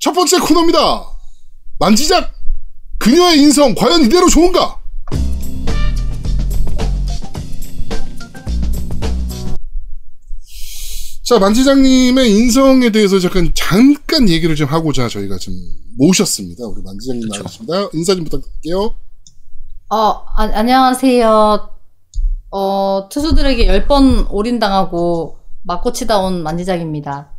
첫 0.00 0.12
번째 0.14 0.38
코너입니다. 0.40 1.06
만지작 1.78 2.34
그녀의 2.98 3.38
인성 3.38 3.74
과연 3.74 4.02
이대로 4.02 4.28
좋은가? 4.28 4.80
자, 11.22 11.38
만지장님의 11.38 12.28
인성에 12.32 12.90
대해서 12.90 13.20
잠깐, 13.20 13.52
잠깐 13.54 14.28
얘기를 14.28 14.56
좀 14.56 14.66
하고자 14.68 15.08
저희가 15.08 15.36
좀 15.36 15.54
모셨습니다. 15.96 16.64
우리 16.66 16.82
만지장님. 16.82 17.28
나와주십니다. 17.28 17.88
인사 17.92 18.14
좀 18.16 18.24
부탁드릴게요. 18.24 18.94
어, 19.90 19.96
아, 19.96 20.50
안녕하세요. 20.52 21.70
어, 22.52 23.08
투수들에게 23.12 23.66
10번 23.86 24.26
올인당하고 24.30 25.38
맞고 25.62 25.92
치다 25.92 26.18
온 26.18 26.42
만지작입니다. 26.42 27.30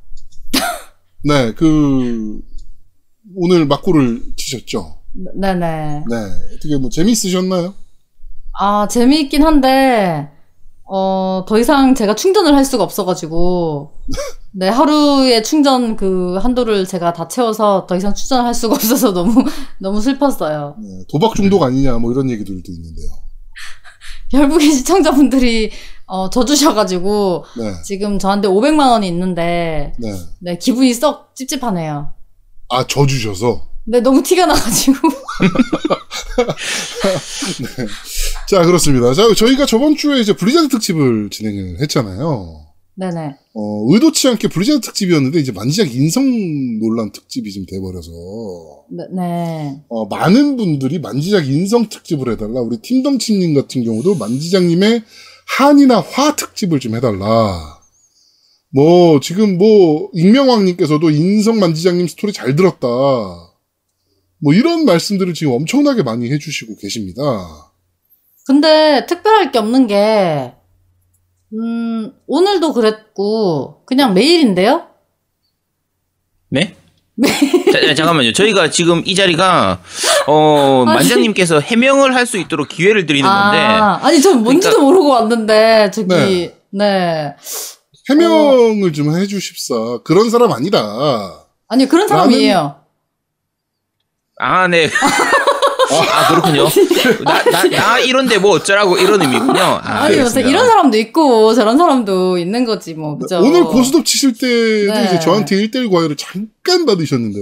네, 1.24 1.52
그, 1.54 2.40
오늘 3.36 3.66
막고를 3.66 4.22
치셨죠? 4.36 4.98
네네. 5.36 6.04
네. 6.10 6.16
어떻게 6.56 6.78
뭐 6.78 6.90
재미있으셨나요? 6.90 7.74
아, 8.60 8.88
재미있긴 8.88 9.44
한데, 9.44 10.30
어, 10.84 11.46
더 11.48 11.58
이상 11.58 11.96
제가 11.96 12.16
충전을 12.16 12.56
할 12.56 12.66
수가 12.66 12.84
없어가지고, 12.84 13.94
네, 14.54 14.68
하루에 14.68 15.42
충전 15.42 15.96
그 15.96 16.38
한도를 16.38 16.86
제가 16.86 17.14
다 17.14 17.28
채워서 17.28 17.86
더 17.88 17.96
이상 17.96 18.14
충전을 18.14 18.46
할 18.46 18.54
수가 18.54 18.76
없어서 18.76 19.14
너무, 19.14 19.44
너무 19.80 20.02
슬펐어요. 20.02 20.76
네, 20.80 21.04
도박 21.10 21.36
중독 21.36 21.64
아니냐, 21.64 21.98
뭐 21.98 22.12
이런 22.12 22.30
얘기들도 22.30 22.72
있는데요. 22.72 23.10
결국에 24.32 24.70
시청자분들이, 24.70 25.72
어, 26.06 26.30
져주셔가지고, 26.30 27.46
네, 27.58 27.74
지금 27.84 28.20
저한테 28.20 28.50
500만원이 28.50 29.06
있는데, 29.06 29.94
네. 29.98 30.14
네, 30.40 30.58
기분이 30.58 30.94
썩 30.94 31.36
찝찝하네요. 31.36 32.12
아, 32.72 32.88
져 32.88 33.06
주셔서. 33.06 33.68
네, 33.86 34.00
너무 34.00 34.24
티가 34.24 34.46
나가지고. 34.46 34.96
자, 38.48 38.64
그렇습니다. 38.64 39.14
자, 39.14 39.24
저희가 39.36 39.66
저번 39.66 39.96
주에 39.98 40.22
이제 40.22 40.34
블리자드 40.34 40.70
특집을 40.70 41.30
진행을 41.30 41.82
했잖아요. 41.82 42.68
네네. 42.96 43.36
어, 43.54 43.86
의도치 43.90 44.28
않게 44.30 44.48
블리자드 44.50 44.82
특집이었는데, 44.82 45.40
이제 45.40 45.52
만지작 45.52 45.94
인성 45.94 46.80
논란 46.80 47.12
특집이 47.12 47.52
좀 47.52 47.66
돼버려서, 47.66 48.12
네, 48.92 49.04
네. 49.14 49.82
어, 49.90 50.06
많은 50.06 50.56
분들이 50.56 51.00
만지작 51.00 51.48
인성 51.48 51.90
특집을 51.90 52.32
해달라. 52.32 52.62
우리 52.62 52.78
팀덩치님 52.78 53.54
같은 53.56 53.84
경우도 53.84 54.16
만지작님의 54.16 55.04
한이나 55.58 56.00
화 56.00 56.36
특집을 56.36 56.80
좀 56.80 56.96
해달라. 56.96 57.81
뭐, 58.74 59.20
지금 59.20 59.58
뭐, 59.58 60.10
익명왕님께서도 60.14 61.10
인성 61.10 61.60
만지작님 61.60 62.08
스토리 62.08 62.32
잘 62.32 62.56
들었다. 62.56 62.88
뭐, 62.88 64.54
이런 64.54 64.86
말씀들을 64.86 65.34
지금 65.34 65.54
엄청나게 65.54 66.04
많이 66.04 66.32
해주시고 66.32 66.78
계십니다. 66.78 67.22
근데 68.48 69.06
특별할 69.08 69.52
게 69.52 69.60
없는 69.60 69.88
게, 69.88 70.54
음, 71.54 72.14
오늘도 72.28 72.74
그랬고, 72.74 73.84
그냥 73.86 74.14
매일인데요? 74.14 74.88
네? 76.50 76.76
자, 77.72 77.82
자, 77.88 77.94
잠깐만요. 77.94 78.32
저희가 78.34 78.72
지금 78.72 79.04
이 79.06 79.14
자리가 79.16 79.82
어 80.28 80.84
아니. 80.88 80.96
만장님께서 80.96 81.60
해명을 81.60 82.16
할 82.16 82.26
수 82.26 82.38
있도록 82.38 82.68
기회를 82.70 83.06
드리는 83.06 83.30
건데 83.30 83.58
아, 83.58 84.00
아니, 84.02 84.22
전 84.22 84.42
뭔지도 84.44 84.72
그러니까- 84.78 84.84
모르고 84.86 85.10
왔는데, 85.10 85.92
저기, 85.94 86.08
네. 86.08 86.56
네. 86.72 87.36
해명을 88.12 88.94
좀 88.94 89.16
해주십사. 89.16 90.00
그런 90.04 90.30
사람 90.30 90.52
아니다. 90.52 91.46
아니, 91.68 91.88
그런 91.88 92.08
사람이에요. 92.08 92.76
아 94.38 94.68
네. 94.68 94.90
아 95.92 96.28
그렇군요. 96.30 96.68
나, 97.26 97.44
나, 97.44 97.64
나 97.70 98.00
이런데 98.00 98.38
뭐 98.38 98.52
어쩌라고 98.52 98.98
이런 98.98 99.22
의미군요. 99.22 99.60
아, 99.60 99.82
아니, 99.84 100.16
무슨 100.16 100.20
알겠습니다. 100.20 100.50
이런 100.50 100.68
사람도 100.68 100.98
있고, 100.98 101.54
저런 101.54 101.78
사람도 101.78 102.38
있는 102.38 102.64
거지, 102.66 102.94
뭐, 102.94 103.18
그죠? 103.18 103.40
오늘 103.40 103.66
고스톱 103.66 104.06
치실 104.06 104.34
때도 104.34 104.94
네. 104.94 105.06
이제 105.06 105.20
저한테 105.20 105.56
1대1 105.58 105.92
과외를 105.92 106.16
잠깐 106.16 106.86
받으셨는데, 106.86 107.40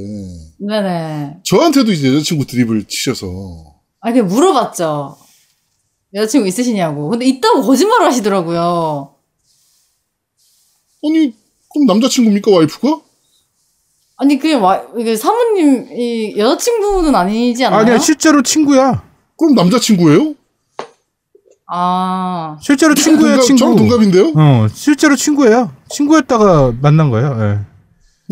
네네. 0.68 1.38
저한테도 1.44 1.92
이제 1.92 2.08
여자친구 2.14 2.46
드립을 2.48 2.86
치셔서, 2.86 3.28
아니, 4.02 4.16
그냥 4.16 4.28
물어봤죠. 4.28 5.18
여자친구 6.16 6.48
있으시냐고. 6.48 7.10
근데 7.10 7.26
있다고 7.26 7.62
거짓말을 7.62 8.08
하시더라고요. 8.08 9.14
아니, 11.06 11.34
그럼 11.72 11.86
남자친구입니까, 11.88 12.52
와이프가? 12.52 13.02
아니, 14.18 14.38
그게 14.38 14.54
와, 14.56 14.84
이게 14.98 15.16
사모님이 15.16 16.38
여자친구는 16.38 17.16
아니지 17.16 17.64
않나요? 17.66 17.82
아니야 17.82 17.98
실제로 18.00 18.42
친구야. 18.42 19.04
그럼 19.38 19.56
남자친구예요? 19.56 20.34
아, 21.72 22.58
실제로 22.62 22.96
친구야 22.96 23.38
동갑- 23.38 23.44
친구. 23.46 23.60
저랑 23.60 23.76
동갑인데요? 23.78 24.34
어 24.36 24.68
실제로 24.74 25.16
친구예요. 25.16 25.72
친구였다가 25.90 26.74
만난 26.82 27.10
거예요. 27.12 27.38
예. 27.40 27.60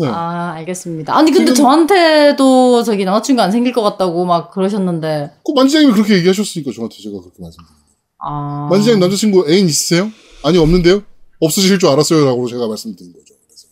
네. 0.04 0.08
아, 0.08 0.52
알겠습니다. 0.56 1.16
아니, 1.16 1.30
근데 1.30 1.52
지금- 1.54 1.64
저한테도 1.64 2.82
저기 2.82 3.04
남자친구 3.04 3.40
안 3.40 3.50
생길 3.52 3.72
것 3.72 3.82
같다고 3.82 4.24
막 4.26 4.50
그러셨는데, 4.50 5.30
그 5.44 5.52
만지장님이 5.52 5.92
그렇게 5.94 6.14
얘기하셨으니까 6.16 6.72
저한테 6.74 6.96
제가 7.02 7.18
그렇게 7.20 7.36
말씀드립니다. 7.40 7.78
아. 8.18 8.68
만지장님 8.70 9.00
남자친구 9.00 9.46
애인 9.48 9.66
있으세요? 9.66 10.10
아니, 10.44 10.58
없는데요? 10.58 11.02
없으실 11.40 11.78
줄 11.78 11.88
알았어요. 11.90 12.24
라고 12.24 12.46
제가 12.48 12.66
말씀드린 12.66 13.12
거죠. 13.12 13.34
그래서. 13.46 13.68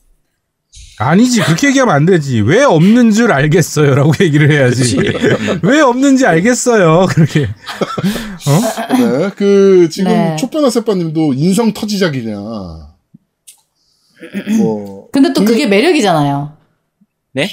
아니지 0.99 1.41
그렇게 1.43 1.69
얘기하면 1.69 1.95
안 1.95 2.07
되지. 2.07 2.41
왜 2.41 2.63
없는 2.63 3.11
줄 3.13 3.33
알겠어요라고 3.33 4.13
얘기를 4.21 4.51
해야지. 4.53 4.97
왜 5.63 5.81
없는지 5.81 6.27
알겠어요. 6.27 7.07
그렇게. 7.11 7.45
어? 7.45 8.95
네, 8.97 9.31
그, 9.37 9.89
지금 9.91 10.11
네. 10.13 10.37
촉변아 10.37 10.71
세빠님도 10.71 11.35
인성 11.35 11.73
터지작이냐. 11.73 12.37
뭐, 14.59 15.09
근데 15.13 15.29
또 15.33 15.41
근데- 15.41 15.53
그게 15.53 15.67
매력이잖아요. 15.67 16.57
네? 17.33 17.51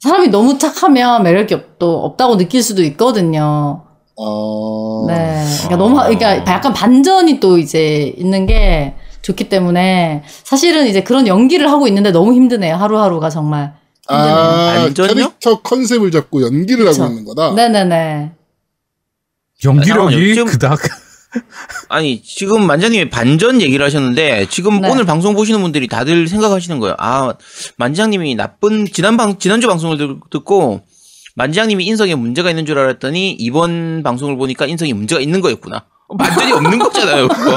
사람이 0.00 0.28
너무 0.28 0.58
착하면 0.58 1.22
매력이 1.24 1.54
없, 1.54 1.78
또 1.78 2.04
없다고 2.04 2.36
느낄 2.36 2.62
수도 2.62 2.82
있거든요. 2.84 3.84
아. 4.20 5.04
네. 5.06 5.44
그러니까 5.64 5.76
너무, 5.76 5.96
그러니까 5.96 6.36
약간 6.52 6.72
반전이 6.72 7.40
또 7.40 7.58
이제 7.58 8.12
있는 8.16 8.46
게 8.46 8.94
좋기 9.22 9.48
때문에 9.48 10.22
사실은 10.44 10.86
이제 10.86 11.02
그런 11.02 11.26
연기를 11.26 11.70
하고 11.70 11.86
있는데 11.88 12.10
너무 12.10 12.32
힘드네요. 12.34 12.76
하루하루가 12.76 13.30
정말. 13.30 13.74
아, 14.08 14.74
반전이요? 14.84 15.14
캐릭터 15.14 15.60
컨셉을 15.60 16.10
잡고 16.10 16.42
연기를 16.42 16.86
그쵸. 16.86 17.02
하고 17.02 17.12
있는 17.12 17.24
거다? 17.26 17.52
네네네. 17.52 18.32
연기력이. 19.64 20.34
지금- 20.34 20.46
그닥. 20.46 20.78
아니 21.90 22.22
지금 22.22 22.66
만장님이 22.66 23.10
반전 23.10 23.60
얘기를 23.60 23.84
하셨는데 23.84 24.46
지금 24.48 24.80
네. 24.80 24.88
오늘 24.90 25.04
방송 25.04 25.34
보시는 25.34 25.60
분들이 25.60 25.86
다들 25.86 26.26
생각하시는 26.26 26.78
거예요. 26.80 26.94
아 26.98 27.34
만장님이 27.76 28.34
나쁜 28.34 28.86
지난 28.90 29.18
방 29.18 29.38
지난주 29.38 29.66
방송을 29.66 29.98
들- 29.98 30.16
듣고 30.30 30.80
만장님이 31.38 31.86
인성에 31.86 32.16
문제가 32.16 32.50
있는 32.50 32.66
줄 32.66 32.80
알았더니 32.80 33.30
이번 33.30 34.02
방송을 34.02 34.36
보니까 34.36 34.66
인성에 34.66 34.92
문제가 34.92 35.20
있는 35.20 35.40
거였구나. 35.40 35.84
어, 36.08 36.16
반전이 36.16 36.50
없는 36.50 36.80
거잖아요. 36.80 37.28
그거. 37.28 37.56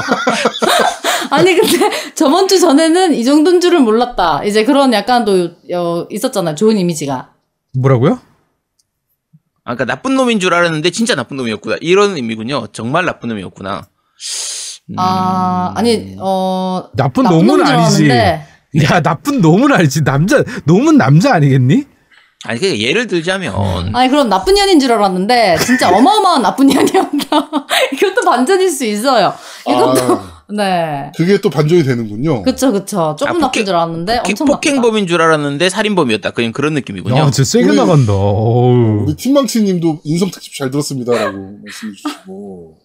아니, 1.30 1.56
근데 1.56 1.90
저번 2.14 2.46
주 2.46 2.60
전에는 2.60 3.12
이 3.12 3.24
정도인 3.24 3.60
줄을 3.60 3.80
몰랐다. 3.80 4.44
이제 4.44 4.64
그런 4.64 4.92
약간 4.92 5.24
또, 5.24 5.50
어, 5.74 6.06
있었잖아요. 6.10 6.54
좋은 6.54 6.76
이미지가. 6.78 7.30
뭐라고요? 7.76 8.20
아, 9.64 9.74
그러니까 9.74 9.84
나쁜 9.84 10.14
놈인 10.14 10.38
줄 10.38 10.54
알았는데 10.54 10.90
진짜 10.90 11.16
나쁜 11.16 11.36
놈이었구나. 11.38 11.78
이런 11.80 12.14
의미군요. 12.14 12.68
정말 12.68 13.04
나쁜 13.04 13.30
놈이었구나. 13.30 13.82
음, 14.90 14.94
아, 14.96 15.72
아니, 15.74 16.14
어, 16.20 16.84
나쁜 16.94 17.24
나쁜 17.24 17.46
놈은 17.46 17.66
아니지. 17.66 17.72
알았는데 18.12 18.46
야 18.84 19.00
나쁜 19.00 19.40
놈은 19.40 19.72
알지. 19.72 20.04
남자 20.04 20.44
놈은 20.66 20.98
남자 20.98 21.34
아니겠니? 21.34 21.84
아니 22.44 22.58
그 22.58 22.78
예를 22.80 23.06
들자면 23.06 23.54
아니 23.94 24.08
그럼 24.08 24.28
나쁜 24.28 24.54
년인 24.54 24.80
줄 24.80 24.90
알았는데 24.92 25.58
진짜 25.64 25.90
어마어마한 25.90 26.42
나쁜 26.42 26.66
년이었다. 26.66 27.48
이것도 27.92 28.22
반전일 28.28 28.68
수 28.70 28.84
있어요. 28.84 29.32
이것도 29.68 30.12
아, 30.14 30.32
네. 30.52 31.12
그게 31.16 31.40
또 31.40 31.48
반전이 31.50 31.84
되는군요. 31.84 32.42
그쵸 32.42 32.72
그쵸. 32.72 33.14
조금 33.16 33.36
아, 33.36 33.38
나쁜 33.38 33.40
폭행- 33.42 33.64
줄 33.64 33.74
알았는데 33.76 34.16
폭행- 34.18 34.32
엄청 34.32 34.46
나쁘다. 34.48 34.56
폭행범인 34.56 35.06
줄 35.06 35.22
알았는데 35.22 35.68
살인범이었다. 35.68 36.30
그냥 36.32 36.52
그런 36.52 36.74
느낌이군요. 36.74 37.16
야, 37.16 37.30
진짜 37.30 37.44
세게 37.44 37.68
우리- 37.68 37.76
나간다. 37.76 38.12
어우. 38.12 39.04
우리 39.04 39.14
팀망치님도 39.14 40.00
인성 40.02 40.30
특집 40.32 40.56
잘 40.56 40.70
들었습니다라고 40.72 41.38
말씀해 41.64 41.92
주시고. 41.94 42.78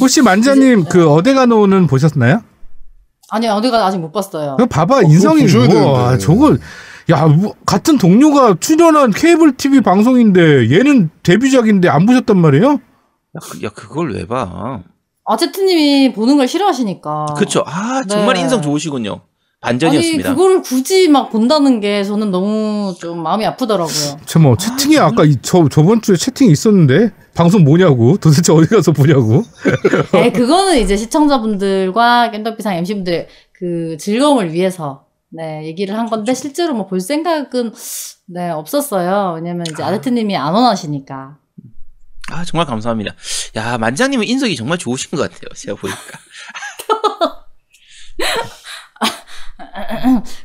혹시 0.00 0.22
만자님 0.22 0.84
그 0.84 1.10
어데가 1.10 1.46
노는 1.46 1.88
보셨나요? 1.88 2.42
아니 3.30 3.48
어디가 3.48 3.84
아직 3.84 3.98
못 3.98 4.12
봤어요. 4.12 4.56
그거 4.56 4.68
봐봐 4.68 5.02
인성이 5.02 5.42
보셔야 5.42 5.66
뭐 5.66 5.98
되는데. 6.04 6.18
저걸 6.24 6.60
야 7.10 7.26
뭐, 7.26 7.54
같은 7.66 7.98
동료가 7.98 8.56
출연한 8.60 9.10
케이블 9.10 9.56
TV 9.56 9.80
방송인데 9.80 10.70
얘는 10.70 11.10
데뷔작인데 11.22 11.88
안 11.88 12.06
보셨단 12.06 12.38
말이에요? 12.38 12.64
야, 12.72 13.40
그- 13.42 13.62
야 13.64 13.68
그걸 13.70 14.14
왜 14.14 14.26
봐? 14.26 14.80
아제트님이 15.26 16.12
보는 16.12 16.36
걸 16.36 16.46
싫어하시니까. 16.48 17.26
그쵸. 17.36 17.62
아 17.66 18.02
정말 18.08 18.34
네. 18.34 18.42
인성 18.42 18.60
좋으시군요. 18.62 19.20
반전이었습니다. 19.60 20.28
아니 20.28 20.36
그거를 20.36 20.60
굳이 20.60 21.08
막 21.08 21.30
본다는 21.30 21.80
게 21.80 22.04
저는 22.04 22.30
너무 22.30 22.94
좀 23.00 23.22
마음이 23.22 23.46
아프더라고요. 23.46 24.18
저뭐 24.26 24.56
채팅이 24.58 24.98
아까 24.98 25.24
이, 25.24 25.36
저 25.40 25.66
저번 25.70 26.02
주에 26.02 26.16
채팅이 26.16 26.52
있었는데 26.52 27.12
방송 27.34 27.64
뭐냐고 27.64 28.18
도대체 28.18 28.52
어디 28.52 28.68
가서 28.68 28.92
보냐고 28.92 29.42
네, 30.12 30.30
그거는 30.30 30.78
이제 30.78 30.98
시청자분들과 30.98 32.30
깸덕비상 32.32 32.74
MC분들의 32.76 33.26
그 33.52 33.96
즐거움을 33.98 34.52
위해서 34.52 35.03
네 35.36 35.64
얘기를 35.66 35.96
한 35.98 36.06
건데 36.08 36.32
실제로 36.34 36.74
뭐 36.74 36.86
볼 36.86 37.00
생각은 37.00 37.72
네 38.26 38.50
없었어요. 38.50 39.32
왜냐면 39.36 39.64
이제 39.70 39.82
아르트 39.82 40.08
님이 40.08 40.36
안 40.36 40.54
원하시니까. 40.54 41.36
아 42.30 42.44
정말 42.44 42.66
감사합니다. 42.66 43.14
야 43.56 43.76
만장 43.78 44.10
님은 44.10 44.26
인성이 44.26 44.54
정말 44.56 44.78
좋으신 44.78 45.10
것 45.10 45.18
같아요. 45.18 45.48
제가 45.54 45.76
보니까. 45.78 45.98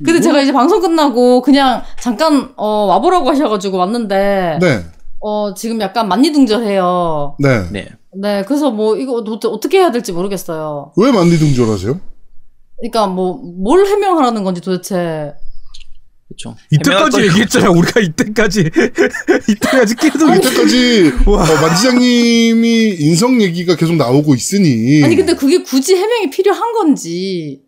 근데 0.04 0.22
제가 0.22 0.42
이제 0.42 0.52
방송 0.52 0.82
끝나고 0.82 1.42
그냥 1.42 1.84
잠깐 2.00 2.54
어, 2.58 2.86
와보라고 2.86 3.30
하셔가지고 3.30 3.78
왔는데 3.78 4.60
네. 4.62 4.86
어 5.20 5.54
지금 5.54 5.80
약간 5.82 6.08
만리둥절해요. 6.08 7.36
네. 7.40 7.70
네. 7.72 7.90
네, 8.22 8.44
그래서 8.46 8.72
뭐 8.72 8.96
이거 8.98 9.24
도- 9.24 9.52
어떻게 9.54 9.80
해야 9.80 9.92
될지 9.92 10.12
모르겠어요. 10.12 10.94
왜 10.98 11.12
만리둥절하세요? 11.12 12.00
그러니까 12.82 13.08
뭐 13.08 13.38
뭘 13.62 13.86
해명하라는 13.86 14.44
건지 14.44 14.62
도대체. 14.62 15.34
그렇죠. 16.28 16.56
이때까지 16.72 17.24
얘기했잖아 17.24 17.72
우리가 17.72 18.00
이때까지 18.02 18.70
이때까지 19.50 19.96
계속 19.96 20.36
이때까지 20.36 21.12
와. 21.26 21.42
어, 21.42 21.62
만지장님이 21.62 22.98
인성 23.00 23.42
얘기가 23.42 23.76
계속 23.76 23.96
나오고 23.96 24.36
있으니 24.36 25.04
아니 25.04 25.16
근데 25.16 25.34
그게 25.34 25.64
굳이 25.64 25.96
해명이 25.96 26.30
필요한 26.30 26.72
건지. 26.74 27.62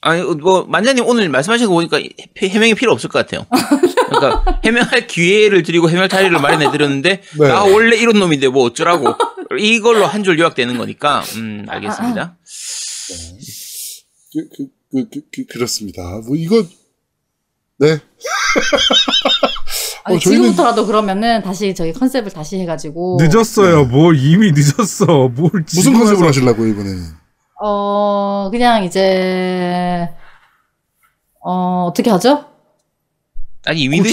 아니 0.00 0.22
뭐 0.22 0.64
만장님 0.64 1.04
오늘 1.06 1.28
말씀하신 1.28 1.66
거 1.68 1.74
보니까 1.74 1.98
해- 1.98 2.48
해명이 2.48 2.74
필요 2.74 2.92
없을 2.92 3.10
것 3.10 3.18
같아요. 3.24 3.46
그러니까 4.08 4.60
해명할 4.64 5.06
기회를 5.06 5.62
드리고 5.62 5.90
해명 5.90 6.08
자리를 6.08 6.36
마련해 6.40 6.72
드렸는데 6.72 7.20
네. 7.38 7.48
나 7.48 7.62
원래 7.62 7.96
이런 7.98 8.18
놈인데 8.18 8.48
뭐 8.48 8.64
어쩌라고 8.64 9.14
이걸로 9.58 10.06
한 10.06 10.24
줄 10.24 10.38
요약되는 10.38 10.78
거니까 10.78 11.22
음 11.36 11.66
알겠습니다. 11.68 12.36
그, 14.32 14.48
그, 14.56 14.66
그, 14.90 15.08
그, 15.10 15.20
그, 15.32 15.44
그렇습니다. 15.46 16.02
뭐 16.26 16.36
이거 16.36 16.62
네. 17.78 17.98
아니 20.04 20.16
어, 20.16 20.20
지금부터라도 20.20 20.86
그러면은 20.86 21.42
다시 21.42 21.74
저희 21.74 21.92
컨셉을 21.92 22.30
다시 22.32 22.58
해가지고. 22.58 23.18
늦었어요 23.20 23.84
뭘 23.84 24.16
이미 24.18 24.50
늦었어 24.52 25.28
뭘 25.28 25.50
무슨 25.74 25.94
와서- 25.94 26.26
하시려고 26.26 26.66
이번에는? 26.66 27.02
어 27.64 28.48
그냥 28.50 28.82
이제 28.84 30.08
어 31.44 31.86
어떻게 31.88 32.10
하죠? 32.10 32.46
아니 33.64 33.82
이미? 33.82 34.00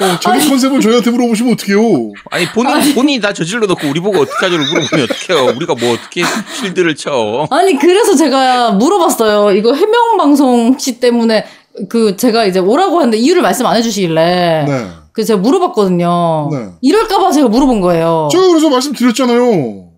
어, 0.00 0.18
자기 0.20 0.48
컨셉을 0.48 0.80
저희한테 0.80 1.10
물어보시면 1.10 1.52
어떡해요? 1.52 2.12
아니 2.30 2.46
본인 2.52 2.94
본인이 2.94 3.20
다 3.20 3.32
저질러 3.32 3.66
놓고 3.66 3.88
우리 3.88 4.00
보고 4.00 4.18
어떻게 4.18 4.46
하죠를 4.46 4.66
물어보면 4.66 5.06
어떡해요. 5.10 5.56
우리가 5.56 5.74
뭐 5.76 5.92
어떻게 5.92 6.22
실드를 6.58 6.96
쳐. 6.96 7.46
아니 7.50 7.78
그래서 7.78 8.16
제가 8.16 8.72
물어봤어요. 8.72 9.56
이거 9.56 9.72
해명 9.74 10.16
방송 10.16 10.68
혹시 10.72 10.98
때문에 10.98 11.44
그 11.88 12.16
제가 12.16 12.46
이제 12.46 12.58
오라고 12.58 12.96
했는데 12.96 13.18
이유를 13.18 13.42
말씀 13.42 13.64
안 13.66 13.76
해주시길래 13.76 14.64
네. 14.66 14.86
그 15.12 15.24
제가 15.24 15.40
물어봤거든요. 15.40 16.48
네. 16.50 16.68
이럴까봐 16.80 17.30
제가 17.30 17.48
물어본 17.48 17.80
거예요. 17.80 18.28
제가 18.32 18.48
그래서 18.48 18.68
말씀드렸잖아요. 18.68 19.90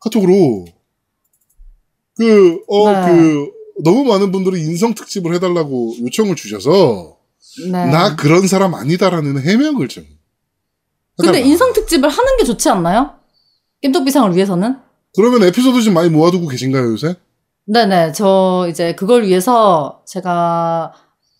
카톡으로. 0.00 0.64
그, 2.16 2.58
어, 2.68 2.90
네. 2.90 3.06
그, 3.06 3.50
너무 3.84 4.04
많은 4.04 4.32
분들이 4.32 4.60
인성 4.60 4.94
특집을 4.94 5.34
해달라고 5.34 5.94
요청을 6.00 6.36
주셔서, 6.36 7.16
네. 7.70 7.86
나 7.90 8.16
그런 8.16 8.46
사람 8.46 8.74
아니다라는 8.74 9.40
해명을 9.42 9.88
좀. 9.88 10.04
근데 11.16 11.38
해달라. 11.38 11.46
인성 11.46 11.72
특집을 11.72 12.08
하는 12.08 12.36
게 12.36 12.44
좋지 12.44 12.68
않나요? 12.68 13.14
깸덕비상을 13.82 14.34
위해서는? 14.34 14.76
그러면 15.16 15.42
에피소드 15.44 15.82
좀 15.82 15.94
많이 15.94 16.10
모아두고 16.10 16.48
계신가요, 16.48 16.92
요새? 16.92 17.16
네네, 17.66 18.12
저 18.12 18.66
이제 18.70 18.94
그걸 18.94 19.24
위해서 19.24 20.02
제가 20.06 20.92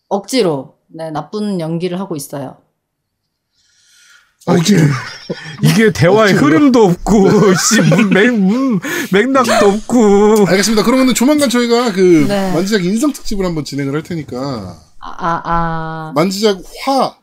억지로 0.09 0.75
네, 0.89 1.11
나쁜 1.11 1.61
연기를 1.61 2.01
하고 2.01 2.17
있어요. 2.17 2.59
아, 4.49 4.57
이게 4.57 4.77
이게 5.63 5.93
대화의? 5.93 6.33
흐름도 6.35 6.85
없고 6.85 7.55
씨 7.55 7.81
문, 7.83 8.09
맥, 8.11 8.33
문, 8.33 8.81
맥락도 9.13 9.69
없고 9.69 10.47
알겠습니다. 10.49 10.85
그러면은 10.85 11.15
조만간 11.15 11.51
저희가 11.51 11.93
그, 11.93 12.25
네. 12.27 12.53
만지작 12.53 12.85
인성 12.85 13.13
특집을 13.13 13.45
한번 13.45 13.65
진행을 13.65 13.95
할 13.95 14.03
테니까, 14.03 14.39
아, 15.01 15.09
아, 15.09 15.43
아. 15.45 16.13
만지작 16.15 16.63
화, 16.85 17.17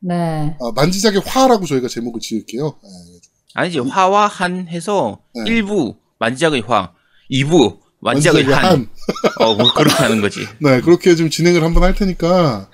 네. 0.00 0.54
아, 0.60 0.72
만지작의 0.74 1.22
화라고 1.24 1.64
저희가 1.64 1.88
제목을 1.88 2.20
지을게요. 2.20 2.76
네. 2.82 2.88
아니지 3.54 3.78
화와 3.78 4.26
한 4.26 4.68
해서 4.68 5.18
네. 5.34 5.44
1부 5.44 5.96
만지작의 6.18 6.60
화, 6.66 6.92
2부 7.32 7.78
만지작의 8.00 8.44
만지작의 8.44 8.54
한. 8.54 8.64
한. 8.64 8.88
어, 9.40 9.54
뭐 9.54 9.72
그렇게 9.72 9.94
하는 9.94 10.20
거지. 10.20 10.46
네, 10.60 10.82
그렇게 10.82 11.14
좀 11.16 11.30
진행을 11.30 11.64
한번 11.64 11.82
할 11.84 11.94
테니까, 11.94 12.68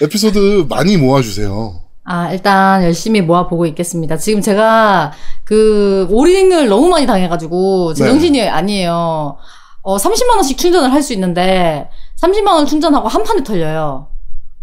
에피소드 0.00 0.66
많이 0.70 0.96
모아주세요. 0.96 1.81
아, 2.04 2.32
일단 2.32 2.82
열심히 2.82 3.20
모아보고 3.20 3.64
있겠습니다. 3.66 4.16
지금 4.16 4.40
제가 4.40 5.12
그 5.44 6.06
오링을 6.10 6.68
너무 6.68 6.88
많이 6.88 7.06
당해가지고 7.06 7.94
네. 7.94 7.98
제정신이 7.98 8.48
아니에요. 8.48 9.36
어, 9.82 9.96
30만원씩 9.96 10.58
충전을 10.58 10.92
할 10.92 11.02
수 11.02 11.12
있는데 11.12 11.88
30만원 12.20 12.66
충전하고 12.66 13.08
한 13.08 13.22
판에 13.24 13.42
털려요. 13.42 14.08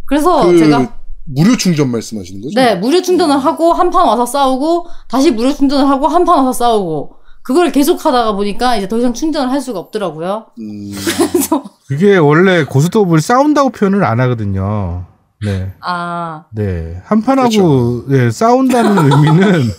그래서 0.05 0.45
그, 0.47 0.57
제가 0.57 0.93
무료 1.25 1.55
충전 1.55 1.89
말씀하시는 1.91 2.41
거죠? 2.41 2.53
네, 2.55 2.75
무료 2.75 3.01
충전을 3.01 3.37
하고 3.37 3.71
한 3.73 3.89
판 3.91 4.07
와서 4.07 4.25
싸우고 4.25 4.87
다시 5.07 5.31
무료 5.31 5.53
충전을 5.53 5.87
하고 5.89 6.07
한 6.07 6.25
판 6.25 6.37
와서 6.39 6.51
싸우고 6.53 7.15
그걸 7.43 7.71
계속 7.71 8.05
하다가 8.05 8.33
보니까 8.33 8.75
이제 8.77 8.87
더 8.87 8.97
이상 8.97 9.13
충전을 9.13 9.51
할 9.51 9.61
수가 9.61 9.79
없더라고요. 9.79 10.47
음, 10.59 10.91
그래서 11.31 11.63
그게 11.87 12.17
원래 12.17 12.63
고스톱을 12.65 13.21
싸운다고 13.21 13.69
표현을 13.69 14.03
안 14.03 14.19
하거든요. 14.21 15.05
네. 15.45 15.73
아, 15.81 16.45
네. 16.53 17.01
한판하고 17.05 17.49
그렇죠. 17.49 18.05
네, 18.09 18.31
싸운다는 18.31 18.97
의미는 19.11 19.69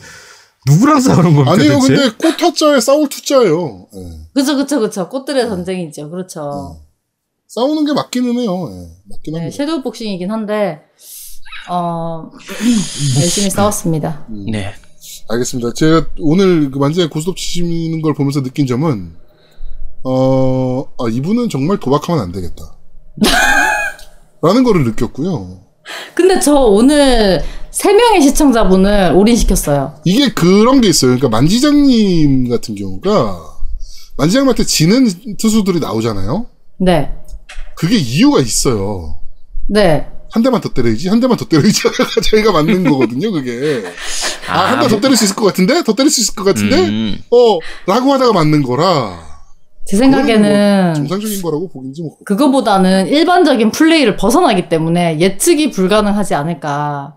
누구랑 0.67 1.01
싸우는 1.01 1.35
겁니까? 1.35 1.53
아니에요, 1.53 1.79
대체? 1.81 1.95
근데 1.95 2.11
꽃타짜에 2.17 2.81
싸울 2.81 3.09
투자예요. 3.09 3.87
예. 3.95 4.27
그쵸, 4.35 4.57
그쵸, 4.57 4.81
그쵸. 4.81 5.09
꽃들의 5.09 5.49
전쟁이죠. 5.49 6.11
그렇죠. 6.11 6.81
싸우는 7.49 7.85
게 7.85 7.93
맞기는 7.93 8.33
해요. 8.39 8.69
예, 8.71 8.89
맞긴 9.11 9.35
네, 9.35 9.41
합니다. 9.41 9.57
섀도우 9.57 9.83
복싱이긴 9.83 10.31
한데, 10.31 10.81
어, 11.69 12.31
열심히 13.21 13.51
싸웠습니다. 13.51 14.27
음, 14.31 14.47
네. 14.51 14.73
알겠습니다. 15.29 15.73
제가 15.75 16.07
오늘 16.21 16.71
그 16.71 16.79
만지에 16.79 17.09
고스톱 17.09 17.37
치시는 17.37 18.03
걸 18.03 18.15
보면서 18.15 18.43
느낀 18.43 18.67
점은, 18.67 19.15
어, 20.05 20.85
아, 20.99 21.09
이분은 21.11 21.49
정말 21.49 21.79
도박하면 21.79 22.23
안 22.23 22.33
되겠다. 22.33 22.77
라는 24.43 24.65
거를 24.65 24.85
느꼈고요. 24.85 25.61
근데 26.15 26.39
저 26.41 26.55
오늘 26.55 27.43
세 27.71 27.93
명의 27.93 28.23
시청자분을 28.23 29.13
올인시켰어요. 29.15 29.95
이게 30.05 30.29
그런 30.33 30.81
게 30.81 30.89
있어요. 30.89 31.11
그러니까 31.11 31.29
만지장님 31.29 32.49
같은 32.49 32.75
경우가, 32.75 33.39
만지장님한테 34.17 34.65
지는 34.65 35.09
투수들이 35.39 35.81
나오잖아요? 35.81 36.47
네. 36.79 37.11
그게 37.77 37.97
이유가 37.97 38.41
있어요. 38.41 39.21
네. 39.69 40.07
한 40.33 40.43
대만 40.43 40.61
더 40.61 40.69
때려야지, 40.69 41.09
한 41.09 41.19
대만 41.21 41.37
더 41.37 41.45
때려야지. 41.45 41.83
저희가 42.31 42.53
맞는 42.63 42.85
거거든요, 42.85 43.33
그게. 43.33 43.83
아, 44.49 44.73
한 44.73 44.81
대 44.81 44.89
더 44.89 45.01
때릴 45.01 45.17
수 45.17 45.25
있을 45.25 45.35
것 45.35 45.45
같은데? 45.47 45.83
더 45.83 45.93
때릴 45.95 46.11
수 46.11 46.21
있을 46.21 46.35
것 46.35 46.45
같은데? 46.45 46.77
음, 46.89 47.19
어, 47.31 47.59
라고 47.87 48.13
하다가 48.13 48.33
맞는 48.33 48.63
거라. 48.63 49.30
제 49.91 49.97
생각에는 49.97 50.95
정상적인 50.95 51.43
거라고 51.43 51.69
보긴지 51.69 52.03
뭐. 52.03 52.17
그거보다는 52.25 53.09
일반적인 53.09 53.73
플레이를 53.73 54.15
벗어나기 54.17 54.69
때문에 54.69 55.19
예측이 55.19 55.73
불가능하지 55.73 56.35
않을까. 56.37 57.17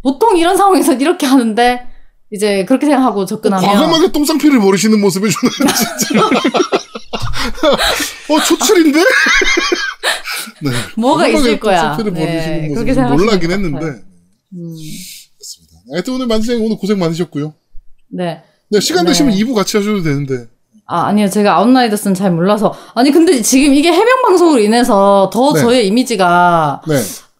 보통 0.00 0.36
이런 0.36 0.56
상황에서 0.56 0.92
이렇게 0.94 1.26
하는데, 1.26 1.88
이제 2.30 2.64
그렇게 2.66 2.86
생각하고 2.86 3.26
접근하면. 3.26 3.68
과감하게 3.68 4.12
똥상피를 4.12 4.60
버리시는 4.60 5.00
모습이 5.00 5.28
저는 5.28 5.52
진짜. 6.06 6.24
어, 8.28 8.40
초출인데? 8.46 9.00
네. 9.00 10.70
뭐가 10.96 11.26
있을 11.26 11.58
거야. 11.58 11.96
똥상피를 11.96 12.12
네, 12.12 12.20
버리시는 12.20 12.74
그렇게 12.74 12.92
모습이 12.92 13.16
놀라긴 13.16 13.48
것 13.48 13.54
했는데. 13.54 13.86
음, 13.86 14.76
그렇습니다. 15.36 15.74
하여튼 15.92 16.14
오늘 16.14 16.26
만지장님 16.28 16.64
오늘 16.64 16.76
고생 16.76 16.96
많으셨고요. 17.00 17.54
네. 18.12 18.42
네, 18.70 18.78
시간 18.80 19.04
네. 19.04 19.10
되시면 19.10 19.34
2부 19.34 19.54
같이 19.54 19.76
하셔도 19.76 20.00
되는데. 20.04 20.46
아, 20.90 21.06
아니요. 21.06 21.28
제가 21.28 21.56
아웃라이더스는 21.58 22.14
잘 22.14 22.32
몰라서. 22.32 22.74
아니, 22.94 23.10
근데 23.10 23.42
지금 23.42 23.74
이게 23.74 23.92
해명 23.92 24.22
방송으로 24.22 24.58
인해서 24.60 25.28
더 25.32 25.52
네. 25.52 25.60
저의 25.60 25.86
이미지가, 25.86 26.80
네. 26.88 26.96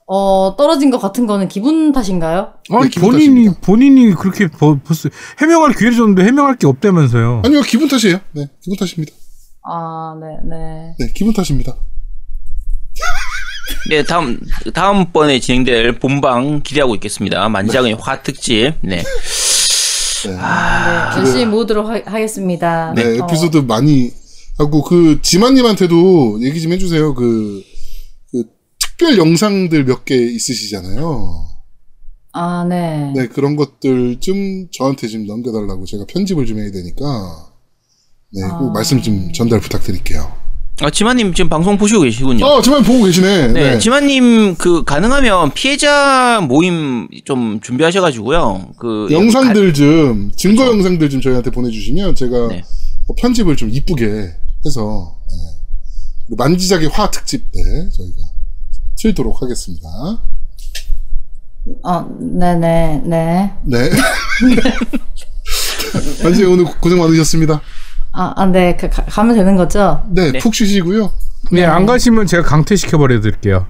어, 0.07 0.55
떨어진 0.57 0.91
것 0.91 0.99
같은 0.99 1.27
거는 1.27 1.49
기분 1.49 1.91
탓인가요? 1.93 2.53
아니, 2.71 2.83
네, 2.85 2.89
기분 2.91 3.11
본인이 3.11 3.45
탓입니다. 3.45 3.61
본인이 3.63 4.15
그렇게 4.15 4.49
버, 4.49 4.79
벌써 4.85 5.09
해명할 5.41 5.73
기회를 5.73 5.97
줬는데 5.97 6.25
해명할 6.25 6.57
게 6.57 6.67
없다면서요. 6.67 7.43
아니요, 7.45 7.63
기분 7.63 7.89
탓이에요. 7.89 8.21
네, 8.33 8.49
기분 8.63 8.77
탓입니다. 8.79 9.15
아, 9.65 10.15
네, 10.21 10.27
네. 10.49 10.95
네, 10.99 11.13
기분 11.15 11.33
탓입니다. 11.33 11.75
네, 13.89 14.03
다음 14.03 14.41
다음번에 14.75 15.41
진행될 15.41 15.99
본방 15.99 16.61
기대하고 16.63 16.95
있겠습니다. 16.97 17.49
만장의 17.49 17.97
화 17.99 18.23
특집. 18.23 18.75
네. 18.83 19.03
네. 20.27 20.31
네, 20.35 21.19
열심히 21.19 21.47
모으도록 21.47 21.87
하, 21.87 22.01
하겠습니다. 22.05 22.93
네, 22.95 23.05
어, 23.21 23.25
에피소드 23.25 23.59
많이 23.59 24.13
하고 24.59 24.83
그 24.83 25.21
지만님한테도 25.23 26.41
얘기 26.43 26.61
좀 26.61 26.73
해주세요. 26.73 27.15
그, 27.15 27.63
그 28.33 28.45
특별 28.79 29.17
영상들 29.19 29.85
몇 29.85 30.05
개 30.05 30.17
있으시잖아요. 30.17 31.47
아, 32.33 32.65
네. 32.69 33.13
네, 33.15 33.27
그런 33.29 33.57
것들 33.57 34.21
좀 34.21 34.69
저한테 34.73 35.09
좀 35.09 35.27
넘겨달라고 35.27 35.87
제가 35.87 36.05
편집을 36.07 36.47
좀 36.47 36.59
해야 36.59 36.71
되니까 36.71 37.53
네, 38.33 38.43
꼭 38.59 38.71
아. 38.71 38.73
말씀 38.73 39.01
좀 39.01 39.33
전달 39.33 39.61
부탁드릴게요. 39.61 40.33
아, 40.81 40.91
지만님 40.91 41.35
지금 41.35 41.49
방송 41.49 41.77
보시고 41.77 42.03
계시군요. 42.03 42.47
어, 42.47 42.63
지만 42.63 42.83
보고 42.85 43.05
계시네. 43.05 43.49
네, 43.49 43.53
네. 43.53 43.79
지만님 43.79 44.55
그 44.57 44.85
가능하면 44.85 45.53
피해자 45.53 46.41
모임 46.41 47.09
좀 47.25 47.61
준비하셔가지고요. 47.61 48.71
그 48.79 49.09
영상들 49.11 49.75
좀 49.75 50.31
증거 50.37 50.67
영상들 50.67 51.11
좀 51.11 51.21
저희한테 51.21 51.51
보내주시면 51.51 52.15
제가 52.15 52.49
네. 52.49 52.63
어, 53.09 53.15
편집을 53.17 53.57
좀 53.57 53.71
이쁘게 53.71 54.35
해서 54.65 55.17
네. 55.29 56.37
만지작의 56.37 56.89
화 56.91 57.11
특집 57.11 57.51
때 57.51 57.61
저희가 57.91 58.17
틀도록 59.01 59.43
하겠습니다. 59.43 59.89
어, 61.83 62.09
네네, 62.21 63.03
네. 63.05 63.53
네. 63.65 63.91
만지작 66.23 66.51
오늘 66.51 66.65
고생 66.81 66.99
많으셨습니다. 66.99 67.61
아, 68.13 68.33
아, 68.37 68.47
네. 68.47 68.77
가, 68.77 68.89
가- 68.89 69.05
가면 69.05 69.37
되는 69.37 69.57
거죠? 69.57 70.03
네, 70.11 70.33
푹 70.39 70.55
쉬시고요. 70.55 71.11
네, 71.53 71.65
안 71.65 71.87
가시면 71.87 72.27
제가 72.27 72.43
강퇴시켜 72.43 72.99
버려 72.99 73.21
드릴게요. 73.21 73.67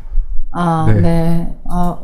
아, 0.52 0.86
네. 0.88 1.00
네. 1.00 1.48
아, 1.70 1.96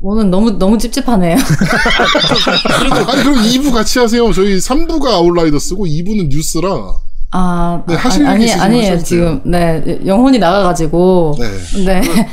오늘 0.00 0.30
너무, 0.30 0.52
너무 0.52 0.78
찝찝하네요. 0.78 1.36
아니 3.08 3.22
그럼 3.24 3.34
2부 3.42 3.72
같이 3.72 3.98
하세요. 3.98 4.32
저희 4.32 4.58
3부가 4.58 5.08
아웃라이더스고 5.08 5.86
2부는 5.86 6.28
뉴스라. 6.28 6.68
아, 7.32 7.82
네, 7.86 7.94
아, 7.96 8.00
아니, 8.30 8.44
있으시면 8.44 8.60
아니에요. 8.64 8.98
지금, 9.02 9.40
네. 9.44 10.00
영혼이 10.06 10.38
나가가지고. 10.38 11.34
네. 11.38 11.84
네. 12.00 12.28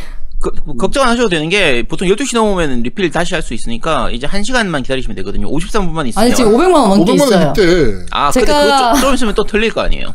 그, 0.46 0.78
걱정 0.78 1.04
안 1.04 1.10
하셔도 1.10 1.28
되는 1.30 1.50
게 1.50 1.82
보통 1.88 2.08
12시 2.08 2.36
넘으면 2.36 2.84
리필 2.84 3.10
다시 3.10 3.34
할 3.34 3.42
수 3.42 3.54
있으니까 3.56 4.10
이제 4.12 4.28
1시간만 4.28 4.84
기다리시면 4.84 5.16
되거든요. 5.18 5.50
53분만 5.50 6.08
있으면. 6.08 6.25
아니, 6.28 6.36
지금 6.36 6.52
500만 6.54 6.74
원 6.74 6.90
넘게 7.00 7.14
500만 7.14 7.16
있어요. 7.25 7.40
원 7.46 7.50
이때. 7.52 8.06
아, 8.12 8.30
근데 8.32 8.52
제가- 8.52 8.64
그거 8.64 8.92
좀, 8.94 9.02
좀 9.02 9.14
있으면 9.16 9.34
또 9.36 9.44
틀릴 9.46 9.72
거 9.74 9.82
아니에요. 9.82 10.14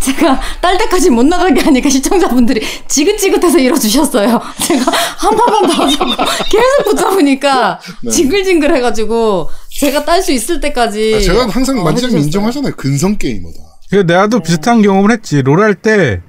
제가 0.00 0.40
딸 0.60 0.76
때까지 0.78 1.10
못 1.10 1.24
나가게 1.24 1.60
하니까 1.62 1.88
시청자분들이 1.88 2.60
지긋지긋해서 2.86 3.58
이뤄주셨어요. 3.58 4.40
제가 4.62 4.92
한 5.16 5.36
판만 5.36 5.66
더 5.66 5.84
하자고 5.84 6.10
계속 6.50 6.84
붙잡으니까 6.90 7.80
네. 8.02 8.10
징글징글 8.10 8.74
해가지고 8.76 9.48
제가 9.70 10.04
딸 10.04 10.22
수 10.22 10.32
있을 10.32 10.60
때까지. 10.60 11.14
아, 11.16 11.20
제가 11.20 11.48
항상 11.48 11.78
어, 11.80 11.84
만지작. 11.84 12.12
인정하잖아요. 12.12 12.74
근성 12.76 13.16
게이머다. 13.16 13.56
그 13.90 13.96
내가도 14.06 14.40
비슷한 14.40 14.82
경험을 14.82 15.10
했지. 15.12 15.42
롤 15.42 15.60
할 15.60 15.74
때 15.74 16.20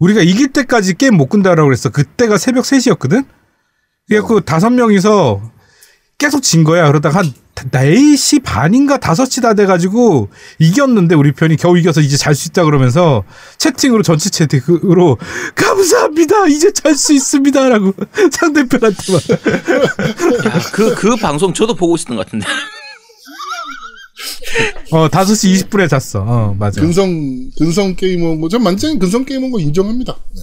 우리가 0.00 0.22
이길 0.22 0.48
때까지 0.48 0.94
게임 0.94 1.16
못 1.16 1.28
끈다라고 1.28 1.68
그랬어. 1.68 1.90
그때가 1.90 2.38
새벽 2.38 2.64
3시였거든. 2.64 3.24
그래갖고 4.08 4.40
다섯 4.40 4.70
명이서 4.70 5.40
계속 6.18 6.42
진 6.42 6.64
거야. 6.64 6.86
그러다가 6.88 7.20
한 7.20 7.32
4시 7.54 8.42
반인가 8.42 8.96
5시 8.96 9.42
다 9.42 9.52
돼가지고 9.52 10.30
이겼는데 10.58 11.14
우리 11.14 11.32
편이 11.32 11.56
겨우 11.56 11.76
이겨서 11.78 12.00
이제 12.00 12.16
잘 12.16 12.34
수 12.34 12.48
있다 12.48 12.64
그러면서 12.64 13.22
채팅으로 13.58 14.02
전체 14.02 14.30
채팅으로 14.30 15.18
감사합니다. 15.54 16.46
이제 16.46 16.72
잘 16.72 16.94
수 16.94 17.12
있습니다 17.12 17.68
라고 17.68 17.92
상대편한테 18.32 19.12
막 19.12 19.22
야, 20.46 20.60
그, 20.72 20.94
그 20.94 21.16
방송 21.16 21.52
저도 21.52 21.74
보고 21.74 21.96
있었던 21.96 22.16
것 22.16 22.24
같은데. 22.24 22.46
어, 24.92 25.08
5시 25.08 25.68
20분에 25.68 25.88
잤어. 25.88 26.22
어, 26.22 26.54
맞아. 26.58 26.80
근성 26.80 27.50
근성 27.56 27.94
게이머인 27.94 28.40
거. 28.40 28.48
전 28.48 28.62
만지작 28.62 28.98
근성 28.98 29.24
게이머인 29.24 29.52
거 29.52 29.60
인정합니다. 29.60 30.14
네. 30.14 30.40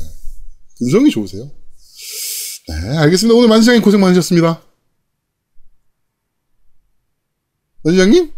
근성이 0.80 1.10
좋으세요. 1.10 1.50
네, 2.70 2.98
알겠습니다. 2.98 3.38
오늘 3.38 3.50
만지장님 3.50 3.82
고생 3.82 4.00
많으셨습니다. 4.02 4.62
만지장님 7.84 8.32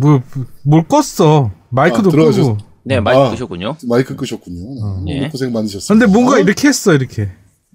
뭘, 0.00 0.22
뭘 0.64 0.84
껐어. 0.88 1.50
마이크도 1.70 2.08
아, 2.10 2.12
들어가셨- 2.12 2.36
끄고. 2.36 2.58
네, 2.84 3.00
마이크 3.00 3.20
아. 3.22 3.30
끄셨군요. 3.30 3.76
마이크 3.88 4.14
끄셨군요. 4.16 5.04
네, 5.04 5.12
네. 5.14 5.18
오늘 5.18 5.30
고생 5.30 5.52
많으셨습니다. 5.52 6.06
근데 6.06 6.06
뭔가 6.12 6.38
이렇게 6.38 6.68
했어, 6.68 6.92
이렇게. 6.92 7.30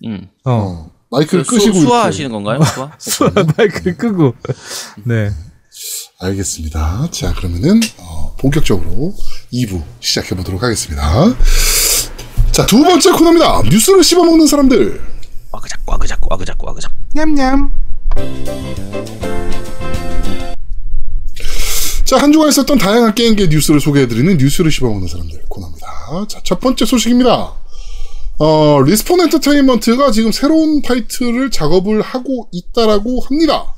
음. 0.06 0.28
어. 0.46 0.52
어, 0.52 0.92
마이크를 1.10 1.44
수, 1.44 1.52
끄시고 1.52 1.80
수화하시는 1.80 2.30
이렇게. 2.30 2.44
건가요? 2.44 2.64
수화? 2.66 2.92
수아 3.00 3.32
마이크 3.58 3.96
끄고. 3.98 4.34
네. 5.06 5.32
알겠습니다. 6.30 7.08
자, 7.12 7.34
그러면은 7.34 7.80
어, 7.98 8.36
본격적으로 8.38 9.16
2부 9.54 9.82
시작해 10.02 10.36
보도록 10.36 10.62
하겠습니다. 10.62 11.02
자, 12.52 12.66
두 12.66 12.84
번째 12.84 13.12
코너입니다. 13.12 13.62
뉴스를 13.70 14.04
씹어 14.04 14.26
먹는 14.26 14.46
사람들. 14.46 15.02
와그작, 15.52 15.80
와그작, 15.86 16.20
와그작, 16.30 16.62
와그작. 16.62 16.92
냠냠. 17.16 17.72
자, 22.04 22.18
한 22.18 22.34
주간 22.34 22.50
있었던 22.50 22.78
다양한 22.78 23.16
게임계 23.16 23.48
뉴스를 23.48 23.80
소개해 23.80 24.10
드리는 24.10 24.36
뉴스를 24.36 24.72
씹어 24.72 24.90
먹는 24.90 25.08
사람들 25.08 25.44
코너입니다. 25.48 25.88
자, 26.28 26.42
첫 26.44 26.60
번째 26.60 26.86
소식입니다. 26.86 27.54
어, 28.40 28.82
리스폰 28.86 29.22
엔터테인먼트가 29.22 30.12
지금 30.12 30.34
새로운 30.34 30.82
타이틀을 30.82 31.50
작업을 31.50 32.02
하고 32.02 32.50
있다라고 32.52 33.22
합니다. 33.22 33.74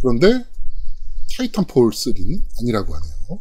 그런데 0.00 0.44
타이탄폴 1.36 1.90
3는 1.90 2.42
아니라고 2.60 2.94
하네요. 2.94 3.40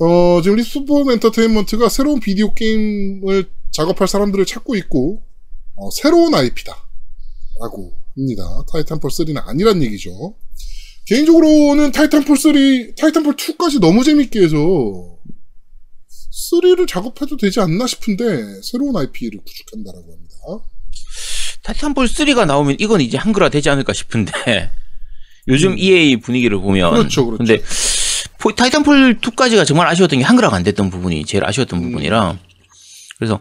어, 0.00 0.40
지금 0.42 0.56
리스폰 0.56 1.10
엔터테인먼트가 1.10 1.88
새로운 1.88 2.20
비디오 2.20 2.54
게임을 2.54 3.50
작업할 3.70 4.08
사람들을 4.08 4.44
찾고 4.46 4.76
있고, 4.76 5.22
어, 5.74 5.90
새로운 5.90 6.34
IP다. 6.34 6.76
라고 7.60 7.92
합니다. 8.16 8.64
타이탄폴 8.72 9.10
3는 9.10 9.46
아니란 9.46 9.82
얘기죠. 9.82 10.34
개인적으로는 11.06 11.92
타이탄폴 11.92 12.36
3, 12.36 12.94
타이탄폴 12.96 13.36
2까지 13.36 13.80
너무 13.80 14.04
재밌게 14.04 14.42
해서 14.42 14.56
3를 14.56 16.88
작업해도 16.88 17.36
되지 17.36 17.60
않나 17.60 17.86
싶은데 17.86 18.62
새로운 18.62 18.96
IP를 18.96 19.40
구축한다라고 19.44 20.12
합니다. 20.12 20.34
타이탄볼 21.62 22.06
3가 22.06 22.46
나오면 22.46 22.76
이건 22.80 23.00
이제 23.00 23.18
한글화 23.18 23.50
되지 23.50 23.70
않을까 23.70 23.92
싶은데 23.92 24.32
요즘 25.48 25.76
EA 25.76 26.16
분위기를 26.18 26.58
보면 26.58 26.90
음. 26.92 26.98
그렇죠, 26.98 27.26
그렇죠. 27.26 27.38
근데 27.38 27.62
포- 28.38 28.54
타이탄폴 28.54 29.18
2까지가 29.20 29.66
정말 29.66 29.86
아쉬웠던 29.88 30.18
게 30.18 30.24
한글화가 30.24 30.56
안 30.56 30.62
됐던 30.62 30.90
부분이 30.90 31.24
제일 31.24 31.44
아쉬웠던 31.44 31.78
음. 31.80 31.84
부분이라 31.86 32.36
그래서 33.18 33.40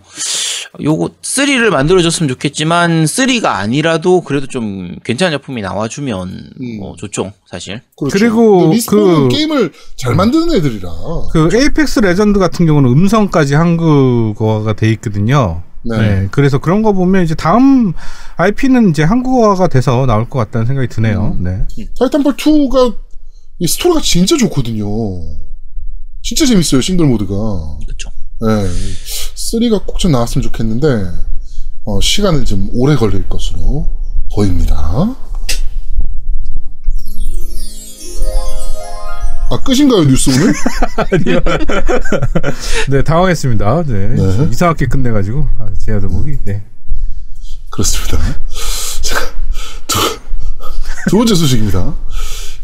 요거 0.81 1.09
3를 1.21 1.69
만들어줬으면 1.69 2.29
좋겠지만 2.29 3.03
3가 3.05 3.45
아니라도 3.45 4.21
그래도 4.21 4.47
좀 4.47 4.95
괜찮은 5.03 5.31
작품이 5.37 5.61
나와주면 5.61 6.29
음. 6.61 6.77
뭐 6.79 6.95
좋죠 6.97 7.33
사실 7.49 7.81
그렇죠. 7.97 8.17
그리고 8.17 8.69
리스폰은 8.71 9.27
그- 9.29 9.35
게임을 9.35 9.73
잘 9.97 10.15
만드는 10.15 10.55
애들이라. 10.55 10.89
그 11.33 11.49
에이펙스 11.53 11.99
레전드 11.99 12.39
같은 12.39 12.65
경우는 12.65 12.89
음성까지 12.89 13.55
한국어가 13.55 14.73
돼 14.73 14.89
있거든요. 14.93 15.61
네. 15.83 15.97
네. 15.97 16.27
그래서 16.31 16.57
그런 16.59 16.81
거 16.83 16.93
보면 16.93 17.23
이제 17.23 17.33
다음 17.35 17.93
IP는 18.37 18.91
이제 18.91 19.03
한국어가 19.03 19.67
돼서 19.67 20.05
나올 20.05 20.29
것 20.29 20.37
같다는 20.39 20.67
생각이 20.67 20.87
드네요. 20.87 21.35
음. 21.39 21.43
네. 21.43 21.87
타이탄폴 21.99 22.35
2가 22.35 22.95
이 23.59 23.67
스토리가 23.67 24.01
진짜 24.01 24.37
좋거든요. 24.37 24.85
진짜 26.23 26.45
재밌어요 26.45 26.81
싱글 26.81 27.07
모드가. 27.07 27.33
그렇죠 27.85 28.09
네. 28.41 28.69
3가 29.35 29.85
꼭 29.85 29.97
좀 29.99 30.11
나왔으면 30.11 30.43
좋겠는데 30.43 30.87
어, 31.85 31.99
시간은 31.99 32.45
좀 32.45 32.69
오래 32.73 32.95
걸릴 32.95 33.27
것으로 33.27 33.87
보입니다. 34.33 35.15
아 39.51 39.59
끝인가요 39.59 40.05
뉴스 40.05 40.29
오늘? 40.29 40.53
네, 42.89 43.03
당황했습니다. 43.03 43.83
네. 43.83 44.07
네. 44.15 44.47
이상하게 44.49 44.85
끝내가지고. 44.85 45.45
아, 45.59 45.67
제아도목이. 45.77 46.39
네. 46.45 46.63
그렇습니다. 47.69 48.17
자, 49.01 49.15
두, 49.87 49.99
두 51.09 51.17
번째 51.17 51.35
소식입니다. 51.35 51.93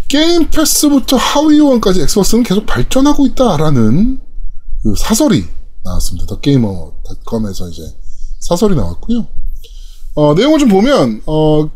게임 0.08 0.50
패스부터 0.50 1.18
하위원까지 1.18 2.02
엑스박스는 2.04 2.44
계속 2.44 2.66
발전하고 2.66 3.26
있다라는 3.28 4.22
그 4.82 4.94
사설이 4.98 5.46
나왔습니다. 5.84 6.26
더 6.26 6.40
게이머닷컴에서 6.40 7.68
이제 7.68 7.82
사설이 8.40 8.76
나왔고요. 8.76 9.28
어, 10.16 10.34
내용을 10.36 10.60
좀 10.60 10.70
보면 10.70 11.22
어, 11.26 11.70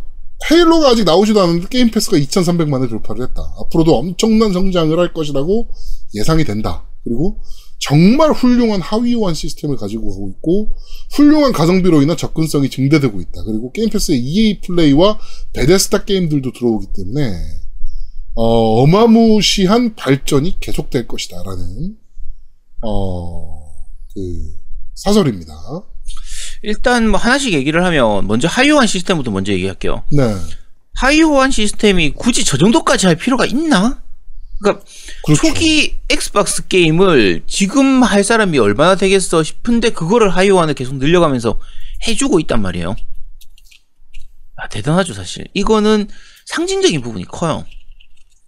헤일로가 0.49 0.89
아직 0.89 1.03
나오지도 1.03 1.39
않았는데 1.41 1.67
게임 1.69 1.91
패스가 1.91 2.17
2,300만을 2.17 2.89
돌파를 2.89 3.23
했다. 3.27 3.41
앞으로도 3.59 3.95
엄청난 3.95 4.53
성장을 4.53 4.97
할 4.97 5.13
것이라고 5.13 5.69
예상이 6.15 6.43
된다. 6.43 6.87
그리고 7.03 7.39
정말 7.79 8.31
훌륭한 8.31 8.79
하위 8.79 9.15
호환 9.15 9.33
시스템을 9.33 9.75
가지고 9.75 10.11
가고 10.11 10.29
있고 10.29 10.69
훌륭한 11.13 11.51
가성비로 11.51 12.01
인한 12.01 12.15
접근성이 12.15 12.69
증대되고 12.69 13.19
있다. 13.21 13.43
그리고 13.43 13.71
게임 13.71 13.89
패스의 13.89 14.19
EA 14.19 14.61
플레이와 14.61 15.19
베데스다 15.53 16.05
게임들도 16.05 16.53
들어오기 16.53 16.87
때문에 16.95 17.33
어, 18.33 18.81
어마무시한 18.83 19.95
발전이 19.95 20.59
계속될 20.59 21.07
것이다라는 21.07 21.97
어, 22.83 23.73
그 24.13 24.55
사설입니다. 24.95 25.53
일단 26.63 27.09
뭐 27.09 27.19
하나씩 27.19 27.53
얘기를 27.53 27.83
하면 27.85 28.27
먼저 28.27 28.47
하위호환 28.47 28.87
시스템부터 28.87 29.31
먼저 29.31 29.51
얘기할게요. 29.51 30.03
네. 30.11 30.35
하위호환 30.95 31.51
시스템이 31.51 32.11
굳이 32.11 32.43
저 32.43 32.57
정도까지 32.57 33.07
할 33.07 33.15
필요가 33.15 33.45
있나? 33.45 34.01
그러니까 34.61 34.85
그렇죠. 35.25 35.41
초기 35.41 35.97
엑스박스 36.09 36.67
게임을 36.67 37.43
지금 37.47 38.03
할 38.03 38.23
사람이 38.23 38.59
얼마나 38.59 38.95
되겠어 38.95 39.41
싶은데 39.41 39.89
그거를 39.89 40.29
하위호환을 40.29 40.75
계속 40.75 40.95
늘려가면서 40.97 41.59
해주고 42.07 42.39
있단 42.41 42.61
말이에요. 42.61 42.95
아, 44.57 44.67
대단하죠 44.67 45.13
사실. 45.13 45.47
이거는 45.55 46.07
상징적인 46.45 47.01
부분이 47.01 47.25
커요. 47.25 47.65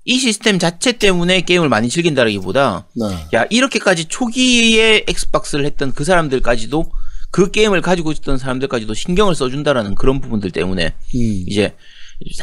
이 0.06 0.20
시스템 0.20 0.60
자체 0.60 0.92
때문에 0.92 1.42
게임을 1.42 1.70
많이 1.70 1.90
즐긴다기보다 1.90 2.88
네. 2.94 3.28
야 3.34 3.46
이렇게까지 3.50 4.06
초기에 4.06 5.06
엑스박스를 5.08 5.66
했던 5.66 5.94
그 5.94 6.04
사람들까지도 6.04 6.92
그 7.34 7.50
게임을 7.50 7.82
가지고 7.82 8.12
있던 8.12 8.38
사람들까지도 8.38 8.94
신경을 8.94 9.34
써준다라는 9.34 9.96
그런 9.96 10.22
부분들 10.22 10.52
때문에 10.52 10.86
음. 10.86 11.44
이제 11.48 11.74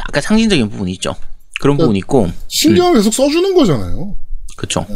아까 0.05 0.19
상징적인 0.19 0.69
부분이 0.69 0.91
있죠. 0.95 1.15
그런 1.61 1.77
그러니까 1.77 1.83
부분이 1.83 1.99
있고 1.99 2.29
신경을 2.49 2.95
계속 2.95 3.13
써주는 3.13 3.55
거잖아요. 3.55 4.17
그렇죠. 4.57 4.85
네. 4.89 4.95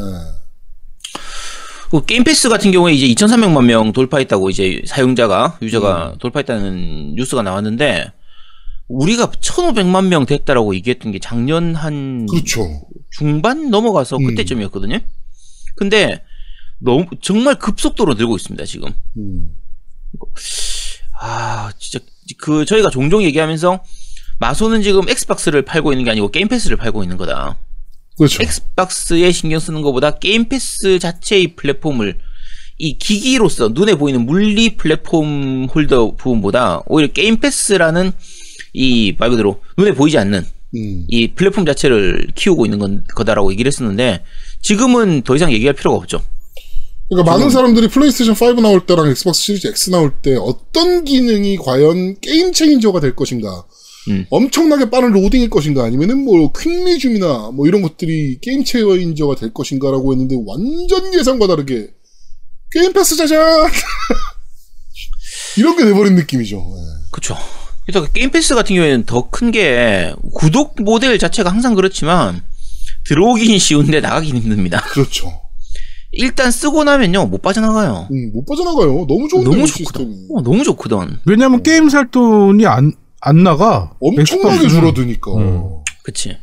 그 1.92 2.06
게임 2.06 2.26
패스 2.26 2.50
같은 2.50 2.72
경우에 2.72 2.92
이제 2.92 3.08
2,300만 3.08 3.64
명 3.64 3.94
돌파했다고 3.94 4.50
이제 4.50 4.82
사용자가 4.86 5.60
유저가 5.62 6.16
돌파했다는 6.20 7.16
뉴스가 7.16 7.42
나왔는데 7.42 8.12
우리가 8.90 9.28
1,500만 9.28 10.08
명 10.08 10.26
됐다라고 10.26 10.76
얘기했던 10.76 11.14
게 11.14 11.20
작년 11.20 11.74
한 11.74 12.26
그렇죠. 12.26 12.68
중반 13.12 13.70
넘어가서 13.70 14.18
음. 14.18 14.28
그때쯤이었거든요. 14.28 15.00
근데 15.78 16.22
너무 16.80 17.06
정말 17.22 17.56
급속도로 17.56 18.16
늘고 18.16 18.36
있습니다 18.36 18.66
지금. 18.66 18.92
음. 19.16 19.56
아 21.20 21.72
진짜 21.80 22.00
그 22.38 22.66
저희가 22.66 22.90
종종 22.90 23.24
얘기하면서 23.24 23.84
마소는 24.40 24.82
지금 24.82 25.08
엑스박스를 25.08 25.62
팔고 25.64 25.94
있는 25.94 26.04
게 26.06 26.12
아니고 26.12 26.30
게임 26.32 26.48
패스를 26.48 26.78
팔고 26.78 27.04
있는 27.04 27.18
거다. 27.18 27.58
그렇죠. 28.18 28.44
엑스박스에 28.44 29.32
신경 29.32 29.60
쓰는 29.60 29.82
것보다 29.82 30.12
게임 30.12 30.48
패스 30.48 31.00
자체의 31.00 31.56
플랫폼을 31.56 32.18
이 32.78 32.98
기기로서 32.98 33.70
눈에 33.70 33.96
보이는 33.96 34.26
물리 34.26 34.76
플랫폼 34.76 35.66
홀더 35.74 36.16
부분보다 36.16 36.82
오히려 36.88 37.12
게임 37.14 37.38
패스라는 37.38 38.12
이 38.74 39.16
말 39.18 39.30
그대로 39.30 39.62
눈에 39.78 39.94
보이지 39.94 40.18
않는 40.18 40.46
음. 40.76 41.06
이 41.08 41.30
플랫폼 41.34 41.66
자체를 41.66 42.28
키우고 42.36 42.66
있는 42.66 42.80
건 42.80 43.06
거다라고 43.16 43.52
얘기를 43.54 43.70
했었는데 43.70 44.26
지금은 44.62 45.22
더 45.22 45.36
이상 45.38 45.54
얘기할 45.54 45.74
필요가 45.74 45.96
없죠. 45.98 46.22
그러니까 47.10 47.32
많은 47.32 47.50
사람들이 47.52 47.88
플레이스테이션 47.90 48.36
5 48.58 48.62
나올 48.62 48.86
때랑 48.86 49.08
엑스박스 49.08 49.42
시리즈 49.42 49.68
X 49.68 49.92
나올 49.92 50.12
때 50.22 50.36
어떤 50.36 51.06
기능이 51.06 51.58
과연 51.58 52.20
게임 52.20 52.52
체인저가 52.52 53.00
될 53.00 53.16
것인가? 53.16 53.66
음. 54.10 54.26
엄청나게 54.30 54.90
빠른 54.90 55.12
로딩일 55.12 55.50
것인가? 55.50 55.84
아니면은 55.84 56.24
뭐 56.24 56.52
quick 56.52 56.88
resume이나 56.88 57.52
뭐 57.54 57.68
이런 57.68 57.82
것들이 57.84 58.40
게임 58.42 58.64
체인저가 58.64 59.36
될 59.36 59.54
것인가라고 59.54 60.14
했는데 60.14 60.36
완전 60.46 61.14
예상과 61.14 61.48
다르게 61.48 61.90
게임 62.72 62.92
패스 62.94 63.16
짜잔! 63.16 63.40
이런 65.58 65.78
게 65.78 65.86
돼버린 65.86 66.16
느낌이죠. 66.16 66.58
예. 66.58 67.06
그렇죠. 67.12 67.38
그래서 67.86 68.08
게임 68.12 68.32
패스 68.32 68.56
같은 68.56 68.76
경우에는 68.76 69.06
더 69.06 69.30
큰 69.30 69.52
게 69.52 70.14
구독 70.34 70.82
모델 70.82 71.18
자체가 71.20 71.52
항상 71.52 71.76
그렇지만 71.76 72.44
들어오긴 73.06 73.58
쉬운데 73.60 74.02
나가긴 74.02 74.36
힘듭니다. 74.38 74.82
그렇죠. 74.90 75.32
일단 76.16 76.50
쓰고 76.50 76.84
나면요 76.84 77.26
못 77.26 77.42
빠져나가요. 77.42 78.08
음, 78.12 78.32
못 78.34 78.46
빠져나가요. 78.46 79.06
너무 79.08 79.28
좋은데 79.28 79.50
너무 79.50 79.64
이 79.64 79.68
좋거든. 79.68 80.28
어, 80.32 80.42
너무 80.42 80.64
좋거든. 80.64 81.20
왜냐면 81.26 81.62
게임 81.62 81.90
살 81.90 82.10
돈이 82.10 82.66
안, 82.66 82.94
안 83.22 83.44
나가. 83.44 83.92
엄청나게. 84.00 84.68
줄어드니까. 84.68 85.32
음. 85.36 85.64
그치. 86.04 86.38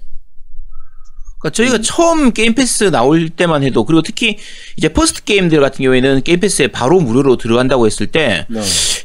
그러니까 1.42 1.56
저희가 1.56 1.80
처음 1.82 2.30
게임 2.32 2.54
패스 2.54 2.84
나올 2.84 3.28
때만 3.28 3.64
해도 3.64 3.84
그리고 3.84 4.02
특히 4.02 4.36
이제 4.76 4.88
first 4.88 5.24
게임들 5.24 5.60
같은 5.60 5.82
경우에는 5.82 6.22
게임 6.22 6.38
패스에 6.38 6.68
바로 6.68 7.00
무료로 7.00 7.36
들어간다고 7.36 7.86
했을 7.86 8.06
때 8.06 8.46
네. 8.48 8.60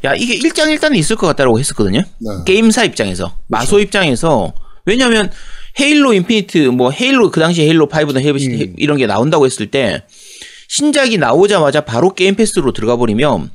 야 0.06 0.14
이게 0.14 0.36
일장 0.36 0.70
일단은 0.70 0.98
있을 0.98 1.16
것 1.16 1.26
같다라고 1.28 1.60
했었거든요. 1.60 2.02
네. 2.02 2.30
게임사 2.46 2.84
입장에서 2.84 3.38
마소 3.48 3.80
입장에서 3.80 4.54
왜냐하면 4.86 5.32
헤일로 5.80 6.14
인피니트 6.14 6.58
뭐 6.70 6.92
헤일로 6.92 7.32
그 7.32 7.40
당시 7.40 7.62
헤일로 7.64 7.88
5나 7.88 8.20
헤일로 8.20 8.38
음. 8.40 8.74
이런 8.78 8.98
게 8.98 9.08
나온다고 9.08 9.46
했을 9.46 9.68
때 9.68 10.04
신작이 10.68 11.18
나오자마자 11.18 11.82
바로 11.82 12.14
게임 12.14 12.36
패스로 12.36 12.74
들어가 12.74 12.98
버리면 12.98 13.52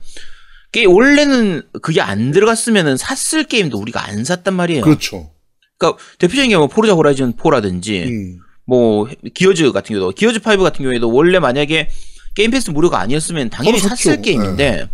게 0.72 0.86
원래는 0.86 1.62
그게 1.82 2.00
안 2.00 2.30
들어갔으면은 2.30 2.96
샀을 2.96 3.44
게임도 3.44 3.78
우리가 3.78 4.04
안 4.06 4.24
샀단 4.24 4.54
말이에요. 4.54 4.82
그렇죠. 4.82 5.30
그러니까 5.76 6.02
대표적인 6.18 6.50
게 6.50 6.56
뭐 6.56 6.68
포르자 6.68 6.94
호라이즌 6.94 7.34
4라든지 7.34 8.06
음. 8.06 8.38
뭐 8.64 9.06
기어즈 9.34 9.70
같은 9.72 9.94
경우도 9.94 10.12
기어즈 10.12 10.38
5 10.38 10.62
같은 10.62 10.82
경우에도 10.84 11.12
원래 11.12 11.38
만약에 11.38 11.90
게임 12.34 12.50
패스 12.50 12.70
무료가 12.70 13.00
아니었으면 13.00 13.50
당연히 13.50 13.78
샀을 13.78 13.96
샀죠. 13.96 14.22
게임인데 14.22 14.88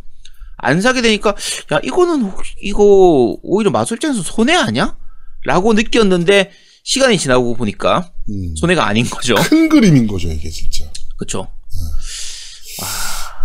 안 0.57 0.81
사게 0.81 1.03
되니까 1.03 1.37
야 1.73 1.79
이거는 1.85 2.23
혹시 2.23 2.55
이거 2.61 3.37
오히려 3.43 3.71
마술 3.71 3.97
입장에서 3.99 4.23
손해 4.23 4.57
아니야? 4.57 4.97
라고 5.45 5.73
느꼈는데 5.75 6.51
시간이 6.83 7.19
지나고 7.19 7.55
보니까 7.55 8.11
음. 8.29 8.57
손해가 8.57 8.87
아닌 8.87 9.05
거죠. 9.09 9.37
큰 9.37 9.69
그림인 9.69 10.09
거죠, 10.09 10.29
이게 10.29 10.49
진짜. 10.51 10.87
그렇죠. 11.17 11.49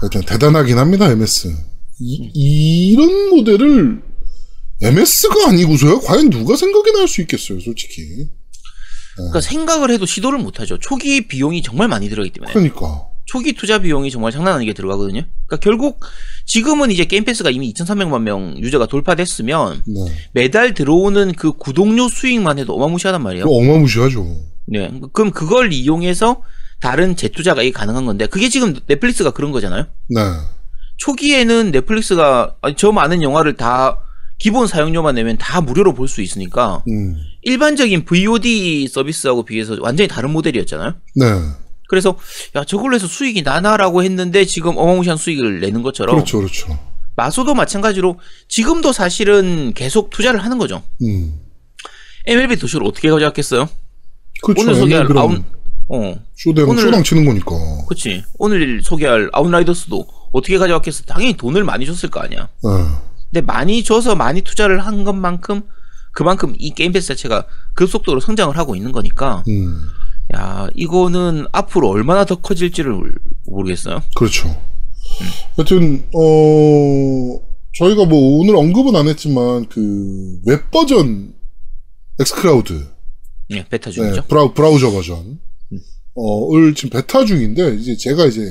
일단 0.04 0.22
대단하긴 0.26 0.78
합니다, 0.78 1.10
MS. 1.10 1.56
이, 2.00 2.91
이런 2.91 3.30
모델을 3.30 4.02
MS가 4.82 5.50
아니고서야 5.50 6.00
과연 6.00 6.30
누가 6.30 6.56
생각이나 6.56 7.00
할수 7.00 7.22
있겠어요, 7.22 7.60
솔직히. 7.62 8.28
그러니까 9.15 9.41
생각을 9.41 9.91
해도 9.91 10.06
시도를 10.06 10.39
못 10.39 10.60
하죠. 10.60 10.78
초기 10.80 11.28
비용이 11.28 11.62
정말 11.62 11.88
많이 11.88 12.10
들어가기 12.10 12.32
때문에. 12.34 12.52
그러니까. 12.52 13.08
초기 13.26 13.54
투자 13.54 13.80
비용이 13.80 14.12
정말 14.12 14.32
장난 14.32 14.56
아니게 14.56 14.74
들어가거든요. 14.74 15.22
그러니까 15.48 15.58
결국 15.62 16.02
지금은 16.46 16.91
이제 16.91 17.06
게임 17.06 17.24
패스가 17.24 17.52
이미 17.52 17.74
2,300만 17.74 18.22
명 18.24 18.58
유저가 18.58 18.88
돌파됐으면 18.88 19.84
네. 19.86 20.06
매달 20.34 20.74
들어오는 20.74 21.32
그 21.34 21.54
구독료 21.54 22.10
수익만 22.10 22.60
해도 22.60 22.74
어마무시하단 22.74 23.24
말이에요. 23.24 23.46
어마무시하죠. 23.46 24.26
네. 24.67 24.91
그럼 25.13 25.32
그걸 25.32 25.72
이용해서 25.72 26.41
다른 26.84 27.15
재투자가 27.15 27.62
이게 27.62 27.72
가능한 27.72 28.06
건데 28.06 28.26
그게 28.26 28.50
지금 28.50 28.76
넷플릭스가 28.88 29.32
그런 29.32 29.54
거잖아요. 29.54 29.86
네. 30.10 30.19
초기에는 30.98 31.72
넷플릭스가 31.72 32.58
아니, 32.62 32.76
저 32.76 32.91
많은 32.91 33.24
영화를 33.24 33.54
다 33.56 34.02
기본 34.38 34.67
사용료만 34.67 35.15
내면 35.15 35.38
다 35.38 35.62
무료로 35.62 35.93
볼 35.93 36.10
수 36.10 36.22
있으니까 36.22 36.84
음. 36.89 37.15
일반적인 37.43 38.04
VOD 38.04 38.89
서비스하고 38.89 39.46
비해서 39.46 39.78
완전히 39.80 40.10
다른 40.10 40.32
모델이었잖아요. 40.32 40.96
네. 41.15 41.26
그래서 41.88 42.17
야 42.58 42.65
저걸로 42.65 42.96
해서 42.96 43.08
수익이 43.08 43.43
나나라고 43.43 44.04
했는데 44.04 44.43
지금 44.43 44.78
어마무시한 44.78 45.17
수익을 45.17 45.62
내는 45.62 45.84
것처럼 45.84 46.17
그렇죠, 46.17 46.39
그렇죠. 46.39 46.78
마소도 47.15 47.54
마찬가지로 47.54 48.19
지금도 48.50 48.91
사실은 48.91 49.72
계속 49.74 50.10
투자를 50.10 50.43
하는 50.43 50.58
거죠. 50.58 50.84
음. 51.02 51.39
MLB 52.26 52.58
도시를 52.58 52.86
어떻게 52.86 53.10
가져왔겠어요? 53.10 53.69
그렇죠. 54.43 54.62
오늘 54.62 54.76
소개할 54.76 55.17
아웃 55.17 55.41
어 55.89 56.15
쇼대는 56.36 56.69
오늘- 56.69 56.82
쇼당 56.84 57.04
치는 57.04 57.26
거니까. 57.26 57.52
그치 57.88 58.24
오늘 58.39 58.82
소개할 58.84 59.30
아웃라이더스도 59.34 60.06
어떻게 60.32 60.58
가져왔겠어? 60.58 61.04
당연히 61.06 61.34
돈을 61.38 61.63
많이 61.63 61.86
줬을 61.86 62.10
거 62.10 62.19
아니야. 62.22 62.48
네. 62.63 62.69
근데 63.32 63.41
많이 63.46 63.84
줘서 63.84 64.15
많이 64.15 64.41
투자를 64.41 64.80
한 64.80 65.04
것만큼 65.04 65.62
그만큼 66.12 66.56
이 66.58 66.72
게임 66.74 66.91
패스 66.91 67.08
자체가 67.08 67.46
급속도로 67.74 68.19
성장을 68.19 68.56
하고 68.58 68.76
있는 68.76 68.91
거니까 68.91 69.43
음. 69.48 69.88
야 70.36 70.67
이거는 70.76 71.48
앞으로 71.52 71.89
얼마나 71.89 72.24
더 72.26 72.36
커질지를 72.36 73.13
모르겠어요. 73.46 74.02
그렇죠. 74.15 74.56
하여튼, 75.58 76.06
어, 76.15 77.39
저희가 77.76 78.06
뭐 78.06 78.39
오늘 78.39 78.56
언급은 78.56 78.96
안 78.96 79.08
했지만, 79.08 79.67
그, 79.67 80.39
웹 80.46 80.72
버전, 80.72 81.34
xCloud, 82.19 82.88
예, 83.52 83.63
베타 83.69 83.89
네, 83.89 83.96
중이죠. 83.96 84.24
브라우, 84.28 84.54
브라우저 84.54 84.91
버전, 84.91 85.39
어, 86.15 86.56
을 86.56 86.76
지금 86.76 86.89
베타 86.91 87.26
중인데, 87.26 87.76
이제 87.76 87.95
제가 87.97 88.26
이제, 88.26 88.41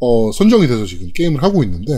어, 0.00 0.32
선정이 0.32 0.66
돼서 0.66 0.86
지금 0.86 1.10
게임을 1.12 1.42
하고 1.42 1.62
있는데, 1.64 1.92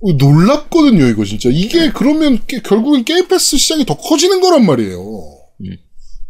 어, 0.00 0.12
놀랍거든요, 0.12 1.06
이거 1.06 1.24
진짜. 1.24 1.48
이게 1.52 1.90
그러면 1.92 2.40
게- 2.46 2.60
결국엔 2.60 3.04
게임 3.04 3.28
패스 3.28 3.56
시장이 3.56 3.86
더 3.86 3.96
커지는 3.96 4.40
거란 4.40 4.66
말이에요. 4.66 4.98
음. 5.00 5.76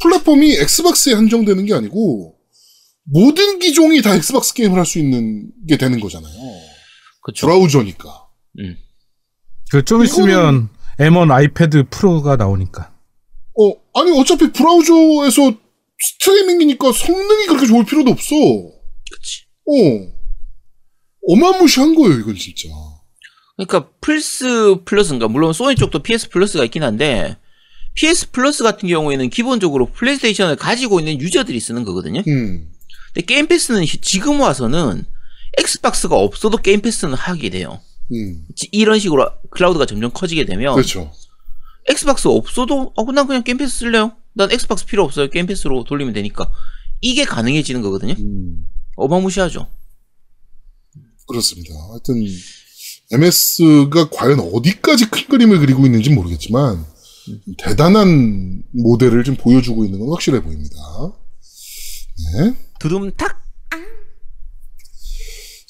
플랫폼이 0.02 0.56
엑스박스에 0.56 1.14
한정되는 1.14 1.64
게 1.64 1.72
아니고, 1.74 2.34
모든 3.04 3.58
기종이 3.58 4.02
다 4.02 4.14
엑스박스 4.14 4.52
게임을 4.54 4.76
할 4.78 4.84
수 4.84 4.98
있는 4.98 5.50
게 5.66 5.76
되는 5.78 5.98
거잖아요. 6.00 6.32
그렇죠. 7.22 7.46
브라우저니까. 7.46 8.26
음. 8.60 8.76
그 9.70 9.87
좀 9.87 10.04
있으면 10.04 10.68
M1 10.98 11.30
아이패드 11.32 11.84
프로가 11.90 12.36
나오니까. 12.36 12.92
어, 13.58 13.72
아니, 13.94 14.18
어차피 14.20 14.52
브라우저에서 14.52 15.54
스트리밍이니까 16.02 16.92
성능이 16.92 17.46
그렇게 17.46 17.66
좋을 17.66 17.84
필요도 17.84 18.10
없어. 18.10 18.34
그치. 19.10 19.42
어. 19.66 20.12
어마무시한 21.28 21.94
거예요, 21.94 22.18
이건 22.20 22.34
진짜. 22.36 22.68
그러니까 23.56 23.90
플스 24.00 24.76
플러스인가 24.84 25.28
물론 25.28 25.52
소니 25.52 25.76
쪽도 25.76 26.00
PS 26.02 26.30
플러스가 26.30 26.64
있긴 26.64 26.82
한데 26.82 27.36
PS 27.94 28.30
플러스 28.30 28.64
같은 28.64 28.88
경우에는 28.88 29.28
기본적으로 29.30 29.86
플레이스테이션을 29.92 30.56
가지고 30.56 30.98
있는 30.98 31.20
유저들이 31.20 31.60
쓰는 31.60 31.84
거거든요. 31.84 32.22
음. 32.26 32.72
근데 33.12 33.26
게임 33.26 33.46
패스는 33.46 33.84
시- 33.84 34.00
지금 34.00 34.40
와서는 34.40 35.04
엑스박스가 35.58 36.16
없어도 36.16 36.56
게임 36.56 36.80
패스는 36.80 37.14
하게 37.14 37.50
돼요. 37.50 37.80
음. 38.12 38.46
지- 38.56 38.68
이런 38.72 38.98
식으로 38.98 39.28
클라우드가 39.50 39.84
점점 39.86 40.10
커지게 40.12 40.46
되면 40.46 40.74
그렇죠. 40.74 41.12
엑스박스 41.88 42.26
없어도 42.28 42.92
어, 42.96 43.12
난 43.12 43.26
그냥 43.26 43.42
게임 43.44 43.58
패스 43.58 43.78
쓸래요. 43.80 44.16
난 44.34 44.50
엑스박스 44.50 44.86
필요 44.86 45.04
없어요. 45.04 45.28
게임 45.28 45.46
패스로 45.46 45.84
돌리면 45.84 46.14
되니까 46.14 46.50
이게 47.00 47.24
가능해지는 47.24 47.82
거거든요. 47.82 48.14
음. 48.18 48.66
어마무시하죠. 48.96 49.66
그렇습니다. 51.26 51.74
하여튼, 51.90 52.26
MS가 53.10 54.10
과연 54.10 54.40
어디까지 54.40 55.10
큰 55.10 55.28
그림을 55.28 55.58
그리고 55.58 55.84
있는지 55.86 56.10
모르겠지만, 56.10 56.84
대단한 57.58 58.62
모델을 58.72 59.24
좀 59.24 59.36
보여주고 59.36 59.84
있는 59.84 60.00
건 60.00 60.10
확실해 60.10 60.42
보입니다. 60.42 60.76
네. 62.34 62.54
두둠탁 62.80 63.42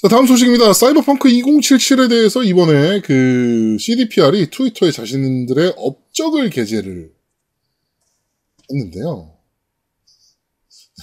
자, 0.02 0.08
다음 0.08 0.26
소식입니다. 0.26 0.72
사이버펑크 0.72 1.28
2077에 1.28 2.08
대해서 2.08 2.42
이번에 2.42 3.00
그 3.02 3.76
CDPR이 3.78 4.50
트위터에 4.50 4.90
자신들의 4.90 5.74
업적을 5.76 6.50
게재를 6.50 7.12
했는데요. 8.72 9.36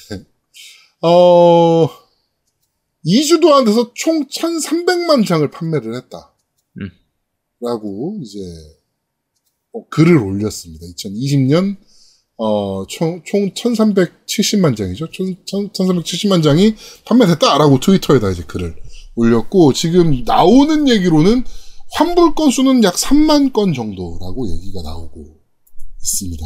어, 1.02 1.90
2주도 3.06 3.52
안 3.54 3.66
돼서 3.66 3.94
총 3.94 4.26
1,300만 4.28 5.26
장을 5.26 5.50
판매를 5.50 5.96
했다. 5.96 6.34
음. 6.80 6.90
라고 7.62 8.20
이제 8.22 8.40
어, 9.72 9.88
글을 9.90 10.18
올렸습니다. 10.18 10.86
2020년 10.88 11.78
어, 12.42 12.86
총, 12.88 13.22
총 13.26 13.52
1370만 13.52 14.78
장이죠. 14.78 15.08
1370만 15.10 16.42
장이 16.42 16.74
판매됐다라고 17.06 17.82
트위터에다 17.82 18.30
이제 18.32 18.44
글을 18.44 18.78
올렸고, 19.16 19.74
지금 19.74 20.24
나오는 20.24 20.88
얘기로는 20.88 21.44
환불 21.92 22.36
건수는 22.36 22.84
약 22.86 22.96
3만 22.96 23.52
건 23.52 23.74
정도라고 23.74 24.50
얘기가 24.54 24.82
나오고 24.84 25.38
있습니다. 26.02 26.46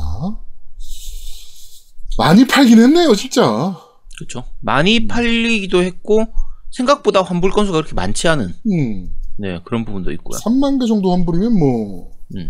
많이 2.18 2.46
팔긴 2.46 2.80
했네요, 2.80 3.14
진짜. 3.16 3.76
그렇죠. 4.18 4.44
많이 4.62 5.08
팔리기도 5.08 5.82
했고 5.84 6.26
생각보다 6.72 7.22
환불 7.22 7.52
건수가 7.52 7.78
그렇게 7.80 7.94
많지 7.96 8.28
않은 8.28 8.54
음, 8.72 9.10
네 9.38 9.60
그런 9.66 9.86
부분도 9.86 10.12
있고요. 10.14 10.40
3만 10.40 10.80
개 10.80 10.88
정도 10.88 11.12
환불이면 11.12 11.58
뭐, 11.58 12.12
음. 12.36 12.50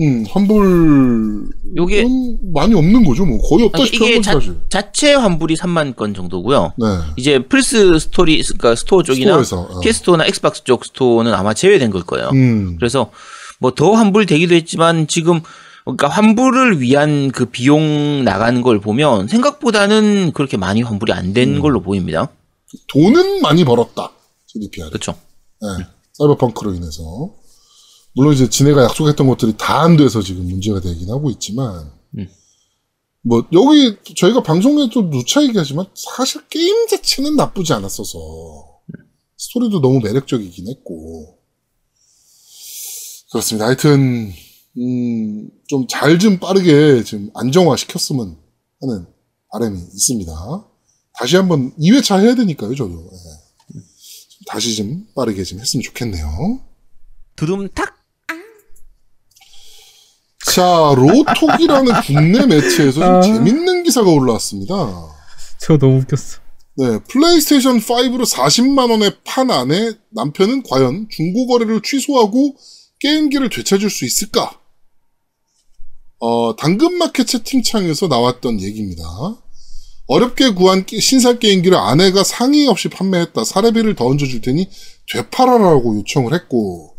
음, 0.00 0.24
환불. 0.30 1.48
요게 1.76 2.04
많이 2.54 2.74
없는 2.74 3.04
거죠, 3.04 3.24
뭐. 3.24 3.38
거의 3.38 3.64
없다시피 3.66 3.98
한 3.98 4.06
이게 4.08 4.20
자, 4.20 4.32
사실. 4.32 4.56
자체 4.68 5.14
환불이 5.14 5.54
3만 5.56 5.96
건 5.96 6.12
정도고요. 6.12 6.74
네. 6.76 6.86
이제 7.16 7.38
플스 7.38 7.98
스토리 7.98 8.42
그러니까 8.42 8.74
스토어 8.74 9.02
쪽이나 9.02 9.36
어. 9.38 9.80
캐스토나 9.80 10.26
엑스박스 10.26 10.64
쪽 10.64 10.84
스토어는 10.84 11.32
아마 11.32 11.54
제외된 11.54 11.90
걸 11.90 12.02
거예요. 12.02 12.28
음. 12.34 12.76
그래서 12.78 13.10
뭐 13.58 13.70
더 13.70 13.92
환불 13.92 14.26
되기도 14.26 14.54
했지만 14.54 15.06
지금 15.06 15.40
그러니까 15.86 16.08
환불을 16.08 16.80
위한 16.80 17.30
그 17.30 17.46
비용 17.46 18.24
나가는 18.24 18.60
걸 18.60 18.80
보면 18.80 19.28
생각보다는 19.28 20.32
그렇게 20.32 20.56
많이 20.56 20.82
환불이 20.82 21.12
안된 21.12 21.56
음. 21.56 21.60
걸로 21.60 21.80
보입니다. 21.80 22.28
돈은 22.88 23.40
많이 23.40 23.64
벌었다. 23.64 24.10
CDPR. 24.46 24.88
그렇죠. 24.90 25.14
네. 25.62 25.86
사이버펑크로 26.12 26.74
인해서. 26.74 27.32
물론 28.16 28.34
이제 28.34 28.48
지네가 28.50 28.82
약속했던 28.82 29.28
것들이 29.28 29.54
다 29.56 29.82
안 29.82 29.96
돼서 29.96 30.20
지금 30.22 30.46
문제가 30.48 30.80
되긴 30.80 31.08
하고 31.10 31.30
있지만. 31.30 31.92
음. 32.18 32.28
뭐, 33.22 33.46
여기 33.52 33.96
저희가 34.16 34.42
방송에도 34.42 35.08
누차 35.10 35.42
얘기하지만 35.42 35.86
사실 35.94 36.42
게임 36.48 36.88
자체는 36.88 37.36
나쁘지 37.36 37.72
않았어서. 37.72 38.18
스토리도 39.36 39.80
너무 39.80 40.00
매력적이긴 40.00 40.68
했고. 40.68 41.38
그렇습니다. 43.30 43.66
하여튼, 43.66 44.32
음, 44.78 45.48
좀잘좀 45.68 46.38
빠르게 46.38 47.02
좀 47.04 47.30
안정화 47.34 47.76
시켰으면 47.76 48.36
하는 48.80 49.06
바람이 49.52 49.78
있습니다. 49.78 50.32
다시 51.18 51.36
한번 51.36 51.74
2회차 51.78 52.20
해야 52.20 52.34
되니까요, 52.34 52.74
저도. 52.74 53.10
예. 53.12 53.80
다시 54.46 54.76
좀 54.76 55.06
빠르게 55.14 55.42
좀 55.44 55.58
했으면 55.60 55.82
좋겠네요. 55.82 56.60
두둠탁 57.36 57.96
자, 60.54 60.94
로톡이라는 60.96 61.92
국내 62.06 62.46
매체에서 62.46 62.92
좀 62.92 63.02
아. 63.02 63.20
재밌는 63.20 63.82
기사가 63.82 64.10
올라왔습니다. 64.10 64.74
저 65.60 65.76
너무 65.76 65.98
웃겼어. 65.98 66.40
네, 66.78 66.98
플레이스테이션 67.10 67.80
5로 67.80 68.24
40만 68.30 68.90
원에 68.90 69.10
판 69.24 69.50
안에 69.50 69.92
남편은 70.10 70.62
과연 70.62 71.08
중고 71.10 71.46
거래를 71.46 71.80
취소하고 71.82 72.56
게임기를 73.00 73.48
되찾을 73.50 73.90
수 73.90 74.04
있을까? 74.04 74.58
어, 76.18 76.56
당근마켓 76.56 77.26
채팅창에서 77.26 78.08
나왔던 78.08 78.60
얘기입니다. 78.60 79.04
어렵게 80.08 80.50
구한 80.50 80.86
게- 80.86 81.00
신사 81.00 81.38
게임기를 81.38 81.76
아내가 81.76 82.22
상의 82.24 82.66
없이 82.68 82.88
판매했다. 82.88 83.44
사례비를 83.44 83.96
더 83.96 84.06
얹어줄 84.06 84.40
테니 84.40 84.68
되팔아라고 85.12 85.96
요청을 85.98 86.32
했고 86.32 86.96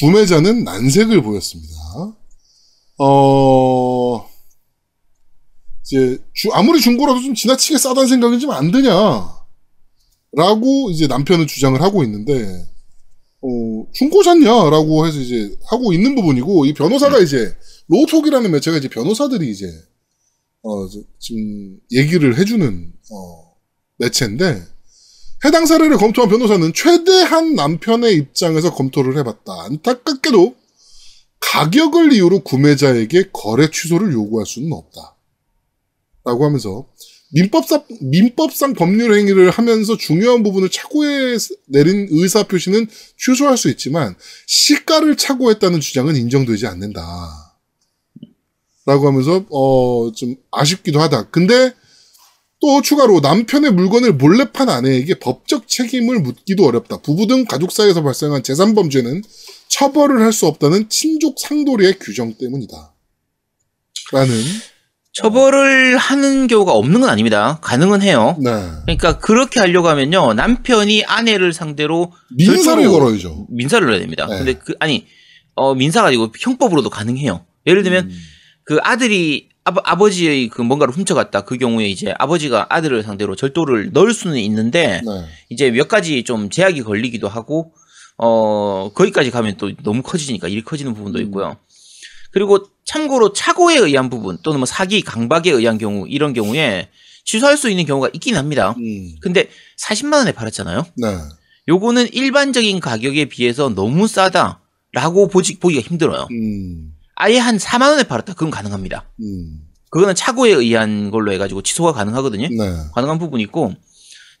구매자는 0.00 0.64
난색을 0.64 1.22
보였습니다. 1.22 1.74
어, 2.98 4.26
이제 5.84 6.18
주- 6.34 6.50
아무리 6.52 6.80
중고라도 6.80 7.20
좀 7.22 7.34
지나치게 7.34 7.78
싸다는 7.78 8.08
생각은 8.08 8.38
좀안 8.40 8.70
드냐? 8.72 9.38
라고 10.32 10.90
이제 10.90 11.06
남편은 11.06 11.46
주장을 11.46 11.80
하고 11.80 12.02
있는데 12.04 12.68
어, 13.40 13.86
중고 13.92 14.22
샀냐라고 14.22 15.06
해서 15.06 15.18
이제 15.18 15.56
하고 15.66 15.92
있는 15.92 16.14
부분이고 16.14 16.66
이 16.66 16.74
변호사가 16.74 17.18
이제 17.20 17.54
로톡이라는 17.86 18.50
매체가 18.50 18.78
이제 18.78 18.88
변호사들이 18.88 19.50
이제 19.50 19.66
어, 20.62 20.88
지금 21.18 21.78
얘기를 21.92 22.36
해주는 22.36 22.92
어, 23.12 23.54
매체인데 23.98 24.62
해당 25.44 25.66
사례를 25.66 25.96
검토한 25.98 26.28
변호사는 26.28 26.72
최대한 26.74 27.54
남편의 27.54 28.14
입장에서 28.14 28.74
검토를 28.74 29.16
해봤다. 29.18 29.64
안타깝게도 29.64 30.56
가격을 31.40 32.12
이유로 32.12 32.40
구매자에게 32.40 33.30
거래 33.32 33.70
취소를 33.70 34.12
요구할 34.12 34.46
수는 34.46 34.72
없다. 34.72 35.14
라고 36.24 36.44
하면서 36.44 36.86
민법상, 37.30 37.84
민법상 38.00 38.72
법률 38.74 39.14
행위를 39.14 39.50
하면서 39.50 39.96
중요한 39.96 40.42
부분을 40.42 40.70
착오해 40.70 41.36
내린 41.66 42.06
의사 42.10 42.42
표시는 42.44 42.86
취소할 43.18 43.58
수 43.58 43.68
있지만 43.68 44.16
시가를 44.46 45.16
착오했다는 45.16 45.80
주장은 45.80 46.16
인정되지 46.16 46.66
않는다. 46.66 47.02
라고 48.86 49.06
하면서 49.06 49.44
어 49.50 50.10
좀 50.16 50.36
아쉽기도 50.50 51.00
하다. 51.00 51.28
근데 51.28 51.74
또 52.60 52.80
추가로 52.80 53.20
남편의 53.20 53.72
물건을 53.72 54.14
몰래 54.14 54.50
판 54.50 54.68
아내에게 54.70 55.18
법적 55.18 55.68
책임을 55.68 56.20
묻기도 56.20 56.64
어렵다. 56.64 57.02
부부 57.02 57.26
등 57.26 57.44
가족 57.44 57.70
사이에서 57.72 58.02
발생한 58.02 58.42
재산 58.42 58.74
범죄는 58.74 59.22
처벌을 59.68 60.22
할 60.22 60.32
수 60.32 60.46
없다는 60.46 60.88
친족 60.88 61.38
상도리의 61.38 61.98
규정 61.98 62.34
때문이다. 62.34 62.94
라는 64.12 64.34
처벌을 65.12 65.96
하는 65.96 66.46
경우가 66.46 66.72
없는 66.72 67.00
건 67.00 67.10
아닙니다. 67.10 67.58
가능은 67.60 68.02
해요. 68.02 68.36
네. 68.42 68.50
그러니까 68.82 69.18
그렇게 69.18 69.60
하려고 69.60 69.88
하면요 69.88 70.34
남편이 70.34 71.04
아내를 71.04 71.52
상대로 71.52 72.12
민사를 72.36 72.88
걸어야죠. 72.88 73.46
민사를 73.50 73.86
넣어야 73.86 74.00
됩니다. 74.00 74.26
네. 74.26 74.38
근데 74.38 74.52
그 74.54 74.74
아니 74.78 75.06
어 75.54 75.74
민사가 75.74 76.08
아니고 76.08 76.32
형법으로도 76.38 76.90
가능해요. 76.90 77.44
예를 77.66 77.82
들면 77.82 78.06
음. 78.06 78.18
그 78.64 78.78
아들이 78.82 79.48
아 79.64 79.96
버, 79.96 80.08
지의그 80.08 80.62
뭔가를 80.62 80.94
훔쳐갔다. 80.94 81.42
그 81.42 81.58
경우에 81.58 81.88
이제 81.88 82.14
아버지가 82.18 82.66
아들을 82.70 83.02
상대로 83.02 83.36
절도를 83.36 83.90
넣을 83.92 84.14
수는 84.14 84.38
있는데 84.38 85.02
네. 85.04 85.24
이제 85.50 85.70
몇 85.70 85.88
가지 85.88 86.22
좀 86.22 86.48
제약이 86.48 86.82
걸리기도 86.82 87.28
하고 87.28 87.72
어 88.16 88.90
거기까지 88.94 89.30
가면 89.30 89.56
또 89.58 89.70
너무 89.82 90.02
커지니까 90.02 90.48
일이 90.48 90.62
커지는 90.62 90.94
부분도 90.94 91.18
음. 91.18 91.24
있고요. 91.24 91.56
그리고 92.30 92.64
참고로 92.84 93.32
착오에 93.32 93.76
의한 93.76 94.10
부분 94.10 94.38
또는 94.42 94.60
뭐 94.60 94.66
사기, 94.66 95.02
강박에 95.02 95.50
의한 95.50 95.78
경우 95.78 96.06
이런 96.08 96.32
경우에 96.32 96.88
취소할 97.24 97.56
수 97.56 97.68
있는 97.68 97.84
경우가 97.84 98.10
있긴 98.14 98.36
합니다. 98.36 98.74
음. 98.78 99.14
근데 99.20 99.48
40만 99.78 100.14
원에 100.14 100.32
팔았잖아요. 100.32 100.86
네. 100.96 101.18
요거는 101.68 102.12
일반적인 102.12 102.80
가격에 102.80 103.26
비해서 103.26 103.68
너무 103.68 104.08
싸다라고 104.08 105.28
보지, 105.28 105.58
보기가 105.58 105.82
힘들어요. 105.82 106.26
음. 106.30 106.94
아예 107.14 107.38
한 107.38 107.58
4만 107.58 107.90
원에 107.90 108.04
팔았다. 108.04 108.32
그건 108.34 108.50
가능합니다. 108.50 109.04
음. 109.20 109.60
그거는 109.90 110.14
착오에 110.14 110.50
의한 110.52 111.10
걸로 111.10 111.32
해가지고 111.32 111.62
취소가 111.62 111.92
가능하거든요. 111.92 112.48
네. 112.48 112.76
가능한 112.94 113.18
부분이 113.18 113.42
있고 113.44 113.74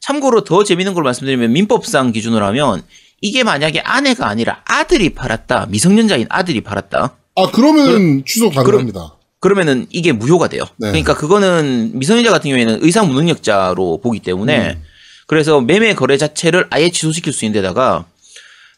참고로 0.00 0.44
더 0.44 0.64
재밌는 0.64 0.94
걸 0.94 1.02
말씀드리면 1.02 1.52
민법상 1.52 2.12
기준으로 2.12 2.44
하면 2.46 2.82
이게 3.20 3.42
만약에 3.42 3.80
아내가 3.80 4.28
아니라 4.28 4.62
아들이 4.64 5.10
팔았다 5.10 5.66
미성년자인 5.66 6.26
아들이 6.30 6.60
팔았다 6.60 7.16
아, 7.42 7.50
그러면 7.52 8.24
취소 8.26 8.50
가능합니다. 8.50 9.14
그러 9.40 9.54
면은 9.54 9.86
이게 9.90 10.12
무효가 10.12 10.48
돼요. 10.48 10.64
네. 10.78 10.88
그러니까 10.88 11.14
그거는 11.14 11.92
미성년자 11.94 12.30
같은 12.30 12.50
경우에는 12.50 12.78
의사 12.82 13.04
무능력자로 13.04 14.00
보기 14.02 14.18
때문에 14.20 14.70
음. 14.72 14.82
그래서 15.28 15.60
매매 15.60 15.94
거래 15.94 16.16
자체를 16.16 16.66
아예 16.70 16.90
취소시킬 16.90 17.32
수 17.32 17.44
있는 17.44 17.60
데다가 17.62 18.06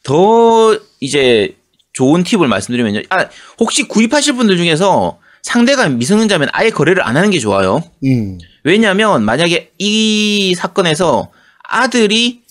더 0.03 0.79
이제 1.01 1.57
좋은 1.93 2.23
팁을 2.25 2.49
말씀드리면요. 2.49 3.03
아, 3.11 3.27
혹시 3.59 3.85
구입하실 3.85 4.35
분들 4.35 4.57
중에서 4.57 5.19
상대가 5.43 5.89
미성년자면 5.89 6.49
아예 6.53 6.71
거래를 6.71 7.03
안 7.07 7.17
하는 7.17 7.31
게 7.31 7.39
좋아요. 7.39 7.83
음. 8.05 8.39
왜냐하면 8.65 9.25
만약에 9.25 9.73
이 9.79 10.55
사건에서 10.57 11.31
아들이 11.65 12.43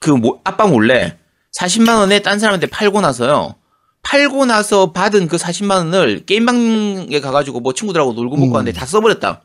그 0.00 0.10
모- 0.10 0.40
아빠 0.44 0.66
몰래 0.66 1.16
40만 1.58 1.98
원에 1.98 2.20
딴 2.20 2.38
사람한테 2.40 2.66
팔고 2.66 3.00
나서요. 3.00 3.54
팔고 4.04 4.46
나서 4.46 4.92
받은 4.92 5.28
그 5.28 5.36
40만 5.36 5.76
원을 5.76 6.24
게임방에 6.24 7.20
가가지고 7.20 7.60
뭐 7.60 7.72
친구들하고 7.72 8.12
놀고 8.12 8.36
먹고 8.36 8.52
음. 8.52 8.56
하는데 8.56 8.72
다 8.72 8.86
써버렸다. 8.86 9.42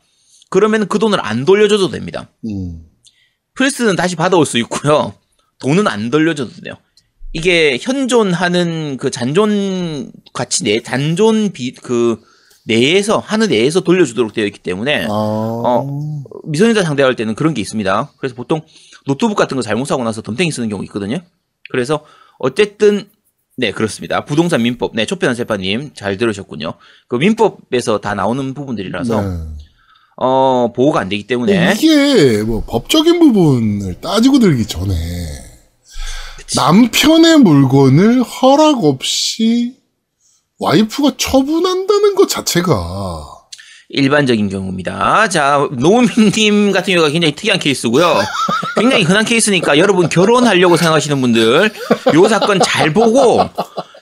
그러면 0.50 0.86
그 0.86 0.98
돈을 0.98 1.18
안 1.24 1.44
돌려줘도 1.44 1.90
됩니다. 1.90 2.28
음. 2.44 2.84
플스는 3.54 3.96
다시 3.96 4.16
받아올 4.16 4.46
수 4.46 4.58
있고요. 4.58 5.14
돈은 5.60 5.88
안 5.88 6.10
돌려줘도 6.10 6.50
돼요. 6.62 6.74
이게 7.32 7.78
현존하는 7.80 8.96
그 8.96 9.10
잔존 9.10 10.12
가치 10.32 10.64
내 10.64 10.80
잔존 10.80 11.52
비그 11.52 12.20
내에서 12.66 13.18
하늘 13.18 13.48
내에서 13.48 13.80
돌려주도록 13.80 14.32
되어 14.32 14.44
있기 14.46 14.58
때문에 14.58 15.06
아. 15.06 15.08
어. 15.10 16.24
미성년자 16.44 16.82
상대할 16.82 17.16
때는 17.16 17.34
그런 17.34 17.54
게 17.54 17.60
있습니다. 17.60 18.12
그래서 18.18 18.34
보통 18.34 18.62
노트북 19.06 19.36
같은 19.36 19.56
거 19.56 19.62
잘못 19.62 19.86
사고 19.86 20.04
나서 20.04 20.22
덤탱이 20.22 20.50
쓰는 20.50 20.68
경우 20.68 20.82
있거든요. 20.84 21.20
그래서 21.70 22.04
어쨌든 22.38 23.08
네 23.60 23.72
그렇습니다. 23.72 24.24
부동산 24.24 24.62
민법 24.62 24.92
네 24.94 25.04
초편한 25.04 25.36
세파님 25.36 25.90
잘 25.94 26.16
들으셨군요. 26.16 26.72
그 27.08 27.16
민법에서 27.16 27.98
다 27.98 28.14
나오는 28.14 28.54
부분들이라서 28.54 29.20
네. 29.20 29.38
어 30.16 30.72
보호가 30.74 31.00
안 31.00 31.10
되기 31.10 31.26
때문에 31.26 31.74
이게 31.74 32.42
뭐 32.42 32.64
법적인 32.66 33.20
부분을 33.20 34.00
따지고 34.00 34.38
들기 34.38 34.64
전에 34.64 34.94
남편의 36.56 37.38
물건을 37.40 38.22
허락 38.22 38.82
없이 38.84 39.76
와이프가 40.58 41.12
처분한다는 41.18 42.14
것 42.14 42.28
자체가 42.30 43.39
일반적인 43.92 44.48
경우입니다. 44.48 45.28
자, 45.28 45.68
노우민님 45.72 46.70
같은 46.72 46.94
경우가 46.94 47.10
굉장히 47.10 47.34
특이한 47.34 47.58
케이스고요. 47.58 48.20
굉장히 48.78 49.02
흔한 49.02 49.24
케이스니까 49.24 49.78
여러분 49.78 50.08
결혼하려고 50.08 50.76
생각하시는 50.76 51.20
분들 51.20 51.70
요 52.14 52.28
사건 52.28 52.60
잘 52.62 52.92
보고 52.92 53.40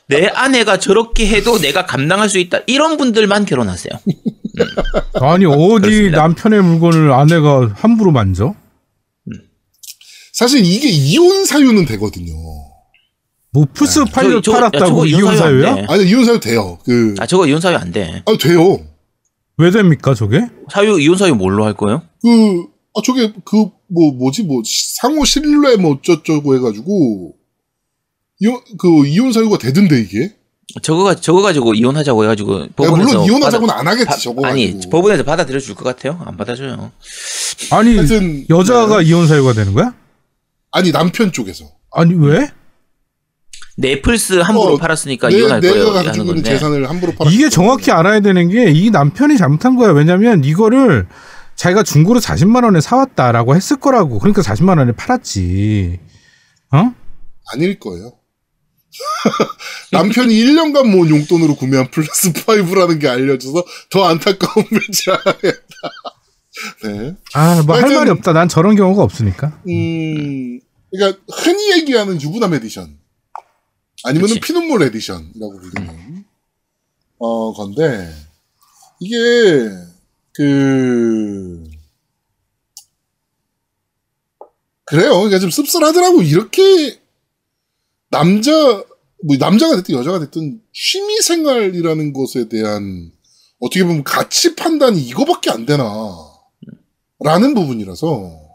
내 0.08 0.26
아내가 0.26 0.78
저렇게 0.78 1.26
해도 1.28 1.58
내가 1.58 1.86
감당할 1.86 2.28
수 2.28 2.38
있다. 2.38 2.60
이런 2.66 2.96
분들만 2.98 3.46
결혼하세요. 3.46 3.92
아니 5.20 5.46
어디 5.46 5.82
그렇습니다. 5.82 6.18
남편의 6.18 6.62
물건을 6.62 7.12
아내가 7.12 7.70
함부로 7.74 8.10
만져? 8.12 8.54
사실 10.32 10.64
이게 10.64 10.88
이혼 10.88 11.44
사유는 11.46 11.86
되거든요. 11.86 12.34
뭐 13.52 13.66
플스 13.72 14.04
저거- 14.42 14.52
팔았다고 14.52 15.06
이혼 15.06 15.36
사유 15.36 15.62
사유야? 15.62 15.74
돼. 15.76 15.86
아니 15.88 16.04
이혼 16.04 16.24
사유 16.26 16.38
돼요. 16.40 16.78
그 16.84 17.14
아, 17.18 17.26
저거 17.26 17.46
이혼 17.46 17.60
사유 17.60 17.76
안 17.76 17.90
돼. 17.90 18.22
아, 18.26 18.32
돼요. 18.38 18.78
왜 19.58 19.70
됩니까 19.70 20.14
저게? 20.14 20.46
사유 20.72 20.98
이혼 21.00 21.16
사유 21.16 21.34
뭘로 21.34 21.64
할 21.64 21.74
거예요? 21.74 22.02
그 22.22 22.66
아, 22.94 23.00
저게 23.04 23.32
그 23.44 23.66
뭐 23.90 24.12
뭐지 24.12 24.42
뭐 24.42 24.60
상호 25.00 25.24
신뢰 25.24 25.76
뭐 25.76 25.92
어쩌저쩌고 25.94 26.54
해가지고 26.56 27.34
이혼 28.40 28.60
그 28.78 29.06
이혼 29.06 29.32
사유가 29.32 29.56
되던데 29.56 29.98
이게. 29.98 30.34
저거 30.82 31.04
가 31.04 31.14
저거 31.14 31.40
가지고 31.40 31.72
이혼하자고 31.72 32.24
해가지고 32.24 32.60
야, 32.60 32.66
법원에서 32.76 33.08
물론 33.08 33.24
이혼하자고는 33.24 33.72
받아- 33.74 33.80
안 33.80 33.88
하겠지 33.88 34.06
바- 34.06 34.16
저거 34.18 34.46
아니 34.46 34.74
가지고. 34.74 34.90
법원에서 34.90 35.22
받아들여 35.24 35.58
줄 35.58 35.74
것 35.74 35.84
같아요? 35.84 36.20
안 36.26 36.36
받아줘요. 36.36 36.92
아니 37.70 37.96
하여튼 37.96 38.44
여자가 38.50 38.98
네. 39.00 39.08
이혼 39.08 39.26
사유가 39.26 39.54
되는 39.54 39.72
거야? 39.72 39.94
아니 40.70 40.92
남편 40.92 41.32
쪽에서 41.32 41.64
아니 41.90 42.12
왜? 42.14 42.50
넷플스 43.80 44.34
함부로 44.34 44.74
어, 44.74 44.76
팔았으니까 44.76 45.28
내, 45.28 45.38
이혼할 45.38 45.60
내가 45.60 45.72
거예요. 45.74 45.92
가지고 45.92 46.10
하는 46.24 46.36
있는. 46.38 46.44
재산을 46.44 46.88
함부로 46.90 47.12
팔아. 47.14 47.30
이게 47.30 47.48
정확히 47.48 47.90
알아야 47.92 48.20
되는 48.20 48.48
게 48.50 48.70
이 48.72 48.90
남편이 48.90 49.38
잘못한 49.38 49.76
거야. 49.76 49.92
왜냐면 49.92 50.42
이거를 50.44 51.06
자기가 51.54 51.84
중고로 51.84 52.18
40만 52.20 52.64
원에 52.64 52.80
사왔다라고 52.80 53.54
했을 53.54 53.76
거라고. 53.78 54.18
그러니까 54.18 54.42
40만 54.42 54.78
원에 54.78 54.92
팔았지. 54.92 56.00
어? 56.72 56.92
아닐 57.52 57.78
거예요. 57.78 58.12
남편이 59.92 60.34
1년간 60.34 60.88
모은 60.90 61.08
용돈으로 61.10 61.54
구매한 61.54 61.88
플러스 61.90 62.32
5라는 62.32 63.00
게 63.00 63.06
알려져서 63.08 63.64
더 63.90 64.04
안타까운 64.06 64.66
배지 64.70 65.10
않겠다. 65.10 65.58
네. 66.82 67.14
아, 67.34 67.62
뭐 67.64 67.76
할 67.76 67.94
말이 67.94 68.10
없다. 68.10 68.32
난 68.32 68.48
저런 68.48 68.74
경우가 68.74 69.02
없으니까. 69.04 69.60
음, 69.68 70.58
그러니까 70.90 71.20
흔히 71.32 71.72
얘기하는 71.78 72.20
유부남 72.20 72.54
에디션 72.54 72.96
아니면은 74.04 74.34
그치. 74.34 74.40
피눈물 74.40 74.82
에디션이라고 74.82 75.60
불리는 75.60 76.24
어 77.18 77.52
건데 77.52 78.14
이게 79.00 79.16
그 80.32 81.64
그래요. 84.84 85.14
그러니까 85.14 85.38
좀 85.38 85.50
씁쓸하더라고. 85.50 86.22
이렇게 86.22 86.98
남자 88.10 88.52
뭐 89.24 89.36
남자가 89.38 89.76
됐든 89.76 89.94
여자가 89.94 90.18
됐든 90.20 90.62
취미 90.72 91.20
생활이라는 91.20 92.12
것에 92.12 92.48
대한 92.48 93.12
어떻게 93.58 93.84
보면 93.84 94.04
가치 94.04 94.54
판단이 94.54 95.00
이거밖에 95.00 95.50
안 95.50 95.66
되나 95.66 95.84
라는 97.20 97.52
부분이라서 97.54 98.48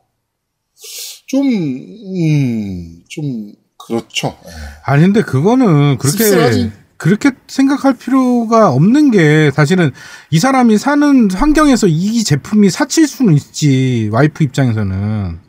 좀, 1.28 1.46
음, 1.46 3.04
좀, 3.10 3.54
그렇죠. 3.88 4.38
아니, 4.86 5.04
근데 5.04 5.22
그거는 5.22 5.98
그렇게, 5.98 6.18
씁쓸하지. 6.24 6.72
그렇게 6.98 7.32
생각할 7.48 7.98
필요가 7.98 8.70
없는 8.72 9.12
게 9.12 9.52
사실은 9.54 9.92
이 10.30 10.40
사람이 10.40 10.78
사는 10.78 11.30
환경에서 11.32 11.88
이 11.88 12.24
제품이 12.24 12.70
사칠 12.70 13.08
수는 13.08 13.34
있지. 13.34 14.10
와이프 14.12 14.44
입장에서는. 14.44 15.40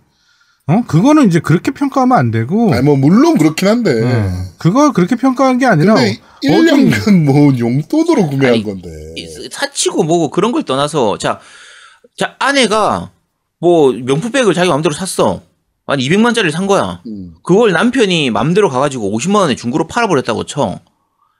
어? 0.66 0.82
그거는 0.86 1.28
이제 1.28 1.40
그렇게 1.40 1.70
평가하면 1.70 2.16
안 2.16 2.30
되고. 2.30 2.72
아니, 2.72 2.82
뭐, 2.82 2.96
물론 2.96 3.36
그렇긴 3.36 3.68
한데. 3.68 4.02
어, 4.02 4.32
그거 4.58 4.92
그렇게 4.92 5.14
평가한 5.14 5.58
게 5.58 5.66
아니라 5.66 5.94
근데 5.94 6.18
1년간 6.42 7.24
뭐 7.24 7.52
용돈으로 7.56 8.26
구매한 8.28 8.54
아니, 8.54 8.62
건데. 8.64 8.88
이- 9.16 9.48
사치고 9.52 10.04
뭐고 10.04 10.30
그런 10.30 10.52
걸 10.52 10.62
떠나서 10.64 11.18
자, 11.18 11.38
자 12.16 12.34
아내가 12.38 13.10
뭐 13.60 13.92
명품백을 13.92 14.54
자기 14.54 14.70
마음대로 14.70 14.94
샀어. 14.94 15.42
한 15.86 15.98
200만짜리를 15.98 16.50
산 16.50 16.66
거야. 16.66 17.02
음. 17.06 17.34
그걸 17.42 17.72
남편이 17.72 18.30
맘대로 18.30 18.68
가가지고 18.70 19.16
50만 19.18 19.36
원에 19.36 19.54
중고로 19.54 19.86
팔아버렸다고 19.86 20.44
쳐. 20.44 20.80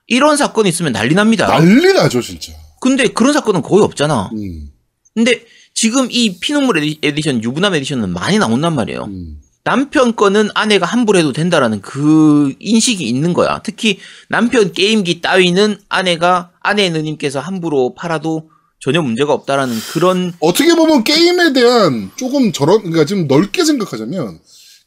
이런 0.07 0.37
사건이 0.37 0.69
있으면 0.69 0.93
난리 0.93 1.15
납니다. 1.15 1.47
난리 1.47 1.93
나죠, 1.95 2.21
진짜. 2.21 2.53
근데 2.81 3.09
그런 3.09 3.33
사건은 3.33 3.63
거의 3.63 3.83
없잖아. 3.83 4.31
음, 4.35 4.69
근데 5.15 5.43
지금 5.73 6.09
이 6.11 6.39
피눈물 6.39 6.77
에디- 6.77 6.99
에디션, 7.03 7.43
유부남 7.43 7.75
에디션은 7.75 8.11
많이 8.11 8.39
나온단 8.39 8.75
말이에요. 8.75 9.05
음. 9.05 9.39
남편 9.65 10.15
거는 10.15 10.51
아내가 10.55 10.85
함부로 10.85 11.19
해도 11.19 11.33
된다라는 11.33 11.81
그 11.81 12.53
인식이 12.61 13.03
있는 13.09 13.33
거야. 13.33 13.61
특히 13.65 13.99
남편 14.29 14.73
게임기 14.73 15.23
따위는 15.23 15.79
아내가 15.89 16.51
아내 16.61 16.91
누님께서 16.91 17.41
함부로 17.41 17.95
팔아도 17.95 18.51
전혀 18.85 19.01
문제가 19.01 19.33
없다라는 19.33 19.75
그런 19.95 20.35
어떻게 20.41 20.75
보면 20.75 21.05
게임에 21.05 21.55
대한 21.55 22.11
조금 22.17 22.53
저런, 22.53 22.81
그러니까 22.81 23.07
좀 23.07 23.27
넓게 23.27 23.65
생각하자면, 23.65 24.39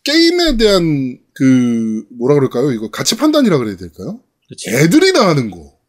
게임에 0.04 0.58
대한 0.58 1.18
그, 1.34 2.06
뭐라 2.12 2.36
그럴까요? 2.36 2.72
이거 2.74 2.92
가치 2.92 3.18
판단이라 3.18 3.58
그래야 3.58 3.76
될까요? 3.76 4.20
그치? 4.50 4.70
애들이 4.70 5.14
나 5.14 5.28
하는 5.28 5.50
거. 5.50 5.80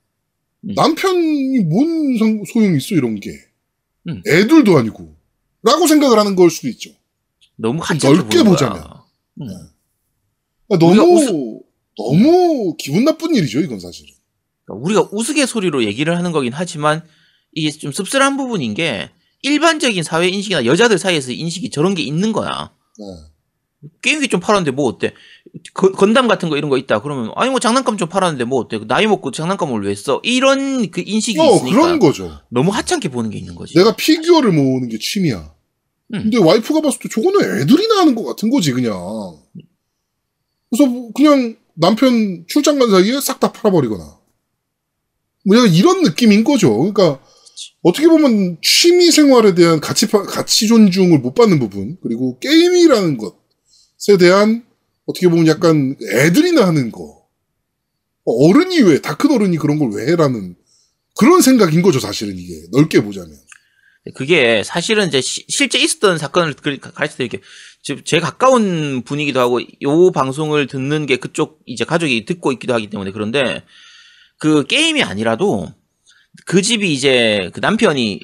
음. 0.64 0.74
남편이 0.74 1.58
뭔 1.64 2.16
상- 2.18 2.42
소용이 2.50 2.78
있어, 2.78 2.94
이런 2.94 3.20
게. 3.20 3.30
음. 4.08 4.22
애들도 4.26 4.78
아니고. 4.78 5.14
라고 5.62 5.86
생각을 5.86 6.18
하는 6.18 6.34
걸 6.34 6.48
수도 6.48 6.68
있죠. 6.68 6.88
너무 7.56 7.82
넓게 8.02 8.42
보자면. 8.42 8.84
그러니까 9.36 10.86
우리가 10.86 11.04
너무, 11.04 11.60
너무 11.94 12.74
기분 12.78 13.04
나쁜 13.04 13.34
일이죠, 13.34 13.60
이건 13.60 13.80
사실은. 13.80 14.14
우리가 14.66 15.10
우스갯소리로 15.12 15.84
얘기를 15.84 16.16
하는 16.16 16.32
거긴 16.32 16.54
하지만 16.54 17.02
이게 17.52 17.70
좀 17.70 17.92
씁쓸한 17.92 18.36
부분인 18.36 18.74
게 18.74 19.10
일반적인 19.42 20.02
사회 20.02 20.28
인식이나 20.28 20.64
여자들 20.64 20.98
사이에서 20.98 21.32
인식이 21.32 21.70
저런 21.70 21.94
게 21.94 22.02
있는 22.02 22.32
거야. 22.32 22.72
네. 22.98 23.04
게임기 24.02 24.26
좀 24.28 24.40
팔았는데 24.40 24.72
뭐 24.72 24.86
어때? 24.86 25.14
거- 25.72 25.92
건담 25.92 26.26
같은 26.26 26.48
거 26.48 26.56
이런 26.56 26.68
거 26.68 26.76
있다. 26.76 27.00
그러면 27.00 27.30
아니 27.36 27.48
뭐 27.50 27.60
장난감 27.60 27.96
좀 27.96 28.08
팔았는데 28.08 28.44
뭐 28.44 28.58
어때? 28.60 28.78
나이 28.86 29.06
먹고 29.06 29.30
장난감을 29.30 29.84
왜 29.86 29.94
써? 29.94 30.20
이런 30.24 30.90
그 30.90 31.02
인식이 31.06 31.38
어, 31.38 31.54
있으니까 31.56 31.76
그런 31.80 31.98
거죠. 32.00 32.40
너무 32.50 32.70
하찮게 32.72 33.08
보는 33.10 33.30
게 33.30 33.38
있는 33.38 33.54
거지. 33.54 33.74
내가 33.74 33.94
피규어를 33.94 34.50
모으는 34.52 34.88
게 34.88 34.98
취미야. 34.98 35.54
음. 36.14 36.22
근데 36.22 36.38
와이프가 36.38 36.80
봤을 36.80 36.98
때 37.00 37.08
저거는 37.08 37.60
애들이나 37.62 37.98
하는 38.00 38.14
것 38.16 38.24
같은 38.24 38.50
거지, 38.50 38.72
그냥. 38.72 38.92
그래서 40.70 40.90
뭐 40.90 41.12
그냥 41.12 41.56
남편 41.74 42.44
출장 42.48 42.78
간 42.78 42.90
사이에 42.90 43.20
싹 43.20 43.38
다 43.38 43.52
팔아버리거나. 43.52 44.18
뭐 45.44 45.56
이런 45.66 46.02
느낌인 46.02 46.42
거죠. 46.44 46.76
그러니까 46.76 47.20
어떻게 47.82 48.06
보면 48.08 48.58
취미 48.62 49.10
생활에 49.10 49.54
대한 49.54 49.80
가치, 49.80 50.06
파- 50.08 50.22
가치 50.22 50.66
존중을 50.68 51.18
못 51.18 51.34
받는 51.34 51.58
부분, 51.58 51.96
그리고 52.02 52.38
게임이라는 52.38 53.16
것에 53.18 54.16
대한 54.18 54.64
어떻게 55.06 55.28
보면 55.28 55.46
약간 55.46 55.96
애들이나 56.12 56.66
하는 56.66 56.90
거. 56.92 57.18
어른이 58.24 58.80
왜, 58.82 59.00
다 59.00 59.16
큰 59.16 59.30
어른이 59.30 59.56
그런 59.56 59.78
걸 59.78 59.90
왜 59.92 60.06
해라는 60.12 60.54
그런 61.16 61.40
생각인 61.40 61.82
거죠, 61.82 61.98
사실은 61.98 62.36
이게. 62.38 62.54
넓게 62.72 63.02
보자면. 63.02 63.30
그게 64.14 64.62
사실은 64.64 65.08
이제 65.08 65.20
시- 65.20 65.44
실제 65.48 65.78
있었던 65.78 66.18
사건을 66.18 66.54
그- 66.54 66.78
가르쳐 66.78 67.16
드릴게요. 67.16 67.40
지금 67.82 68.02
제 68.04 68.20
가까운 68.20 69.02
분이기도 69.02 69.40
하고 69.40 69.60
요 69.82 70.10
방송을 70.12 70.66
듣는 70.66 71.06
게 71.06 71.16
그쪽 71.16 71.60
이제 71.66 71.84
가족이 71.84 72.24
듣고 72.24 72.52
있기도 72.52 72.72
하기 72.74 72.88
때문에 72.90 73.10
그런데 73.12 73.62
그 74.38 74.64
게임이 74.66 75.02
아니라도 75.02 75.72
그 76.46 76.62
집이 76.62 76.92
이제 76.92 77.50
그 77.52 77.60
남편이 77.60 78.20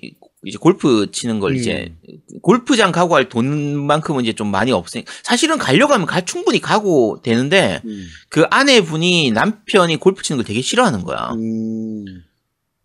이제 0.46 0.58
골프 0.58 1.10
치는 1.10 1.40
걸 1.40 1.52
음. 1.52 1.56
이제 1.56 1.94
골프장 2.42 2.92
가고 2.92 3.14
할 3.14 3.28
돈만큼은 3.28 4.24
이제 4.24 4.32
좀 4.32 4.50
많이 4.50 4.72
없으니까 4.72 5.10
사실은 5.22 5.58
가려고 5.58 5.94
하면 5.94 6.06
가, 6.06 6.20
충분히 6.20 6.60
가고 6.60 7.20
되는데 7.22 7.80
그 8.28 8.44
아내분이 8.50 9.30
남편이 9.30 9.96
골프 9.96 10.22
치는 10.22 10.38
걸 10.38 10.44
되게 10.44 10.60
싫어하는 10.60 11.02
거야. 11.02 11.30
음, 11.32 12.04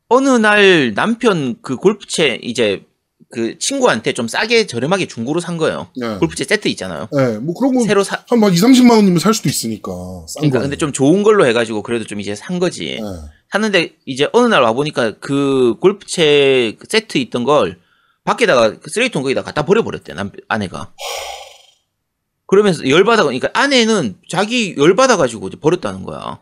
어느 0.07 0.29
날 0.29 0.93
남편 0.93 1.55
그 1.61 1.75
골프채 1.75 2.39
이제 2.41 2.85
그 3.31 3.59
친구한테 3.59 4.13
좀 4.13 4.27
싸게 4.27 4.65
저렴하게 4.65 5.07
중고로 5.07 5.39
산 5.39 5.57
거예요. 5.57 5.87
네. 5.95 6.17
골프채 6.17 6.45
세트 6.45 6.67
있잖아요. 6.69 7.07
네, 7.11 7.37
뭐 7.37 7.53
그런 7.53 7.75
거 7.75 7.83
새로 7.83 8.03
사. 8.03 8.23
한막 8.27 8.53
2, 8.55 8.57
30만 8.57 8.91
원이면 8.91 9.19
살 9.19 9.33
수도 9.35 9.49
있으니까. 9.49 9.91
싼 10.27 10.41
그러니까 10.41 10.59
거. 10.59 10.63
근데 10.63 10.77
좀 10.77 10.91
좋은 10.91 11.21
걸로 11.21 11.45
해가지고 11.45 11.83
그래도 11.83 12.05
좀 12.05 12.19
이제 12.19 12.33
산 12.33 12.57
거지. 12.59 12.97
네. 12.99 13.01
샀는데 13.51 13.95
이제 14.05 14.27
어느 14.33 14.47
날 14.47 14.63
와 14.63 14.73
보니까 14.73 15.13
그 15.19 15.75
골프채 15.79 16.75
그 16.79 16.87
세트 16.89 17.17
있던 17.19 17.43
걸 17.43 17.79
밖에다가 18.23 18.79
그 18.79 18.89
쓰레기통 18.89 19.21
거기다 19.23 19.43
갖다 19.43 19.63
버려버렸대 19.63 20.13
남 20.13 20.31
아내가. 20.47 20.91
그러면서 22.47 22.87
열받아 22.87 23.23
그러니까 23.23 23.49
아내는 23.53 24.15
자기 24.27 24.75
열받아가지고 24.75 25.49
이제 25.49 25.57
버렸다는 25.59 26.03
거야. 26.03 26.39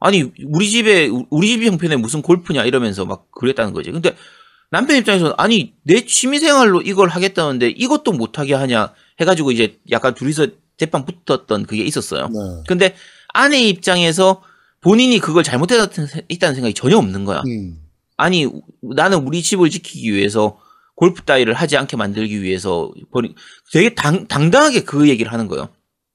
아니 0.00 0.32
우리 0.46 0.68
집에 0.68 1.08
우리 1.30 1.48
집 1.48 1.62
형편에 1.64 1.96
무슨 1.96 2.22
골프냐 2.22 2.64
이러면서 2.64 3.04
막 3.04 3.30
그랬다는 3.32 3.72
거지. 3.72 3.90
근데 3.92 4.14
남편 4.70 4.96
입장에서는 4.98 5.32
아니 5.38 5.74
내 5.82 6.04
취미 6.04 6.38
생활로 6.38 6.82
이걸 6.82 7.08
하겠다는데 7.08 7.70
이것도 7.70 8.12
못하게 8.12 8.54
하냐 8.54 8.92
해가지고 9.20 9.52
이제 9.52 9.78
약간 9.90 10.14
둘이서 10.14 10.48
대빵 10.76 11.06
붙었던 11.06 11.66
그게 11.66 11.82
있었어요. 11.82 12.28
네. 12.28 12.38
근데 12.66 12.94
아내 13.28 13.60
입장에서 13.60 14.42
본인이 14.80 15.18
그걸 15.18 15.42
잘못했다는 15.42 16.54
생각이 16.54 16.74
전혀 16.74 16.96
없는 16.98 17.24
거야. 17.24 17.42
음. 17.46 17.80
아니 18.16 18.46
나는 18.80 19.26
우리 19.26 19.42
집을 19.42 19.70
지키기 19.70 20.12
위해서 20.12 20.60
골프 20.94 21.22
따위를 21.22 21.54
하지 21.54 21.76
않게 21.76 21.96
만들기 21.96 22.42
위해서 22.42 22.92
버리 23.12 23.34
되게 23.72 23.94
당, 23.94 24.26
당당하게 24.26 24.82
그 24.82 25.08
얘기를 25.08 25.32
하는 25.32 25.46
거예요. 25.46 25.68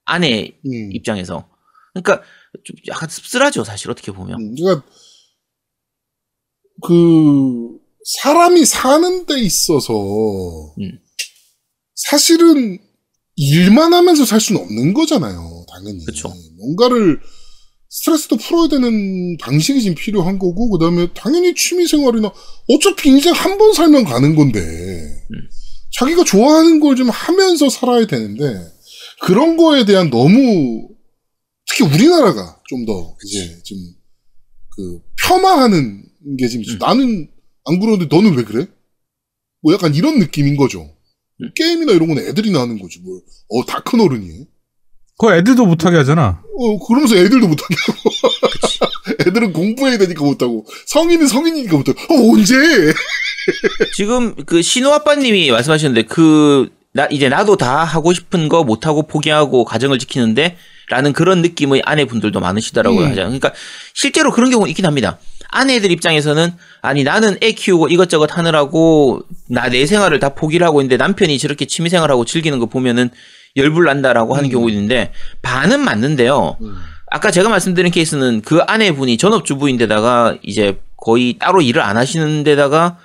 아내 0.05 0.51
음. 0.65 0.91
입장에서. 0.91 1.49
그러니까 1.93 2.21
좀 2.63 2.75
약간 2.87 3.07
씁쓸하죠 3.09 3.63
사실 3.63 3.89
어떻게 3.89 4.11
보면. 4.11 4.41
음, 4.41 4.55
그러니까 4.55 4.85
그 6.81 7.77
사람이 8.05 8.65
사는 8.65 9.25
데 9.25 9.39
있어서 9.39 9.93
음. 10.79 10.99
사실은 11.95 12.79
일만 13.35 13.93
하면서 13.93 14.25
살 14.25 14.39
수는 14.39 14.61
없는 14.61 14.93
거잖아요. 14.93 15.65
당연히. 15.73 16.03
그쵸. 16.05 16.31
뭔가를 16.57 17.19
스트레스도 17.89 18.37
풀어야 18.37 18.67
되는 18.69 19.37
방식이 19.37 19.81
지금 19.81 19.95
필요한 19.95 20.39
거고 20.39 20.69
그다음에 20.71 21.07
당연히 21.13 21.53
취미 21.55 21.87
생활이나 21.87 22.31
어차피 22.69 23.09
인생 23.09 23.33
한 23.33 23.57
번 23.57 23.73
살면 23.73 24.03
가는 24.05 24.35
건데 24.35 24.59
음. 24.59 25.35
자기가 25.99 26.23
좋아하는 26.23 26.79
걸 26.79 26.95
좀 26.95 27.09
하면서 27.09 27.69
살아야 27.69 28.05
되는데 28.07 28.71
그런 29.21 29.57
거에 29.57 29.85
대한 29.85 30.09
너무 30.09 30.89
특히 31.67 31.85
우리나라가 31.85 32.59
좀 32.67 32.85
더 32.85 33.15
이제 33.25 33.61
좀 33.63 33.77
그 34.75 34.99
폄하하는 35.27 36.03
게 36.39 36.47
지금 36.47 36.65
음. 36.67 36.77
나는 36.79 37.29
안 37.65 37.79
그러는데 37.79 38.13
너는 38.13 38.35
왜 38.35 38.43
그래? 38.43 38.67
뭐 39.61 39.73
약간 39.73 39.95
이런 39.95 40.19
느낌인 40.19 40.57
거죠. 40.57 40.89
음. 41.41 41.49
게임이나 41.55 41.93
이런 41.93 42.07
건 42.09 42.19
애들이나 42.19 42.61
하는 42.61 42.79
거지 42.79 42.99
뭘. 42.99 43.19
어, 43.49 43.65
다 43.65 43.79
큰 43.81 43.99
어른이 44.01 44.29
해. 44.29 44.45
그거 45.17 45.35
애들도 45.35 45.65
못하게 45.65 45.97
하잖아. 45.97 46.41
어, 46.57 46.85
그러면서 46.87 47.15
애들도 47.15 47.47
못하게 47.47 47.75
하고. 47.87 48.09
애들은 49.27 49.53
공부해야 49.53 49.97
되니까 49.97 50.23
못하고. 50.23 50.65
성인은 50.87 51.27
성인이니까 51.27 51.77
못하고. 51.77 51.99
어, 52.13 52.33
언제? 52.33 52.55
지금 53.95 54.35
그 54.45 54.61
신호 54.61 54.91
아빠님이 54.91 55.51
말씀하셨는데 55.51 56.03
그 56.07 56.69
나 56.95 57.07
이제 57.09 57.27
나도 57.27 57.57
다 57.57 57.83
하고 57.83 58.13
싶은 58.13 58.49
거 58.49 58.63
못 58.63 58.85
하고 58.85 59.01
포기하고 59.07 59.65
가정을 59.65 59.97
지키는데 59.97 60.57
라는 60.89 61.11
그런 61.11 61.41
느낌의 61.41 61.81
아내분들도 61.85 62.39
많으시더라고요. 62.39 63.05
음. 63.05 63.09
하자. 63.09 63.23
그러니까 63.23 63.51
실제로 63.95 64.31
그런 64.31 64.51
경우 64.51 64.67
있긴 64.69 64.85
합니다. 64.85 65.17
아내들 65.53 65.91
입장에서는 65.91 66.51
아니 66.81 67.03
나는 67.03 67.37
애 67.41 67.51
키우고 67.51 67.87
이것저것 67.89 68.37
하느라고 68.37 69.21
나 69.49 69.69
내 69.69 69.85
생활을 69.85 70.19
다 70.19 70.29
포기를 70.29 70.65
하고 70.67 70.81
있는데 70.81 70.97
남편이 70.97 71.37
저렇게 71.39 71.65
취미 71.65 71.89
생활하고 71.89 72.25
즐기는 72.25 72.59
거 72.59 72.65
보면은 72.67 73.09
열불 73.55 73.85
난다라고 73.85 74.35
하는 74.35 74.49
음. 74.49 74.51
경우 74.51 74.69
있는데 74.69 75.11
반은 75.41 75.79
맞는데요. 75.79 76.57
아까 77.11 77.31
제가 77.31 77.49
말씀드린 77.49 77.91
케이스는 77.91 78.41
그 78.41 78.61
아내분이 78.65 79.17
전업주부인데다가 79.17 80.37
이제 80.43 80.79
거의 80.97 81.37
따로 81.39 81.61
일을 81.61 81.81
안 81.81 81.97
하시는 81.97 82.43
데다가 82.43 82.97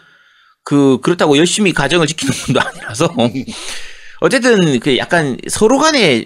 그 0.65 0.99
그렇다고 1.03 1.37
열심히 1.39 1.73
가정을 1.73 2.07
지키는 2.07 2.33
분도 2.45 2.61
아니라서 2.61 3.09
어쨌든 4.21 4.81
그 4.81 4.99
약간 4.99 5.37
서로 5.49 5.79
간에 5.79 6.25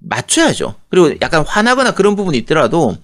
맞춰야죠. 0.00 0.74
그리고 0.90 1.12
약간 1.22 1.44
화나거나 1.46 1.92
그런 1.94 2.16
부분이 2.16 2.36
있더라도 2.38 2.96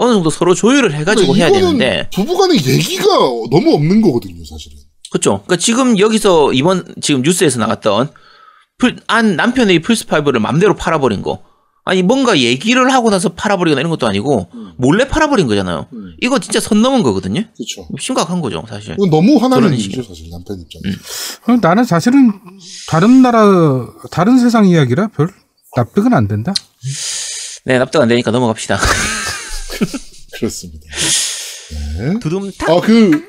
어느 0.00 0.14
정도 0.14 0.30
서로 0.30 0.54
조율을 0.54 0.94
해가지고 0.94 1.36
해야 1.36 1.52
되는데 1.52 2.08
부부간의 2.14 2.56
얘기가 2.56 3.04
너무 3.50 3.74
없는 3.74 4.00
거거든요, 4.00 4.42
사실은. 4.46 4.78
그렇죠. 5.10 5.42
그러니까 5.44 5.56
지금 5.56 5.98
여기서 5.98 6.54
이번 6.54 6.86
지금 7.02 7.20
뉴스에서 7.20 7.58
나갔던 7.58 8.10
풀, 8.78 8.96
안 9.08 9.36
남편의 9.36 9.82
플스 9.82 10.06
5를 10.06 10.38
맘대로 10.38 10.74
팔아버린 10.74 11.20
거. 11.20 11.42
아니 11.84 12.02
뭔가 12.02 12.38
얘기를 12.38 12.90
하고 12.90 13.10
나서 13.10 13.30
팔아버리거나 13.30 13.80
이런 13.80 13.90
것도 13.90 14.06
아니고 14.06 14.48
몰래 14.78 15.06
팔아버린 15.06 15.46
거잖아요. 15.46 15.86
음. 15.92 16.14
이거 16.22 16.38
진짜 16.38 16.60
선 16.60 16.80
넘은 16.80 17.02
거거든요. 17.02 17.42
그렇죠. 17.54 17.86
심각한 17.98 18.40
거죠, 18.40 18.64
사실. 18.68 18.94
이건 18.94 19.10
너무 19.10 19.36
화나는 19.36 19.74
일이죠, 19.74 20.02
사실 20.02 20.30
남편 20.30 20.58
입장에서. 20.60 20.98
어, 21.46 21.58
나는 21.60 21.84
사실은 21.84 22.32
다른 22.88 23.20
나라, 23.20 23.86
다른 24.10 24.38
세상 24.38 24.66
이야기라 24.66 25.08
별 25.08 25.28
납득은 25.76 26.14
안 26.14 26.26
된다. 26.26 26.54
네, 27.66 27.78
납득 27.78 28.00
안 28.00 28.08
되니까 28.08 28.30
넘어갑시다. 28.30 28.78
그렇습니다. 30.40 30.86
두둠탁. 32.20 32.68
아, 32.68 32.80
그, 32.80 33.22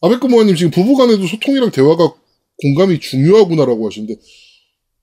아베코모아님 0.00 0.54
지금 0.54 0.70
부부간에도 0.70 1.26
소통이랑 1.26 1.72
대화가 1.72 2.14
공감이 2.62 3.00
중요하구나라고 3.00 3.86
하시는데, 3.86 4.20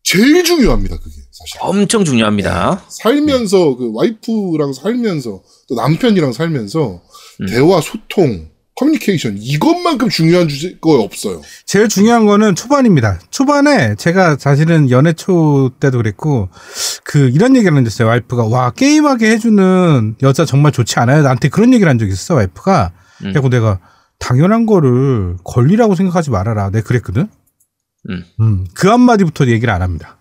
제일 0.04 0.44
중요합니다, 0.44 0.98
그게, 0.98 1.16
사실. 1.32 1.58
엄청 1.60 2.06
중요합니다. 2.06 2.86
살면서, 2.90 3.76
그, 3.76 3.92
와이프랑 3.94 4.74
살면서, 4.74 5.44
또 5.68 5.76
남편이랑 5.76 6.34
살면서, 6.34 7.04
음. 7.42 7.46
대화, 7.48 7.82
소통, 7.82 8.50
커뮤니케이션, 8.76 9.38
이것만큼 9.40 10.10
중요한 10.10 10.48
주제가 10.48 10.80
없어요. 11.00 11.42
제일 11.66 11.88
중요한 11.88 12.26
거는 12.26 12.56
초반입니다. 12.56 13.20
초반에 13.30 13.94
제가 13.96 14.38
사실은 14.40 14.90
연애 14.90 15.14
초 15.14 15.72
때도 15.80 15.98
그랬고 16.00 16.50
그 17.04 17.30
이런 17.30 17.56
얘기를 17.56 17.76
한 17.76 17.84
적 17.84 17.90
있어요. 17.92 18.08
와이프가 18.08 18.46
와 18.46 18.72
게임하게 18.72 19.30
해주는 19.30 20.16
여자 20.24 20.46
정말 20.46 20.72
좋지 20.72 20.98
않아요. 21.00 21.22
나한테 21.22 21.50
그런 21.50 21.72
얘기를 21.74 21.88
한 21.90 22.00
적이 22.00 22.14
있어. 22.14 22.34
와이프가. 22.36 22.92
음. 23.26 23.32
그리고 23.34 23.50
내가 23.50 23.80
당연한 24.18 24.66
거를 24.66 25.38
권리라고 25.44 25.94
생각하지 25.96 26.32
말아라. 26.32 26.72
내가 26.72 26.88
그랬거든. 26.88 27.28
음. 28.10 28.24
음, 28.42 28.66
그 28.74 28.88
한마디부터 28.90 29.46
얘기를 29.48 29.72
안 29.72 29.82
합니다. 29.84 30.18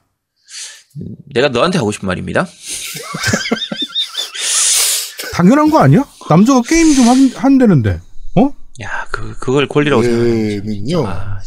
내가 1.35 1.49
너한테 1.49 1.79
하고 1.79 1.91
싶은 1.91 2.07
말입니다. 2.07 2.47
당연한 5.33 5.71
거 5.71 5.79
아니야? 5.79 6.05
남자가 6.29 6.61
게임 6.63 6.95
좀 6.95 7.09
한, 7.09 7.31
한다는데. 7.35 8.01
어? 8.37 8.51
야, 8.83 9.07
그, 9.11 9.37
그걸 9.39 9.69
권리라고 9.69 10.03
생각해. 10.03 10.55
얘는요, 10.57 11.07
아. 11.07 11.39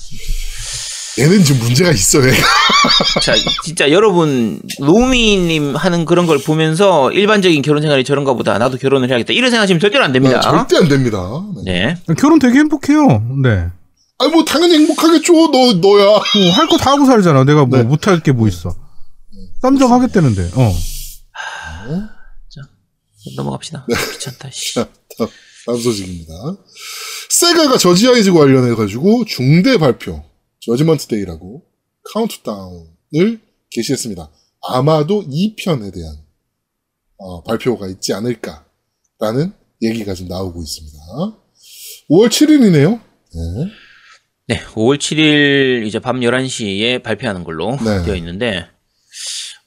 얘는 1.17 1.43
지금 1.43 1.61
문제가 1.61 1.91
있어, 1.91 2.19
얘가. 2.27 2.37
자, 3.23 3.33
진짜 3.63 3.89
여러분, 3.89 4.61
노미님 4.79 5.75
하는 5.75 6.05
그런 6.05 6.25
걸 6.27 6.37
보면서 6.43 7.11
일반적인 7.11 7.61
결혼 7.61 7.81
생활이 7.81 8.03
저런가 8.03 8.33
보다. 8.33 8.57
나도 8.57 8.77
결혼을 8.77 9.09
해야겠다. 9.09 9.31
이런 9.33 9.49
생각하시면 9.49 9.79
절대로 9.79 10.03
안 10.03 10.11
됩니다. 10.11 10.39
아, 10.39 10.41
절대 10.67 10.77
안 10.77 10.87
됩니다. 10.89 11.23
네. 11.63 11.95
네. 12.07 12.13
결혼 12.15 12.37
되게 12.39 12.59
행복해요. 12.59 13.07
네. 13.41 13.67
아니, 14.19 14.31
뭐, 14.31 14.43
당연히 14.45 14.75
행복하겠죠. 14.75 15.33
너, 15.51 15.73
너야. 15.73 16.05
뭐 16.05 16.51
할거 16.51 16.77
다 16.77 16.91
하고 16.91 17.05
살잖아. 17.05 17.43
내가 17.45 17.65
뭐 17.65 17.79
네. 17.79 17.83
못할 17.85 18.19
게 18.21 18.31
뭐 18.31 18.47
있어. 18.47 18.75
쌈정 19.61 19.91
하겠다는데. 19.93 20.51
어. 20.55 20.73
넘어갑시다. 23.37 23.87
귀찮다, 24.13 24.49
씨. 24.51 24.79
다음 25.65 25.79
소식입니다. 25.79 26.33
세가가 27.29 27.77
저지 27.77 28.07
아이즈 28.07 28.31
관련해가지고 28.31 29.25
중대 29.25 29.77
발표, 29.77 30.23
Judgment 30.61 31.07
Day라고 31.07 31.63
카운트다운을 32.13 33.39
게시했습니다. 33.71 34.29
아마도 34.69 35.23
2편에 35.23 35.93
대한 35.93 36.15
어, 37.17 37.43
발표가 37.43 37.87
있지 37.87 38.13
않을까라는 38.13 39.53
얘기가 39.81 40.13
좀 40.13 40.27
나오고 40.27 40.61
있습니다. 40.61 40.97
5월 42.09 42.27
7일이네요. 42.27 43.01
네. 43.33 43.71
네, 44.47 44.61
5월 44.73 44.97
7일 44.97 45.85
이제 45.87 45.99
밤 45.99 46.19
11시에 46.19 47.01
발표하는 47.01 47.43
걸로 47.43 47.77
네. 47.83 48.03
되어 48.03 48.15
있는데, 48.15 48.67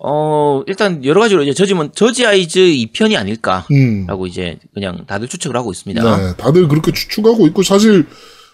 어, 0.01 0.63
일단 0.67 1.05
여러 1.05 1.21
가지로 1.21 1.43
이제 1.43 1.53
저지먼, 1.53 1.93
저지 1.93 2.25
아이즈 2.25 2.61
2편이 2.61 3.17
아닐까라고 3.17 3.73
음. 3.73 4.27
이제 4.27 4.59
그냥 4.73 5.05
다들 5.07 5.27
추측을 5.29 5.57
하고 5.57 5.73
있습니다. 5.73 6.17
네, 6.17 6.37
다들 6.37 6.69
그렇게 6.69 6.93
추측하고 6.93 7.47
있고 7.49 7.63
사실 7.65 8.07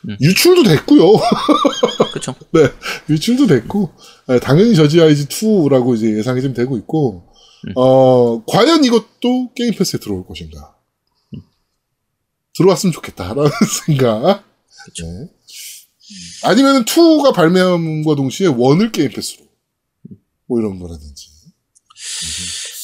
음. 0.08 0.16
유출도 0.20 0.62
됐고요. 0.62 1.12
그쵸? 2.14 2.34
네, 2.52 2.68
유출도 3.10 3.46
됐고, 3.46 3.92
네, 4.28 4.40
당연히 4.40 4.74
저지 4.74 5.00
아이즈 5.00 5.28
2라고 5.28 5.96
이제 5.96 6.16
예상이 6.16 6.40
좀 6.40 6.54
되고 6.54 6.76
있고, 6.78 7.26
음. 7.66 7.72
어, 7.76 8.44
과연 8.46 8.84
이것도 8.84 9.52
Game 9.54 9.74
Pass에 9.74 10.00
들어올 10.00 10.26
것인가. 10.26 10.74
들어왔으면 12.56 12.92
좋겠다라는 12.92 13.50
생각. 13.86 14.44
그쵸. 14.84 15.04
네. 15.06 15.10
음. 15.10 15.28
아니면 16.44 16.84
2가 16.84 17.34
발매함과 17.34 18.14
동시에 18.14 18.48
1을 18.48 18.92
Game 18.92 19.10
Pass로. 19.10 19.44
뭐 20.46 20.60
이런 20.60 20.78
거라든지. 20.78 21.33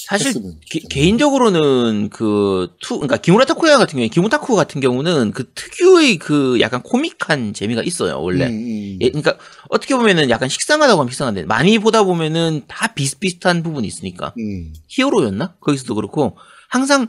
사실 0.06 0.28
했으면 0.28 0.58
개, 0.68 0.80
좋겠네요. 0.80 0.88
개인적으로는 0.88 2.08
그 2.10 2.74
투, 2.80 2.96
그러니까 2.96 3.16
기무라 3.18 3.44
타쿠야 3.44 3.78
같은 3.78 3.92
경우에 3.92 4.08
기무 4.08 4.28
타쿠 4.28 4.56
같은 4.56 4.80
경우는 4.80 5.30
그 5.30 5.52
특유의 5.54 6.16
그 6.16 6.58
약간 6.60 6.82
코믹한 6.82 7.54
재미가 7.54 7.82
있어요 7.84 8.20
원래. 8.20 8.46
음, 8.46 8.52
음. 8.52 8.98
예, 9.00 9.08
그러니까 9.08 9.36
어떻게 9.68 9.94
보면은 9.94 10.28
약간 10.30 10.48
식상하다고 10.48 11.00
하면 11.00 11.10
식상한데 11.10 11.44
많이 11.44 11.78
보다 11.78 12.02
보면은 12.02 12.62
다 12.66 12.92
비슷비슷한 12.92 13.62
부분이 13.62 13.86
있으니까 13.86 14.34
음. 14.38 14.72
히어로였나 14.88 15.56
거기서도 15.60 15.94
그렇고 15.94 16.36
항상 16.68 17.08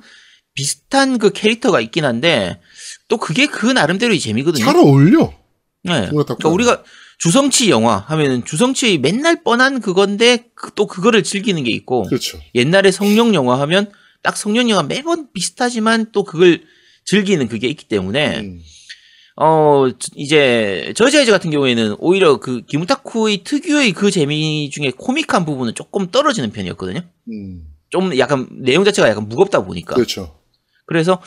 비슷한 0.53 1.17
그 1.17 1.31
캐릭터가 1.31 1.81
있긴 1.81 2.05
한데 2.05 2.59
또 3.07 3.17
그게 3.17 3.47
그 3.47 3.65
나름대로의 3.65 4.19
재미거든요. 4.19 4.63
잘 4.63 4.75
어울려. 4.75 5.33
네. 5.83 6.09
그러니까 6.09 6.49
우리가 6.49 6.83
주성치 7.21 7.69
영화 7.69 7.97
하면은 8.07 8.43
주성치의 8.43 8.97
맨날 8.97 9.43
뻔한 9.43 9.79
그건데 9.79 10.45
그- 10.55 10.71
또 10.73 10.87
그거를 10.87 11.21
즐기는 11.21 11.63
게 11.63 11.71
있고 11.71 12.03
그렇죠. 12.03 12.39
옛날에 12.55 12.89
성룡 12.89 13.35
영화 13.35 13.59
하면 13.61 13.91
딱 14.23 14.35
성룡 14.35 14.71
영화 14.71 14.81
매번 14.81 15.31
비슷하지만 15.31 16.07
또 16.11 16.23
그걸 16.23 16.63
즐기는 17.05 17.47
그게 17.47 17.67
있기 17.67 17.87
때문에 17.87 18.39
음. 18.39 18.61
어 19.35 19.85
이제 20.15 20.93
저지아이즈 20.95 21.31
같은 21.31 21.51
경우에는 21.51 21.97
오히려 21.99 22.37
그 22.37 22.61
기무타쿠의 22.65 23.43
특유의 23.43 23.93
그 23.93 24.09
재미 24.09 24.71
중에 24.71 24.91
코믹한 24.97 25.45
부분은 25.45 25.75
조금 25.75 26.09
떨어지는 26.09 26.51
편이었거든요. 26.51 27.01
음. 27.31 27.67
좀 27.91 28.17
약간 28.17 28.47
내용 28.51 28.83
자체가 28.83 29.07
약간 29.07 29.29
무겁다 29.29 29.63
보니까 29.63 29.93
그렇죠. 29.93 30.39
그래서 30.87 31.21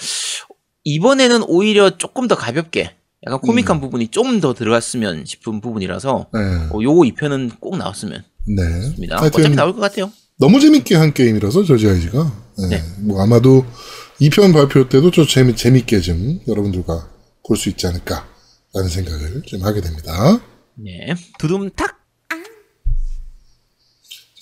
이번에는 0.82 1.44
오히려 1.46 1.96
조금 1.98 2.26
더 2.26 2.34
가볍게 2.34 2.96
약간 3.26 3.40
코믹한 3.40 3.80
부분이 3.80 4.08
좀 4.08 4.40
더 4.40 4.52
들어갔으면 4.54 5.24
싶은 5.26 5.60
부분이라서 5.60 6.26
네. 6.32 6.40
어, 6.70 6.78
요거 6.82 7.02
2편은 7.02 7.60
꼭 7.60 7.76
나왔으면 7.78 8.22
네. 8.46 8.62
좋습니다. 8.88 9.16
어차피 9.22 9.48
나올 9.50 9.72
것 9.72 9.80
같아요. 9.80 10.10
너무 10.38 10.60
재밌게 10.60 10.96
한 10.96 11.14
게임이라서 11.14 11.64
저지 11.64 11.88
아이즈가 11.88 12.32
네. 12.58 12.68
네. 12.68 12.82
뭐 13.00 13.22
아마도 13.22 13.64
2편 14.20 14.52
발표 14.52 14.88
때도 14.88 15.10
좀 15.10 15.26
재미 15.26 15.54
재밌게 15.56 16.00
좀 16.00 16.40
여러분들과 16.48 17.08
볼 17.46 17.56
수 17.56 17.68
있지 17.68 17.86
않을까라는 17.86 18.88
생각을 18.88 19.42
좀 19.46 19.62
하게 19.62 19.80
됩니다. 19.80 20.40
네. 20.76 21.14
두둠탁. 21.38 21.94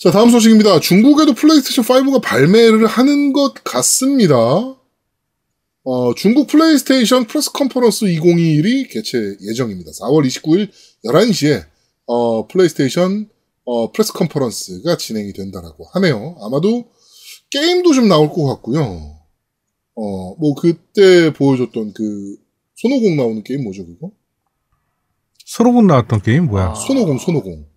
자 0.01 0.11
다음 0.11 0.29
소식입니다. 0.31 0.79
중국에도 0.81 1.33
플레이스테이션 1.33 1.85
5가 1.85 2.21
발매를 2.21 2.87
하는 2.87 3.31
것 3.31 3.53
같습니다. 3.63 4.35
어, 5.85 6.13
중국 6.15 6.47
PlayStation 6.47 7.25
Press 7.25 7.51
Conference 7.51 8.05
2021이 8.05 8.89
개최 8.89 9.35
예정입니다. 9.41 9.91
4월 9.91 10.25
29일 10.25 10.69
11시에 11.05 11.65
어, 12.05 12.47
플레이스테이션 12.47 13.29
어, 13.65 13.91
Press 13.91 14.13
Conference가 14.13 14.95
진행이 14.95 15.33
된다라고 15.33 15.85
하네요. 15.93 16.37
아마도 16.41 16.85
게임도 17.49 17.93
좀 17.93 18.07
나올 18.07 18.29
것 18.29 18.45
같고요. 18.45 19.19
어, 19.95 20.35
뭐 20.35 20.55
그때 20.55 21.33
보여줬던 21.33 21.93
그 21.93 22.37
손오공 22.75 23.17
나오는 23.17 23.43
게임 23.43 23.63
뭐죠 23.63 23.85
그거? 23.85 24.11
손오공 25.45 25.87
나왔던 25.87 26.21
게임 26.21 26.45
뭐야? 26.45 26.71
아. 26.71 26.75
손오공 26.75 27.17
손오공. 27.19 27.67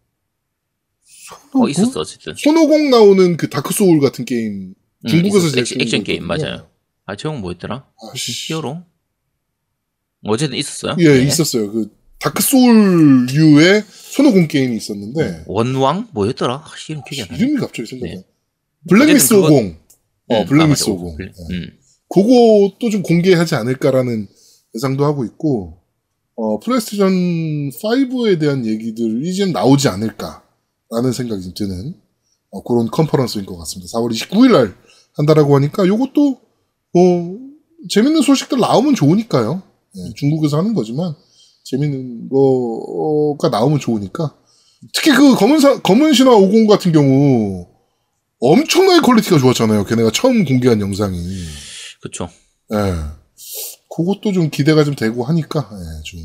어, 1.55 1.69
있었어, 1.69 2.01
어쨌든. 2.01 2.35
손오공 2.37 2.91
나오는 2.91 3.37
그 3.37 3.51
Dark 3.51 3.75
Souls 3.75 3.99
같은 4.01 4.25
게임 4.25 4.75
음, 5.05 5.09
중국에서. 5.09 5.51
제일 5.51 5.59
액션, 5.61 5.81
액션 5.81 6.05
게임. 6.05 6.25
맞아요. 6.25 6.69
아, 7.07 7.15
저건 7.17 7.41
뭐였더라? 7.41 7.87
아씨. 8.13 8.33
히어로? 8.53 8.83
어쨌든 10.25 10.59
있었어요. 10.59 10.97
예, 10.99 11.19
네. 11.19 11.23
있었어요. 11.25 11.71
그 11.71 11.89
다크 12.19 12.43
소울류의 12.43 13.85
손오공 13.89 14.49
게임이 14.49 14.77
있었는데 14.77 15.45
원왕? 15.47 16.09
뭐였더라? 16.13 16.55
아, 16.55 16.65
이름 16.89 17.03
기억이 17.09 17.23
안 17.23 17.29
나네. 17.29 17.39
이름이 17.45 17.61
갑자기 17.61 17.87
생각나. 17.89 18.15
네. 18.17 18.25
Black 18.89 19.14
Myth 19.14 19.35
그거- 19.35 19.47
50. 19.49 19.77
어, 20.29 20.41
음, 20.41 20.47
블랙미스 20.47 20.85
아, 20.85 20.93
맞아. 20.95 21.03
50. 21.05 21.17
블랙- 21.17 21.33
예. 21.53 21.55
음. 21.55 21.79
그것도 22.09 22.91
좀 22.91 23.03
공개하지 23.03 23.55
않을까라는 23.55 24.27
예상도 24.75 25.05
하고 25.05 25.25
있고, 25.25 25.79
어, 26.37 26.59
플레이스테이션 26.61 27.13
5에 27.71 28.39
대한 28.41 28.67
얘기들이 28.67 29.35
좀 29.35 29.53
나오지 29.53 29.89
않을까라는 29.89 31.13
생각이 31.15 31.43
좀 31.43 31.55
드는 31.55 31.95
어, 32.51 32.63
그런 32.63 32.87
conference인 32.89 33.45
것 33.47 33.57
같습니다. 33.59 33.91
4월 33.99 34.11
29일 34.13 34.53
날 34.53 34.75
한다라고 35.15 35.55
하니까 35.57 35.87
요것도 35.87 36.41
뭐 36.97 37.39
재밌는 37.91 38.23
소식들 38.23 38.59
나오면 38.59 38.95
좋으니까요. 38.95 39.63
예, 39.97 40.13
중국에서 40.17 40.57
하는 40.57 40.73
거지만 40.73 41.15
재밌는 41.65 42.31
거가 42.31 43.51
나오면 43.51 43.81
좋으니까 43.81 44.35
특히 44.95 45.13
그 45.13 45.35
검은 45.35 45.61
사, 45.61 45.79
검은 45.83 46.15
신화 46.15 46.35
50 46.35 46.67
같은 46.67 46.93
경우 46.93 47.67
엄청나게 48.41 49.01
퀄리티가 49.01 49.39
좋았잖아요. 49.39 49.85
걔네가 49.85 50.11
처음 50.13 50.45
공개한 50.47 50.81
영상이. 50.81 51.19
그쵸. 52.01 52.31
예. 52.73 52.77
그것도 53.95 54.33
좀 54.33 54.51
기대가 54.51 54.85
좀 54.85 54.95
되고 54.95 55.25
하니까, 55.25 55.69
예, 55.73 56.03
좀. 56.05 56.21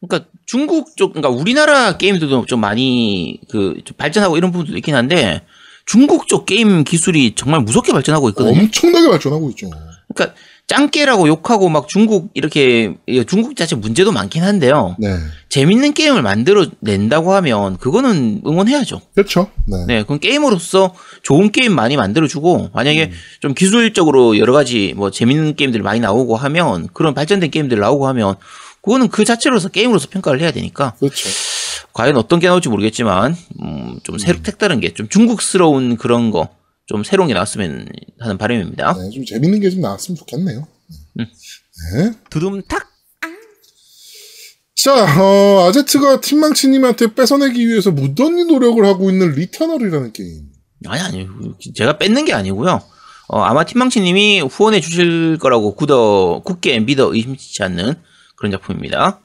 그러니까 0.00 0.30
중국 0.46 0.96
쪽, 0.96 1.12
그러니까 1.12 1.28
우리나라 1.28 1.96
게임들도 1.96 2.46
좀 2.46 2.60
많이 2.60 3.40
그, 3.50 3.80
좀 3.84 3.96
발전하고 3.96 4.36
이런 4.36 4.52
부분도 4.52 4.76
있긴 4.76 4.94
한데, 4.94 5.42
중국 5.88 6.28
쪽 6.28 6.44
게임 6.44 6.84
기술이 6.84 7.34
정말 7.34 7.62
무섭게 7.62 7.92
발전하고 7.92 8.28
있거든요. 8.30 8.60
엄청나게 8.60 9.08
발전하고 9.08 9.48
있죠. 9.50 9.70
그러니까 10.14 10.36
짱깨라고 10.66 11.28
욕하고 11.28 11.70
막 11.70 11.88
중국 11.88 12.28
이렇게 12.34 12.94
이 13.06 13.24
중국 13.26 13.56
자체 13.56 13.74
문제도 13.74 14.12
많긴 14.12 14.42
한데요. 14.42 14.96
네. 14.98 15.16
재밌는 15.48 15.94
게임을 15.94 16.20
만들어 16.20 16.66
낸다고 16.80 17.32
하면 17.32 17.78
그거는 17.78 18.42
응원해야죠. 18.46 19.00
그렇죠. 19.14 19.50
네. 19.64 19.86
네, 19.86 20.02
그럼 20.02 20.18
게임으로서 20.18 20.94
좋은 21.22 21.50
게임 21.52 21.74
많이 21.74 21.96
만들어주고 21.96 22.68
만약에 22.74 23.10
좀 23.40 23.54
기술적으로 23.54 24.38
여러 24.38 24.52
가지 24.52 24.92
뭐 24.94 25.10
재밌는 25.10 25.56
게임들 25.56 25.80
많이 25.80 26.00
나오고 26.00 26.36
하면 26.36 26.88
그런 26.92 27.14
발전된 27.14 27.50
게임들 27.50 27.78
나오고 27.78 28.06
하면 28.08 28.34
그거는 28.82 29.08
그 29.08 29.24
자체로서 29.24 29.70
게임으로서 29.70 30.08
평가를 30.10 30.42
해야 30.42 30.50
되니까 30.50 30.92
그렇죠. 30.98 31.30
과연 31.92 32.16
어떤 32.16 32.40
게 32.40 32.46
나올지 32.48 32.68
모르겠지만 32.68 33.36
음, 33.62 34.00
좀 34.02 34.18
새로 34.18 34.38
색다른 34.42 34.80
게 34.80 34.92
좀 34.94 35.08
중국스러운 35.08 35.96
그런 35.96 36.30
거 36.30 36.48
좀 36.86 37.04
새로운 37.04 37.28
게 37.28 37.34
나왔으면 37.34 37.86
하는 38.18 38.38
바람입니다. 38.38 38.94
네, 38.94 39.10
좀 39.10 39.22
재밌는 39.24 39.60
게 39.60 39.68
좀 39.70 39.82
나왔으면 39.82 40.16
좋겠네요. 40.16 40.66
음. 41.20 41.26
네. 41.96 42.12
두둠탁. 42.30 42.88
자, 44.74 45.20
어, 45.20 45.66
아제트가 45.68 46.20
팀망치님한테 46.20 47.14
뺏어내기 47.14 47.66
위해서 47.66 47.90
무던히 47.90 48.44
노력을 48.44 48.82
하고 48.86 49.10
있는 49.10 49.32
리터널이라는 49.32 50.12
게임. 50.12 50.48
아니 50.86 51.02
아니 51.02 51.26
제가 51.74 51.98
뺏는 51.98 52.24
게 52.24 52.32
아니고요. 52.32 52.80
어, 53.28 53.40
아마 53.42 53.64
팀망치님이 53.64 54.40
후원해 54.42 54.80
주실 54.80 55.36
거라고 55.38 55.74
굳어 55.74 56.40
굳게 56.44 56.78
믿어 56.80 57.12
의심치 57.12 57.62
않는 57.64 57.96
그런 58.36 58.52
작품입니다. 58.52 59.20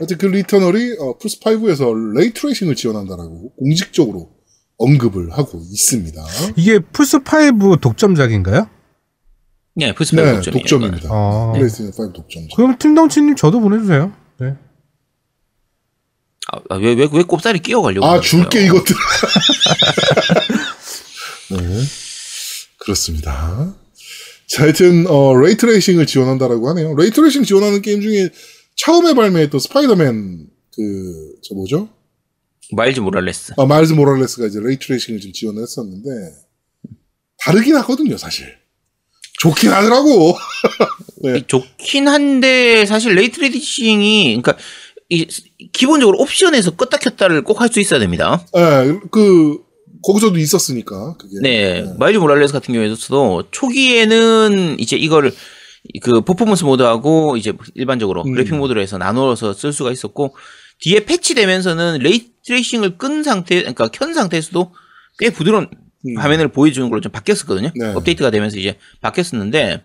하여튼 0.00 0.16
그 0.16 0.26
Returnal이 0.26 0.96
어, 0.98 1.18
플스5에서 1.18 2.16
ray 2.16 2.29
tracing을 2.29 2.74
지원한다라고 2.74 3.52
공식적으로 3.56 4.30
언급을 4.78 5.30
하고 5.32 5.62
있습니다. 5.62 6.24
이게 6.56 6.78
플스5 6.78 7.82
독점작인가요? 7.82 8.70
네, 9.74 9.92
플스5 9.92 10.16
네. 10.16 10.40
독점입니다. 10.50 11.08
어. 11.10 11.52
플레이스테이션 11.52 12.08
5 12.08 12.12
독점. 12.14 12.48
그럼 12.56 12.78
팀망치님 12.78 13.36
저도 13.36 13.60
보내주세요. 13.60 14.10
네. 14.40 14.54
아, 16.70 16.76
왜, 16.76 16.94
왜, 16.94 17.06
왜 17.12 17.22
꼽사리 17.22 17.58
끼워가려고. 17.58 18.06
아, 18.06 18.20
줄게? 18.20 18.64
이것들. 18.64 18.96
네. 21.50 21.58
그렇습니다. 22.78 23.74
자, 24.48 24.62
하여튼, 24.62 25.06
어, 25.06 25.36
ray 25.36 25.52
tracing을 25.52 26.06
지원한다라고 26.06 26.70
하네요. 26.70 26.94
ray 26.96 27.10
tracing 27.10 27.44
지원하는 27.44 27.82
게임 27.82 28.00
중에 28.00 28.30
처음에 28.84 29.14
발매했던 29.14 29.60
스파이더맨, 29.60 30.48
그, 30.74 31.34
저 31.42 31.54
뭐죠? 31.54 31.88
Miles 32.72 33.00
Morales. 33.00 33.54
아, 33.58 33.66
Miles 33.66 33.92
Morales가 33.92 34.46
이제 34.46 34.58
ray 34.62 34.75
tracing을 34.75 35.20
좀 35.20 35.32
지원을 35.32 35.62
했었는데, 35.62 36.08
다르긴 37.44 37.76
하거든요, 37.76 38.16
사실. 38.16 38.46
좋긴 39.40 39.70
하더라고. 39.70 40.34
네. 41.22 41.42
좋긴 41.46 42.08
한데, 42.08 42.86
사실 42.86 43.14
ray 43.14 43.45
tracing이, 43.45 44.40
그러니까, 44.42 44.56
이, 45.08 45.26
기본적으로 45.72 46.18
옵션에서 46.20 46.76
껐다 46.76 47.00
켰다를 47.00 47.42
꼭 47.42 47.60
할 47.60 47.68
수 47.70 47.80
있어야 47.80 47.98
됩니다. 48.00 48.46
예, 48.56 48.98
그, 49.10 49.58
거기서도 50.02 50.38
있었으니까, 50.38 51.16
그게. 51.18 51.36
네, 51.42 51.84
Miles 51.98 52.18
Morales 52.18 52.52
같은 52.52 52.72
경우에도 52.72 52.94
초기에는 53.50 54.76
이제 54.78 54.96
이거를 54.96 55.34
그 56.02 56.20
퍼포먼스 56.20 56.64
모드하고 56.64 57.36
이제 57.36 57.52
일반적으로 57.74 58.22
음. 58.22 58.32
그래픽 58.32 58.54
모드로 58.54 58.80
해서 58.80 58.98
나누어서 58.98 59.52
쓸 59.52 59.72
수가 59.72 59.92
있었고 59.92 60.36
뒤에 60.80 61.04
패치되면서는 61.04 61.98
ray 62.00 62.23
tracing을 62.23 62.98
끈 62.98 63.22
상태, 63.22 63.56
그러니까 63.56 63.88
켠 63.88 64.14
상태에서도 64.14 64.72
꽤 65.18 65.30
부드러운 65.30 65.68
음. 66.06 66.16
화면을 66.16 66.48
보여주는 66.48 66.88
걸로 66.88 67.00
좀 67.00 67.12
바뀌었었거든요. 67.12 67.72
네. 67.74 67.86
업데이트가 67.94 68.30
되면서 68.30 68.56
이제 68.56 68.78
바뀌었었는데 69.00 69.82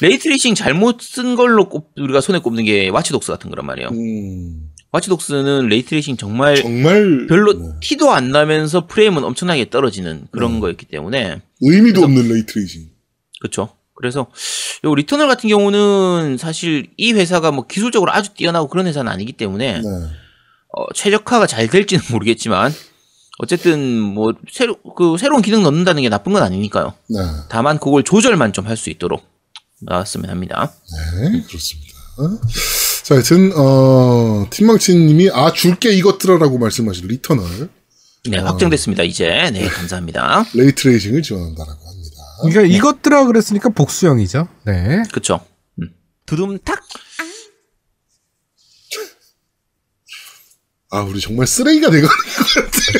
ray 0.00 0.16
tracing 0.16 0.54
잘못 0.54 1.00
쓴 1.00 1.36
걸로 1.36 1.68
꼽, 1.68 1.92
우리가 1.96 2.20
손에 2.20 2.40
꼽는 2.40 2.64
게 2.64 2.88
Watch 2.88 3.12
Dogs 3.12 3.32
같은 3.32 3.50
거란 3.50 3.66
말이에요. 3.66 3.88
음, 3.90 4.68
Watch 4.92 5.21
Dogs는 5.21 5.68
ray 5.68 5.82
tracing 5.82 6.16
정말 6.16 6.56
정말. 6.56 7.26
별로 7.28 7.52
네. 7.52 7.66
티도 7.80 8.10
안 8.10 8.30
나면서 8.30 8.86
프레임은 8.86 9.24
엄청나게 9.24 9.70
떨어지는 9.70 10.26
그런 10.30 10.54
네. 10.54 10.60
거였기 10.60 10.86
때문에 10.86 11.40
의미도 11.60 12.02
없는 12.02 12.28
ray 12.28 12.45
tracing. 12.45 12.90
그렇죠. 13.40 13.75
그래서 13.96 14.26
요 14.84 14.94
Returnal 14.94 15.26
같은 15.28 15.48
경우는 15.48 16.36
사실 16.38 16.88
이 16.96 17.12
회사가 17.12 17.50
뭐 17.50 17.66
기술적으로 17.66 18.12
아주 18.12 18.34
뛰어나고 18.34 18.68
그런 18.68 18.86
회사는 18.86 19.10
아니기 19.10 19.32
때문에 19.32 19.80
네. 19.80 19.88
어, 20.76 20.92
최적화가 20.94 21.46
잘 21.46 21.68
될지는 21.68 22.02
모르겠지만 22.10 22.72
어쨌든 23.38 24.00
뭐 24.00 24.32
새로 24.50 24.76
그 24.96 25.16
새로운 25.18 25.42
기능 25.42 25.62
넣는다는 25.62 26.02
게 26.02 26.08
나쁜 26.08 26.32
건 26.32 26.42
아니니까요. 26.42 26.94
네. 27.08 27.18
다만 27.48 27.78
그걸 27.78 28.02
조절만 28.02 28.52
좀 28.52 28.66
할 28.66 28.76
수 28.76 28.90
있도록 28.90 29.22
나왔으면 29.82 30.30
합니다. 30.30 30.72
네, 31.20 31.42
그렇습니다. 31.46 31.92
자, 33.04 33.14
하여튼, 33.14 33.52
어, 33.54 34.46
팀망치님이, 34.50 35.30
아, 35.32 35.52
줄게 35.52 35.92
이것들아라고 35.92 36.58
말씀하신 36.58 37.06
Returnal, 37.08 37.68
네, 38.28 38.38
확정됐습니다. 38.38 39.02
이제 39.04 39.50
네 39.52 39.68
감사합니다. 39.68 40.46
ray 40.54 40.70
tracing을 40.70 41.22
지원한다라고. 41.22 41.85
그러니까 42.42 42.62
이것들아 42.62 43.26
그랬으니까 43.26 43.68
복수형이죠. 43.70 44.48
네. 44.64 45.02
그렇죠. 45.10 45.40
음. 45.80 45.90
두둠탁 46.26 46.82
아, 50.90 51.00
우리 51.02 51.20
정말 51.20 51.46
쓰레기가 51.48 51.90
되고, 51.90 52.06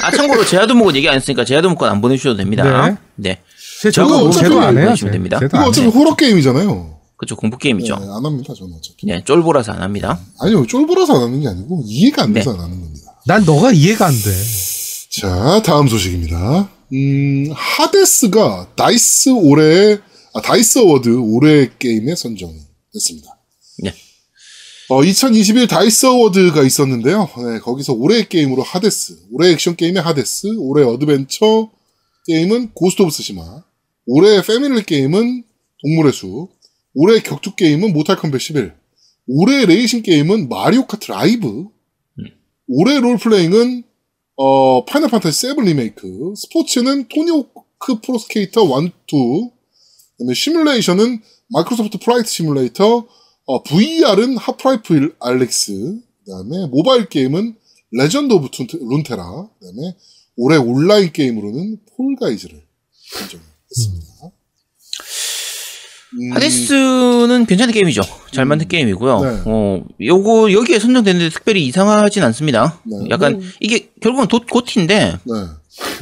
아 0.02 0.10
참고로 0.10 0.44
제아도목은 0.44 0.96
얘기 0.96 1.08
안 1.08 1.14
했으니까 1.14 1.44
제아도목은 1.44 1.88
안 1.88 2.00
보내주셔도 2.00 2.36
됩니다. 2.36 2.98
네, 3.14 3.40
제 3.80 3.90
저거 3.92 4.28
제도 4.32 4.60
안 4.60 4.76
해요. 4.76 4.90
보시면 4.90 5.12
됩니다. 5.12 5.38
제도 5.38 5.56
이거 5.56 5.58
안 5.58 5.68
어차피 5.68 5.86
해요. 5.86 5.90
호러 5.90 6.16
게임이잖아요. 6.16 6.98
그렇죠 7.16 7.36
공포 7.36 7.56
네, 7.58 7.68
게임이죠. 7.68 7.94
안 7.94 8.24
합니다, 8.26 8.52
저는 8.54 8.74
어차피. 8.76 9.06
네, 9.06 9.22
쫄보라서 9.24 9.72
안 9.72 9.82
합니다. 9.82 10.18
아니요, 10.40 10.66
쫄보라서 10.66 11.14
안 11.16 11.22
하는 11.22 11.40
게 11.40 11.48
아니고, 11.48 11.82
이해가 11.86 12.24
안 12.24 12.32
돼서 12.32 12.52
네. 12.52 12.58
안 12.58 12.64
하는 12.64 12.80
겁니다. 12.80 13.12
난 13.24 13.44
너가 13.44 13.70
이해가 13.72 14.06
안 14.06 14.12
돼. 14.12 14.30
자, 15.10 15.62
다음 15.64 15.86
소식입니다. 15.88 16.68
음, 16.92 17.50
Hades가 17.52 18.74
D.I.C.E. 18.76 19.30
올해, 19.30 19.98
아, 20.34 20.40
D.I.C.E. 20.40 20.78
Award 20.78 21.08
올해 21.16 21.68
게임에 21.78 22.14
선정이 22.14 22.58
됐습니다. 22.92 23.38
네. 23.82 23.92
어, 24.88 25.02
2021 25.02 25.66
D.I.C.E. 25.66 26.06
Award가 26.06 26.62
있었는데요. 26.62 27.28
네, 27.38 27.58
거기서 27.58 27.94
올해의 27.94 28.28
게임으로 28.28 28.62
Hades, 28.62 29.18
올해 29.32 29.50
액션 29.50 29.74
게임의 29.74 30.02
Hades, 30.02 30.54
올해 30.58 30.84
어드벤처 30.84 31.70
게임은 32.26 32.72
Ghost 32.72 33.02
of 33.02 33.10
Tsushima, 33.10 33.64
올해 34.06 34.40
패밀리 34.42 34.84
게임은 34.84 35.44
동물의 35.82 36.12
숲, 36.12 36.50
올해 36.94 37.20
격투 37.20 37.56
게임은 37.56 37.92
Mortal 37.92 38.16
Kombat 38.16 38.40
11, 38.40 38.72
올해 39.26 39.66
레이싱 39.66 40.02
게임은 40.02 40.48
Mario 40.48 40.86
Kart 40.86 41.10
Live, 41.10 41.66
올해 42.68 43.00
롤플레잉은 43.00 43.84
어, 44.36 44.84
Final 44.84 45.10
Fantasy 45.10 45.54
7 45.54 45.64
리메이크, 45.64 46.34
스포츠는 46.36 47.08
Tony 47.08 47.54
Hawk 47.54 48.00
Pro 48.02 48.23
Skater 48.23 48.64
1, 48.80 48.92
2, 49.06 49.50
그다음에 50.18 50.34
시뮬레이션은 50.34 51.22
Microsoft 51.48 51.98
Flight 52.04 52.28
Simulator, 52.28 53.06
어, 53.46 53.62
VR은 53.62 54.36
Half-Life 54.36 55.14
Alyx, 55.20 56.00
그다음에 56.24 56.66
모바일 56.66 57.08
게임은 57.08 57.56
Legends 57.92 58.34
of 58.34 58.48
툰- 58.50 58.66
Runeterra, 58.72 59.24
그다음에 59.24 59.96
올해 60.36 60.58
온라인 60.58 61.12
게임으로는 61.12 61.78
Fall 61.96 62.18
Guys를 62.18 62.62
선정했습니다. 62.92 64.06
음, 64.24 64.30
Hades는 66.34 67.46
괜찮은 67.46 67.72
게임이죠. 67.72 68.02
잘 68.32 68.44
만든 68.44 68.68
게임이고요. 68.68 69.20
네. 69.20 69.42
어, 69.46 69.82
요거 70.00 70.52
여기에 70.52 70.78
선정됐는데 70.78 71.30
특별히 71.30 71.66
이상하진 71.66 72.22
않습니다. 72.22 72.80
네. 72.84 73.08
약간 73.10 73.40
이게 73.60 73.90
결국은 74.00 74.28
도, 74.28 74.40
GOTY인데 74.40 75.18
네. 75.24 75.34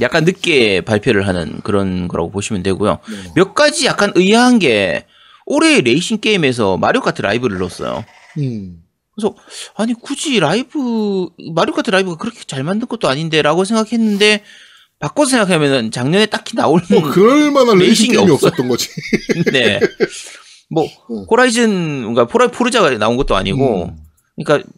약간 0.03 0.25
늦게 0.25 0.83
발표를 0.83 1.27
하는 1.27 1.61
그런 1.63 2.09
거라고 2.09 2.31
보시면 2.31 2.63
되고요. 2.63 2.99
네. 3.09 3.33
몇 3.35 3.55
가지 3.55 3.87
약간 3.87 4.13
의아한 4.15 4.59
게 4.59 5.07
올해 5.47 5.81
레이싱 5.81 6.19
게임에서 6.19 6.77
마리오 6.77 7.01
카트 7.01 7.23
라이브를 7.23 7.59
넣었어요. 7.59 8.05
음. 8.39 8.83
그래서 9.15 9.35
아니 9.77 9.95
굳이 9.95 10.41
라이브 10.41 11.29
마리오 11.55 11.75
카트 11.75 11.91
라이브가 11.91 12.17
그렇게 12.17 12.41
잘 12.47 12.63
만든 12.63 12.89
것도 12.89 13.09
아닌데라고 13.09 13.65
생각했는데 13.65 14.43
바꿔서 14.99 15.31
생각하면은 15.31 15.91
작년에 15.91 16.27
딱히 16.27 16.57
나올 16.57 16.81
뭐 16.91 17.03
그럴 17.11 17.51
만한 17.51 17.79
레이싱 17.79 18.13
게임이 18.13 18.31
없어요. 18.31 18.49
없었던 18.49 18.69
거지. 18.69 18.89
네. 19.53 19.81
뭐 20.71 20.85
네. 20.85 21.25
호라이즌 21.31 22.01
그러니까 22.01 22.27
포라 22.27 22.49
포르자가 22.49 22.91
나온 22.99 23.17
것도 23.17 23.37
아니고 23.37 23.87
음. 23.87 23.97
그러니까 24.37 24.69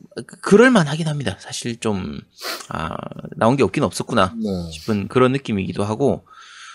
그럴 0.42 0.70
만하긴 0.70 1.08
합니다. 1.08 1.36
사실 1.38 1.78
좀 1.78 2.20
아, 2.68 2.96
나온 3.36 3.56
게 3.56 3.62
없긴 3.62 3.84
없었구나 3.84 4.34
네. 4.36 4.70
싶은 4.72 5.08
그런 5.08 5.32
느낌이기도 5.32 5.84
하고 5.84 6.24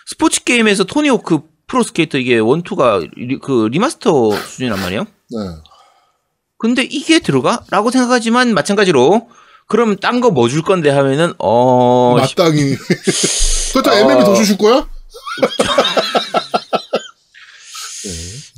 스포츠 0.06 0.44
게임에서 0.44 0.86
토니 0.86 1.10
호크 1.10 1.42
프로 1.68 1.84
스케이터 1.84 2.18
이게 2.18 2.38
one 2.38 2.62
two가 2.62 3.02
리, 3.16 3.40
그 3.40 3.68
remaster 3.72 4.32
수준이란 4.32 4.80
말이에요. 4.80 5.02
네. 5.04 5.38
근데 6.58 6.84
이게 6.84 7.20
들어가? 7.20 7.64
라고 7.72 7.90
생각하지만 7.92 8.54
마찬가지로 8.54 9.30
그럼 9.72 9.96
딴 9.98 10.20
거 10.20 10.32
뭐 10.32 10.50
줄 10.50 10.64
건데 10.64 10.90
하면은 10.90 11.34
어 11.40 12.18
씨, 12.28 12.36
마땅히. 12.38 12.76
그렇다 13.72 13.92
어. 13.94 13.98
MM이 14.00 14.24
더 14.26 14.34
주실 14.36 14.58
거야? 14.58 14.86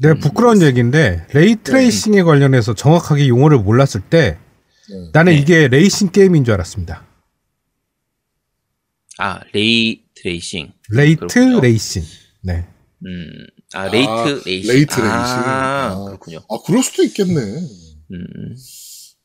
내가 0.02 0.16
부끄러운 0.16 0.62
얘기인데 0.62 1.26
레이트레이싱에 1.34 2.24
관련해서 2.24 2.74
정확하게 2.74 3.28
용어를 3.28 3.60
몰랐을 3.60 4.02
때 4.10 4.38
네. 4.90 5.10
나는 5.14 5.34
네. 5.34 5.40
이게 5.40 5.68
레이싱 5.68 6.12
게임인 6.12 6.44
줄 6.46 6.54
알았습니다. 6.56 7.06
아 9.20 9.40
레이 9.54 10.02
트레이싱 10.16 10.72
레이트 10.90 11.28
그렇군요. 11.28 11.60
레이싱. 11.62 12.04
네. 12.42 12.66
음, 13.06 13.28
아 13.74 13.88
레이트 13.88 14.10
아, 14.10 14.26
레이싱 14.46 14.74
레이트 14.74 15.00
레이싱. 15.00 15.06
아, 15.06 15.92
아. 15.94 16.04
그렇군요. 16.08 16.40
아, 16.50 16.56
그럴 16.66 16.82
수도 16.84 17.04
있겠네. 17.04 17.40
음. 17.40 18.56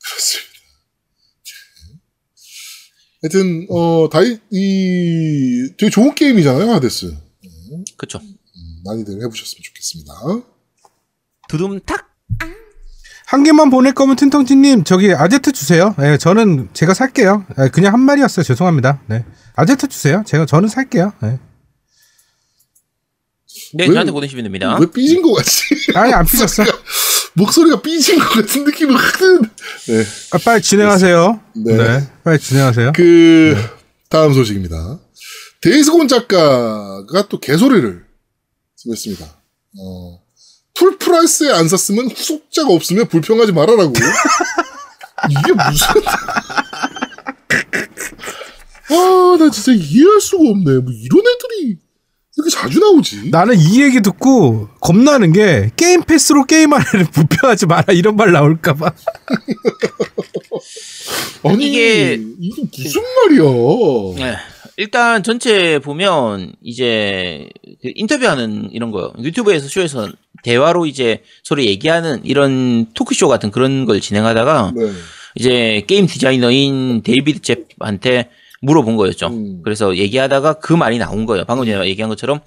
그렇습니다. 0.05 0.48
하여튼, 3.23 3.67
어, 3.71 4.09
다이, 4.11 4.39
이, 4.51 5.71
되게 5.77 5.91
좋은 5.91 6.15
게임이잖아요, 6.15 6.71
하데스. 6.73 7.15
그쵸. 7.97 8.19
음, 8.23 8.83
많이들 8.85 9.15
해보셨으면 9.23 9.63
좋겠습니다. 9.63 10.13
두둠탁 11.49 12.07
한 13.27 13.43
개만 13.45 13.69
보낼 13.71 13.93
거면 13.93 14.17
틴텅티님 14.17 14.85
저기 14.85 15.13
아제트 15.13 15.53
주세요. 15.53 15.95
네, 15.99 16.17
저는 16.17 16.69
제가 16.73 16.95
살게요. 16.95 17.45
네, 17.59 17.69
그냥 17.69 17.93
한 17.93 18.01
말이었어요. 18.01 18.43
죄송합니다. 18.45 19.03
네. 19.07 19.25
아제트 19.55 19.89
주세요. 19.89 20.23
제가 20.27 20.47
저는 20.47 20.69
살게요. 20.69 21.13
네. 21.23 21.39
네 23.75 23.87
왜- 23.87 23.93
저한테 23.93 24.13
보내시면 24.13 24.45
됩니다. 24.45 24.79
왜 24.81 24.87
삐진 24.91 25.21
거 25.21 25.33
같지? 25.35 25.93
아니 25.95 26.13
안 26.15 26.25
삐졌어. 26.27 26.63
목소리가 27.39 27.81
삐진 27.81 28.19
것 28.19 28.29
같은 28.31 28.65
느낌이 28.65 28.95
확. 28.95 29.19
네. 29.87 30.05
아, 30.33 30.39
빨리 30.45 30.61
진행하세요. 30.61 31.41
네. 31.65 31.77
네. 31.77 32.09
빨리 32.25 32.39
진행하세요. 32.39 32.93
그 32.95 33.57
다음 34.11 34.35
소식입니다. 34.35 34.99
데이즈곤 35.61 36.09
작가가 36.09 37.29
또 37.29 37.41
개소리를 37.41 38.05
했습니다. 38.91 39.25
어, 39.79 40.21
full 40.75 40.99
price에 40.99 41.53
안 41.53 41.69
샀으면 41.69 42.11
후속작 42.11 42.73
없으면 42.73 43.09
불평하지 43.09 43.53
말아라고. 43.53 43.93
이게 45.31 45.53
무슨? 45.53 46.03
아, 48.91 49.37
나 49.39 49.51
진짜 49.51 49.73
이해할 49.73 50.21
수가 50.21 50.49
없네. 50.49 50.79
뭐 50.79 50.93
이런 50.93 51.23
애들이 51.27 51.79
이렇게 52.39 52.51
자주 52.51 52.79
나오지. 52.79 53.31
나는 53.31 53.57
이 53.59 53.83
얘기 53.83 54.01
듣고 54.01 54.69
겁나는 54.81 55.33
게 55.33 55.71
게임 55.77 56.03
패스로 56.05 56.45
게임하는 56.45 57.07
불평하지 57.13 57.67
마라 57.83 57.93
이런 57.93 58.15
말 58.15 58.31
나올까봐. 58.31 58.93
아니 61.45 61.69
이게- 61.69 62.21
이게 62.41 62.63
무슨 62.85 63.03
말이야? 63.03 63.43
네. 64.33 64.37
일단 64.77 65.25
전체 65.25 65.81
보면 65.81 66.53
이제 66.63 67.49
그 67.83 67.91
인터뷰하는 67.97 68.69
이런 68.71 68.93
거요. 68.93 69.13
유튜브에서 69.21 69.67
쇼에서 69.67 70.09
대화로 70.45 70.87
이제 70.87 71.23
서로 71.43 71.65
얘기하는 71.65 72.21
이런 72.25 72.87
토크쇼 72.95 73.27
같은 73.27 73.51
그런 73.51 73.85
걸 73.87 74.01
진행하다가 74.01 74.75
네. 74.77 74.93
이제 75.35 75.83
게임 75.89 76.07
디자이너인 76.07 77.03
데이비드 77.03 77.41
재프한테 77.43 78.31
물어본 78.63 78.97
거였죠. 78.97 79.29
음. 79.29 79.61
그래서 79.63 79.97
얘기하다가 79.97 80.55
그 80.55 80.73
말이 80.73 80.99
나온 80.99 81.27
거예요. 81.27 81.45
방금 81.45 81.67
전에 81.67 81.87
얘기한 81.89 82.09
것처럼 82.09 82.41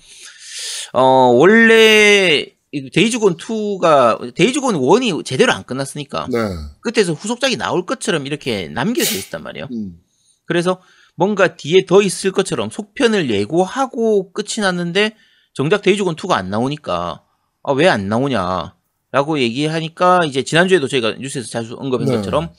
어 0.94 1.02
원래 1.34 2.46
이 2.74 2.90
데이즈곤 2.90 3.38
2가 3.38 4.34
데이즈곤 4.36 4.76
1이 4.76 5.26
제대로 5.26 5.54
안 5.54 5.64
끝났으니까 5.64 6.28
네. 6.32 6.38
끝에서 6.82 7.14
후속작이 7.14 7.58
나올 7.58 7.86
것처럼 7.86 8.26
이렇게 8.26 8.68
남겨져 8.68 9.18
있단 9.18 9.44
말이에요. 9.44 9.68
음. 9.72 9.98
그래서 10.46 10.82
뭔가 11.16 11.56
뒤에 11.56 11.86
더 11.86 12.02
있을 12.02 12.32
것처럼 12.32 12.70
속편을 12.70 13.30
예고하고 13.30 14.32
끝이 14.32 14.62
났는데 14.62 15.16
정작 15.54 15.82
데이즈곤 15.82 16.16
2가 16.16 16.32
안 16.34 16.50
나오니까 16.50 17.24
아, 17.64 17.72
왜 17.74 17.88
안 17.88 18.08
나오냐라고 18.10 19.40
얘기하니까 19.40 20.22
이제 20.26 20.44
지난주에도 20.44 20.88
저희가 20.88 21.12
뉴스에서 21.20 21.48
자주 21.50 21.76
언급한 21.78 22.08
네. 22.08 22.16
것처럼 22.16 22.50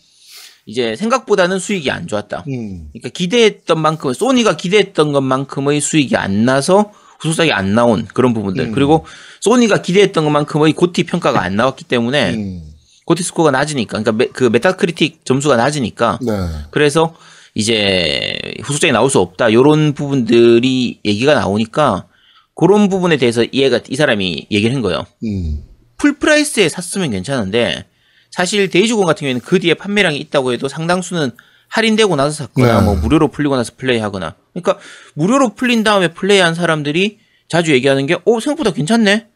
이제 0.67 0.95
생각보다는 0.97 1.59
수익이 1.59 1.91
안 1.91 2.07
좋았다. 2.07 2.45
음. 2.49 2.89
그러니까 2.93 3.09
기대했던 3.11 3.81
만큼 3.81 4.13
소니가 4.13 4.57
기대했던 4.57 5.13
것만큼의 5.13 5.81
수익이 5.81 6.17
안 6.17 6.45
나서 6.45 6.93
후속작이 7.21 7.53
안 7.53 7.75
나온 7.75 8.07
그런 8.15 8.33
부분들 8.35 8.67
음. 8.67 8.73
그리고 8.73 9.05
소니가 9.41 9.83
기대했던 9.83 10.25
것만큼의 10.25 10.73
GOTY 10.73 11.05
평가가 11.05 11.43
안 11.43 11.57
나왔기 11.57 11.85
때문에 11.85 12.35
음. 12.35 12.63
GOTY 13.07 13.23
스코어가 13.25 13.51
낮으니까 13.51 13.91
그러니까 14.03 14.13
메- 14.13 14.27
그 14.33 14.45
메타크리틱 14.45 15.25
점수가 15.25 15.57
낮으니까 15.57 16.19
네. 16.23 16.33
그래서 16.71 17.15
이제 17.55 18.39
후속작이 18.63 18.93
나올 18.93 19.11
수 19.11 19.19
없다. 19.19 19.53
요런 19.53 19.93
부분들이 19.95 21.01
얘기가 21.05 21.35
나오니까 21.35 22.07
그런 22.55 22.89
부분에 22.89 23.17
대해서 23.17 23.45
이해가 23.51 23.81
이 23.89 23.97
사람이 23.97 24.47
얘기를 24.51 24.75
한 24.75 24.83
거예요. 24.83 25.05
음. 25.25 25.63
full 25.99 26.19
price에 26.19 26.69
샀으면 26.69 27.11
괜찮은데 27.11 27.85
사실 28.33 28.69
데이즈곤 28.71 29.05
같은 29.07 29.21
경우에는 29.21 29.41
그 29.43 29.61
뒤에 29.61 29.75
판매량이 29.75 30.19
있다고 30.19 30.53
해도 30.53 30.67
상당수는 30.69 31.31
할인되고 31.69 32.17
나서 32.17 32.31
샀거나 32.45 32.81
네. 32.81 32.85
뭐 32.85 32.97
무료로 32.97 33.29
풀리고 33.29 33.57
나서 33.57 33.73
플레이하거나 33.77 34.35
그러니까 34.53 34.79
무료로 35.15 35.55
풀린 35.55 35.85
다음에 35.85 36.09
플레이한 36.13 36.55
사람들이 36.55 37.19
자주 37.49 37.73
얘기하는 37.73 38.07
게 38.07 38.15
어 38.25 38.41
생각보다 38.41 38.73
괜찮네. 38.73 39.29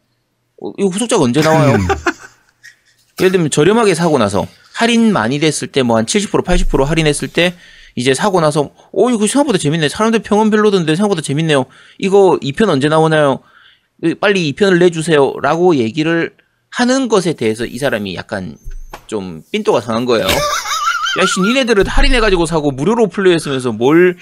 어, 0.61 0.71
이거 0.77 0.89
후속작 0.89 1.21
언제 1.21 1.41
나와요? 1.41 1.77
예를 3.19 3.31
들면 3.31 3.49
저렴하게 3.49 3.95
사고 3.95 4.17
나서 4.17 4.45
할인 4.73 5.11
많이 5.13 5.39
됐을 5.39 5.67
때 5.67 5.81
뭐 5.81 5.97
한 5.97 6.05
70% 6.05 6.43
80% 6.43 6.83
할인했을 6.85 7.27
때 7.27 7.55
이제 7.95 8.13
사고 8.13 8.39
나서 8.41 8.71
어 8.93 9.09
이거 9.09 9.25
생각보다 9.25 9.57
재밌네. 9.57 9.89
사람들 9.89 10.19
평은 10.19 10.49
별로던데 10.51 10.95
생각보다 10.95 11.21
재밌네요. 11.21 11.65
이거 11.97 12.37
2편 12.41 12.69
언제 12.69 12.87
나오나요? 12.87 13.39
빨리 14.19 14.53
2편을 14.53 14.77
내주세요라고 14.79 15.77
얘기를 15.77 16.35
하는 16.69 17.07
것에 17.07 17.33
대해서 17.33 17.65
이 17.65 17.79
사람이 17.79 18.13
약간 18.15 18.55
좀 19.07 19.43
삔또가 19.51 19.81
상한 19.81 20.05
거예요. 20.05 20.25
야씨 20.27 21.41
니네들은 21.41 21.87
할인해가지고 21.87 22.45
사고 22.45 22.71
무료로 22.71 23.07
플레이했으면서 23.07 23.71
뭘 23.71 24.15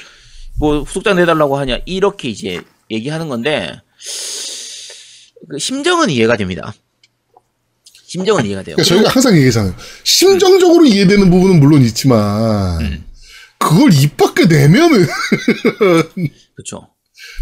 뭐 0.57 0.82
후속작 0.82 1.16
내달라고 1.16 1.57
하냐 1.57 1.80
이렇게 1.86 2.30
이제 2.30 2.61
얘기하는 2.89 3.28
건데 3.28 3.82
그 5.49 5.59
심정은 5.59 6.09
이해가 6.09 6.38
됩니다. 6.38 6.74
심정은 8.07 8.45
이해가 8.45 8.63
돼요. 8.63 8.76
그러니까 8.76 8.95
저희가 8.95 9.09
항상 9.09 9.36
얘기하잖아요. 9.36 9.76
심정적으로 10.03 10.86
이해되는 10.86 11.30
부분은 11.30 11.59
물론 11.59 11.82
있지만 11.84 12.82
음. 12.82 13.05
그걸 13.57 13.93
입 13.93 14.16
밖에 14.16 14.45
내면은 14.45 15.05
그렇죠. 16.55 16.88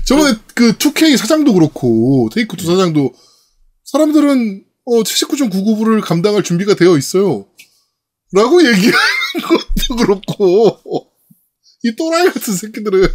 저번에 0.08 0.34
그 0.56 0.74
2K 0.78 1.16
사장도 1.18 1.54
그렇고 1.54 2.30
테이크 2.34 2.58
2 2.60 2.66
사장도 2.66 3.14
사람들은 3.86 4.64
어 4.86 5.02
79.99불을 5.04 6.02
감당할 6.02 6.44
준비가 6.44 6.76
되어 6.76 6.98
있어요. 6.98 7.46
라고 8.34 8.62
얘기하는 8.62 8.98
것도 9.48 9.96
그렇고 9.98 11.08
이 11.84 11.96
또라이 11.96 12.26
같은 12.26 12.54
새끼들은 12.56 13.08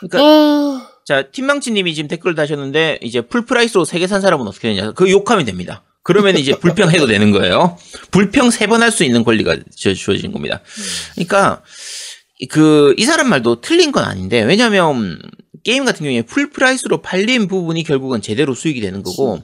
그러니까 0.00 0.18
아 0.20 0.88
자 1.04 1.22
팀망치님이 1.32 1.94
지금 1.96 2.06
댓글 2.06 2.36
다셨는데 2.36 3.00
이제 3.02 3.20
full 3.22 3.44
price로 3.44 3.84
세 3.84 3.93
개 3.93 4.07
산 4.07 4.20
사람은 4.20 4.46
어떻게 4.46 4.68
되냐? 4.68 4.92
그 4.92 5.10
욕하면 5.10 5.44
됩니다. 5.44 5.82
그러면 6.04 6.36
이제 6.38 6.52
불평해도 6.56 7.08
되는 7.08 7.32
거예요. 7.32 7.76
불평 8.12 8.50
세 8.50 8.66
번 8.68 8.82
할 8.82 8.92
수 8.92 9.02
있는 9.02 9.24
권리가 9.24 9.56
주- 9.74 9.94
주어진 9.96 10.30
겁니다. 10.30 10.60
그러니까 11.14 11.60
그 12.50 12.94
이 12.96 13.04
사람 13.04 13.28
말도 13.30 13.60
틀린 13.62 13.90
건 13.90 14.04
아닌데 14.04 14.42
왜냐하면 14.42 15.20
게임 15.64 15.84
같은 15.84 16.04
경우에 16.04 16.22
full 16.22 16.50
price로 16.50 17.02
팔린 17.02 17.48
부분이 17.48 17.82
결국은 17.82 18.22
제대로 18.22 18.54
수익이 18.54 18.80
되는 18.80 19.02
거고 19.02 19.42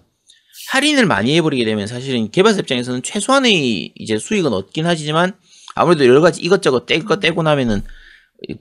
할인을 0.70 1.06
많이 1.06 1.34
해버리게 1.36 1.64
되면 1.64 1.86
사실은 1.86 2.30
개발사 2.30 2.60
입장에서는 2.60 3.02
최소한의 3.02 3.92
이제 3.94 4.18
수익은 4.18 4.52
얻긴 4.52 4.86
하지만 4.86 5.32
아무래도 5.74 6.04
여러 6.06 6.20
가지 6.20 6.42
이것저것 6.42 6.86
떼고 6.86 7.20
떼고 7.20 7.42
나면은 7.42 7.82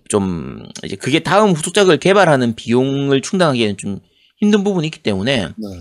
좀 0.10 0.64
이제 0.84 0.95
그게 0.95 1.20
다음 1.20 1.51
후속작을 1.51 1.97
개발하는 1.97 2.55
비용을 2.55 3.22
충당하기에는 3.22 3.78
좀 3.78 3.99
힘든 4.39 4.64
부분이 4.64 4.88
있기 4.88 4.99
때문에 4.99 5.47
네. 5.47 5.80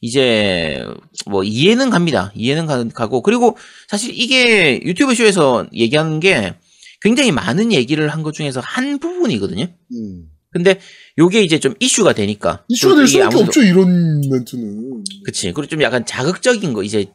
이제 0.00 0.84
뭐 1.26 1.42
이해는 1.44 1.90
갑니다. 1.90 2.30
이해는 2.34 2.66
가- 2.66 2.84
가고 2.88 3.22
그리고 3.22 3.56
사실 3.88 4.12
이게 4.14 4.80
유튜브 4.84 5.14
쇼에서 5.14 5.66
얘기하는 5.72 6.20
게 6.20 6.54
굉장히 7.00 7.32
많은 7.32 7.72
얘기를 7.72 8.08
한 8.08 8.22
것 8.22 8.32
중에서 8.34 8.60
한 8.60 8.98
부분이거든요. 8.98 9.64
음. 9.92 10.24
근데 10.54 10.80
요게 11.18 11.42
이제 11.42 11.58
좀 11.58 11.74
이슈가 11.80 12.12
되니까 12.14 12.64
이슈가 12.68 12.94
될 12.94 13.08
수밖에 13.08 13.36
없죠 13.36 13.60
이런 13.62 14.20
멘트는 14.30 15.02
그치. 15.24 15.52
그리고 15.52 15.66
좀 15.68 15.82
약간 15.82 16.06
자극적인 16.06 16.72
거, 16.72 16.82
이제, 16.84 17.06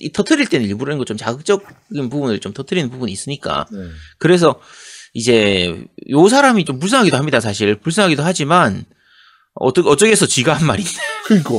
이 0.00 0.12
터트릴 0.12 0.46
때는 0.46 0.66
일부러 0.68 0.90
이런 0.92 0.98
거 0.98 1.04
좀 1.04 1.16
자극적인 1.16 2.08
부분을 2.10 2.38
좀 2.38 2.52
터트리는 2.54 2.88
부분이 2.90 3.10
있으니까. 3.12 3.66
네. 3.72 3.78
그래서, 4.18 4.60
이제, 5.14 5.84
요 6.10 6.28
사람이 6.28 6.64
좀 6.64 6.78
불쌍하기도 6.78 7.16
합니다, 7.16 7.40
사실. 7.40 7.74
불쌍하기도 7.80 8.22
하지만, 8.22 8.84
어쩌, 9.54 9.82
어쩌겠어, 9.82 10.26
지가 10.26 10.54
한 10.54 10.66
말인데. 10.66 10.90
그러니까 11.26 11.50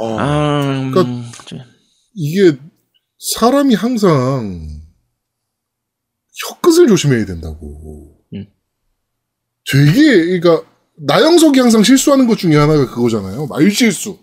아, 0.00 0.02
아, 0.18 0.62
음, 0.62 0.90
그러니까- 0.90 1.32
좀- 1.46 1.60
이게 2.14 2.56
사람이 3.36 3.74
항상 3.74 4.66
혀끝을 6.48 6.86
조심해야 6.88 7.26
된다고. 7.26 8.09
음. 9.74 9.86
되게 9.86 10.38
그러니까 10.38 10.62
나영석이 10.96 11.58
항상 11.58 11.82
실수하는 11.82 12.26
것 12.26 12.38
중에 12.38 12.56
하나가 12.56 12.86
그거잖아요. 12.86 13.46
말실수. 13.46 14.18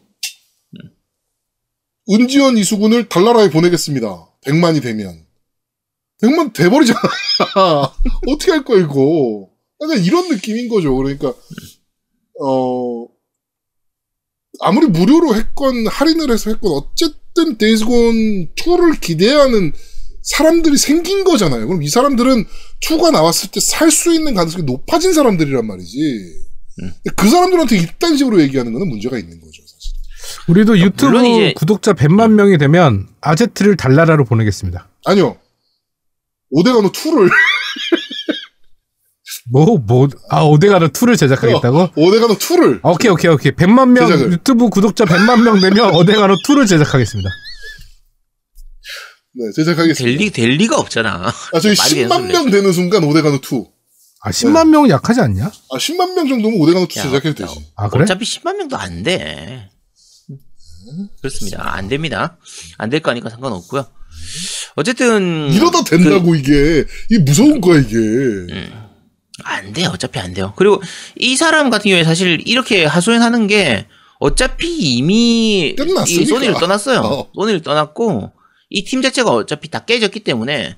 은지원 2.09 2.57
이수근을 2.57 3.09
달나라에 3.09 3.49
보내겠습니다. 3.49 4.27
100만이 4.45 4.81
되면. 4.81 5.25
100만 6.21 6.53
돼버리잖아. 6.53 6.99
어떻게 8.27 8.51
할 8.51 8.63
거야, 8.63 8.81
이거. 8.81 9.49
약간 9.81 10.03
이런 10.03 10.29
느낌인 10.29 10.69
거죠. 10.69 10.95
그러니까, 10.95 11.33
어, 12.41 13.07
아무리 14.61 14.87
무료로 14.87 15.35
했건, 15.35 15.87
할인을 15.87 16.31
해서 16.31 16.49
했건, 16.49 16.71
어쨌든 16.71 17.57
데이즈곤 17.57 18.53
2를 18.55 18.99
기대하는 19.01 19.73
사람들이 20.27 20.77
생긴 20.77 21.23
거잖아요. 21.23 21.67
그럼 21.67 21.81
이 21.83 21.87
사람들은 21.87 22.45
2가 22.81 23.11
나왔을 23.11 23.49
때 23.49 23.59
살 23.61 23.89
수 23.91 24.13
있는 24.13 24.33
가능성이 24.35 24.63
높아진 24.65 25.13
사람들이란 25.13 25.65
말이지. 25.65 25.97
음. 26.83 26.91
그 27.15 27.29
사람들한테 27.29 27.77
이딴 27.77 28.17
식으로 28.17 28.41
얘기하는 28.41 28.73
거는 28.73 28.87
문제가 28.89 29.17
있는 29.17 29.39
거죠, 29.39 29.61
사실. 29.65 29.93
우리도 30.49 30.79
유튜브 30.79 31.05
물론 31.11 31.25
이제- 31.25 31.53
구독자 31.55 31.93
100만 31.93 32.31
명이 32.33 32.57
되면 32.57 33.07
아제트를 33.21 33.77
달나라로 33.77 34.25
보내겠습니다. 34.25 34.89
아니요. 35.05 35.37
오데가노 36.51 36.91
2를 36.91 37.29
뭐, 39.49 39.77
뭐, 39.77 40.09
아, 40.29 40.41
오데가노 40.41 40.89
2를 40.89 41.17
제작하겠다고? 41.17 41.89
오데가노 41.95 42.35
2를 42.37 42.79
아, 42.83 42.89
오케이, 42.89 43.09
오케이, 43.09 43.31
오케이. 43.31 43.51
100만 43.53 43.89
명, 43.91 44.07
제작을. 44.07 44.33
유튜브 44.33 44.67
구독자 44.69 45.05
100만 45.05 45.41
명 45.43 45.59
되면 45.61 45.95
오데가노 45.95 46.35
2를 46.45 46.67
제작하겠습니다. 46.67 47.29
네, 49.39 49.51
제작하겠습니다. 49.55 50.17
될, 50.17 50.25
리, 50.27 50.29
될 50.31 50.49
리가 50.51 50.77
없잖아. 50.77 51.31
아, 51.53 51.59
저희 51.59 51.75
말이 51.77 51.93
되는 51.95 52.09
10만 52.09 52.13
소리네. 52.13 52.33
명 52.33 52.49
되는 52.49 52.71
순간 52.73 53.03
오데가노 53.03 53.35
2. 53.37 53.65
아, 54.21 54.31
10만 54.31 54.69
명은 54.69 54.89
약하지 54.89 55.21
않냐? 55.21 55.45
아, 55.45 55.77
10만 55.77 56.13
명 56.15 56.27
정도면 56.27 56.59
오데가노 56.59 56.87
2 56.93 56.99
야, 56.99 57.03
제작해도 57.03 57.43
야, 57.43 57.47
되지. 57.47 57.65
아, 57.75 57.89
그래? 57.89 58.03
어차피 58.03 58.25
10만 58.25 58.55
명도 58.57 58.77
안 58.77 59.03
돼. 59.03 59.69
그렇습니다. 61.21 61.75
안 61.75 61.87
됩니다. 61.89 62.37
안 62.77 62.89
될 62.89 63.01
거니까 63.01 63.29
상관없고요. 63.29 63.85
어쨌든 64.75 65.51
이러다 65.51 65.83
된다고 65.83 66.33
이게. 66.35 66.85
이게 67.11 67.19
무서운 67.23 67.59
거야, 67.61 67.79
이게. 67.81 67.95
안 69.43 69.73
돼요. 69.73 69.91
어차피 69.93 70.17
안 70.19 70.33
돼요. 70.33 70.53
그리고 70.55 70.81
이 71.17 71.35
사람 71.35 71.69
같은 71.69 71.89
경우에 71.89 72.03
사실 72.03 72.41
이렇게 72.45 72.85
하소연하는 72.85 73.47
게 73.47 73.85
어차피 74.19 74.67
이미 74.77 75.75
끝났으니까. 75.77 76.21
이 76.21 76.25
소니를 76.25 76.53
떠났어요. 76.55 76.99
어. 77.01 77.29
소니를 77.35 77.61
떠났고 77.61 78.31
이 78.69 78.83
팀 78.85 79.01
자체가 79.01 79.31
어차피 79.31 79.69
다 79.69 79.85
깨졌기 79.85 80.21
때문에 80.21 80.75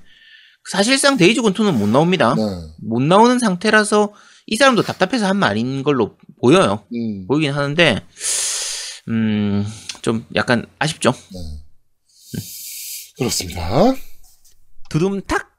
사실상 0.70 1.16
데이즈곤 1.16 1.54
2는 1.54 1.74
못 1.74 1.88
나옵니다. 1.88 2.34
네. 2.36 2.42
못 2.82 3.00
나오는 3.02 3.38
상태라서 3.38 4.12
이 4.46 4.56
사람도 4.56 4.82
답답해서 4.82 5.26
한 5.26 5.36
말인 5.38 5.82
걸로 5.82 6.16
보여요. 6.40 6.84
음. 6.94 7.26
보이긴 7.26 7.52
하는데 7.52 8.00
음, 9.08 9.66
좀 10.02 10.24
약간 10.34 10.66
아쉽죠. 10.78 11.12
그렇습니다. 13.18 13.94
두둠탁 14.90 15.50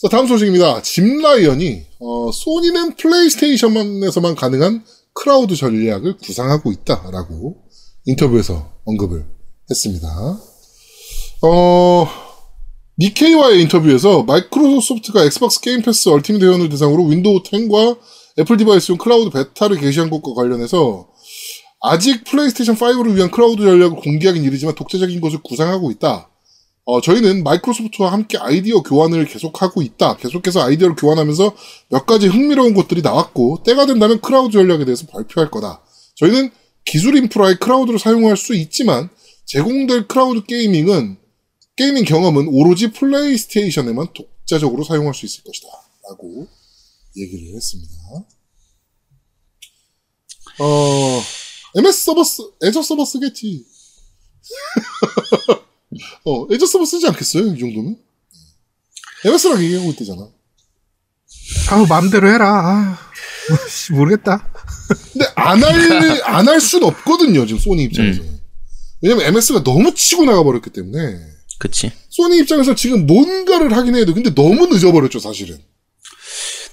자, 0.00 0.08
다음 0.08 0.28
소식입니다. 0.28 0.80
짐 0.82 1.20
라이언이, 1.20 1.86
어, 1.98 2.30
소니는 2.30 2.94
플레이스테이션에서만 2.94 4.36
가능한 4.36 4.84
클라우드 5.12 5.56
전략을 5.56 6.18
구상하고 6.18 6.70
있다라고 6.70 7.64
인터뷰에서 8.04 8.80
언급을 8.84 9.26
했습니다. 9.70 10.08
어, 11.42 12.08
니케이와의 12.98 13.62
인터뷰에서 13.62 14.24
마이크로소프트가 14.24 15.24
엑스박스 15.24 15.60
게임 15.60 15.82
패스 15.82 16.08
얼티밋 16.08 16.42
회원을 16.42 16.68
대상으로 16.68 17.04
윈도우 17.04 17.42
10과 17.42 17.98
애플 18.38 18.56
디바이스용 18.56 18.98
클라우드 18.98 19.30
베타를 19.30 19.78
개시한 19.78 20.10
것과 20.10 20.34
관련해서 20.34 21.08
아직 21.80 22.24
플레이스테이션 22.24 22.76
5를 22.76 23.14
위한 23.14 23.30
클라우드 23.30 23.62
전략을 23.62 23.96
공개하긴 23.96 24.42
이르지만 24.42 24.74
독자적인 24.74 25.20
것을 25.20 25.40
구상하고 25.42 25.90
있다. 25.92 26.28
어, 26.84 27.02
저희는 27.02 27.44
마이크로소프트와 27.44 28.10
함께 28.10 28.38
아이디어 28.38 28.82
교환을 28.82 29.26
계속하고 29.26 29.82
있다. 29.82 30.16
계속해서 30.16 30.62
아이디어를 30.62 30.96
교환하면서 30.96 31.54
몇 31.90 32.06
가지 32.06 32.28
흥미로운 32.28 32.72
것들이 32.72 33.02
나왔고, 33.02 33.62
때가 33.62 33.84
된다면 33.84 34.22
클라우드 34.22 34.52
전략에 34.52 34.86
대해서 34.86 35.06
발표할 35.06 35.50
거다. 35.50 35.82
저희는 36.16 36.50
기술 36.86 37.16
인프라의 37.16 37.58
클라우드를 37.58 37.98
사용할 37.98 38.38
수 38.38 38.54
있지만, 38.54 39.10
제공될 39.48 40.06
클라우드 40.08 40.44
gaming은, 40.44 41.16
gaming 41.74 42.04
경험은 42.04 42.48
오로지 42.48 42.90
플레이스테이션에만 42.92 44.08
독자적으로 44.12 44.84
사용할 44.84 45.14
수 45.14 45.24
있을 45.24 45.42
것이다. 45.42 45.68
라고 46.10 46.46
얘기를 47.16 47.54
했습니다. 47.56 47.94
어, 50.60 51.22
MS 51.76 52.04
서버, 52.04 52.24
쓰, 52.24 52.42
애저 52.62 52.82
서버 52.82 53.04
쓰겠지. 53.06 53.64
어, 56.26 56.46
애저 56.52 56.66
서버 56.66 56.84
쓰지 56.84 57.06
않겠어요? 57.06 57.54
이 57.54 57.58
정도면? 57.58 57.96
MS랑 59.24 59.64
얘기하고 59.64 59.90
있대잖아. 59.90 60.28
아우, 61.70 61.86
마음대로 61.86 62.28
해라. 62.30 62.98
아, 63.50 63.68
씨, 63.68 63.92
모르겠다. 63.94 64.52
근데 65.12 65.26
안 65.36 65.62
할, 65.64 66.22
안 66.24 66.48
할 66.48 66.60
순 66.60 66.82
없거든요, 66.84 67.46
지금 67.46 67.58
소니 67.60 67.84
입장에서. 67.84 68.22
는 68.22 68.37
왜냐면 69.00 69.26
MS가 69.26 69.62
너무 69.62 69.94
치고 69.94 70.24
나가버렸기 70.24 70.70
때문에. 70.70 71.18
그치. 71.58 71.90
소니 72.08 72.38
입장에서 72.38 72.74
지금 72.74 73.06
뭔가를 73.06 73.76
하긴 73.76 73.92
돼. 73.94 74.04
근데 74.06 74.34
너무 74.34 74.66
늦어버렸죠, 74.66 75.18
사실은. 75.18 75.58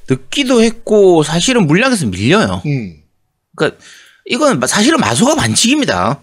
늦기도 0.09 0.61
했고 0.61 1.23
사실은 1.23 1.65
물량에서 1.67 2.05
밀려요. 2.07 2.61
음. 2.65 2.97
그러니까 3.55 3.81
이건 4.25 4.59
마- 4.59 4.67
사실은 4.67 4.99
마소가 4.99 5.35
반칙입니다. 5.35 6.21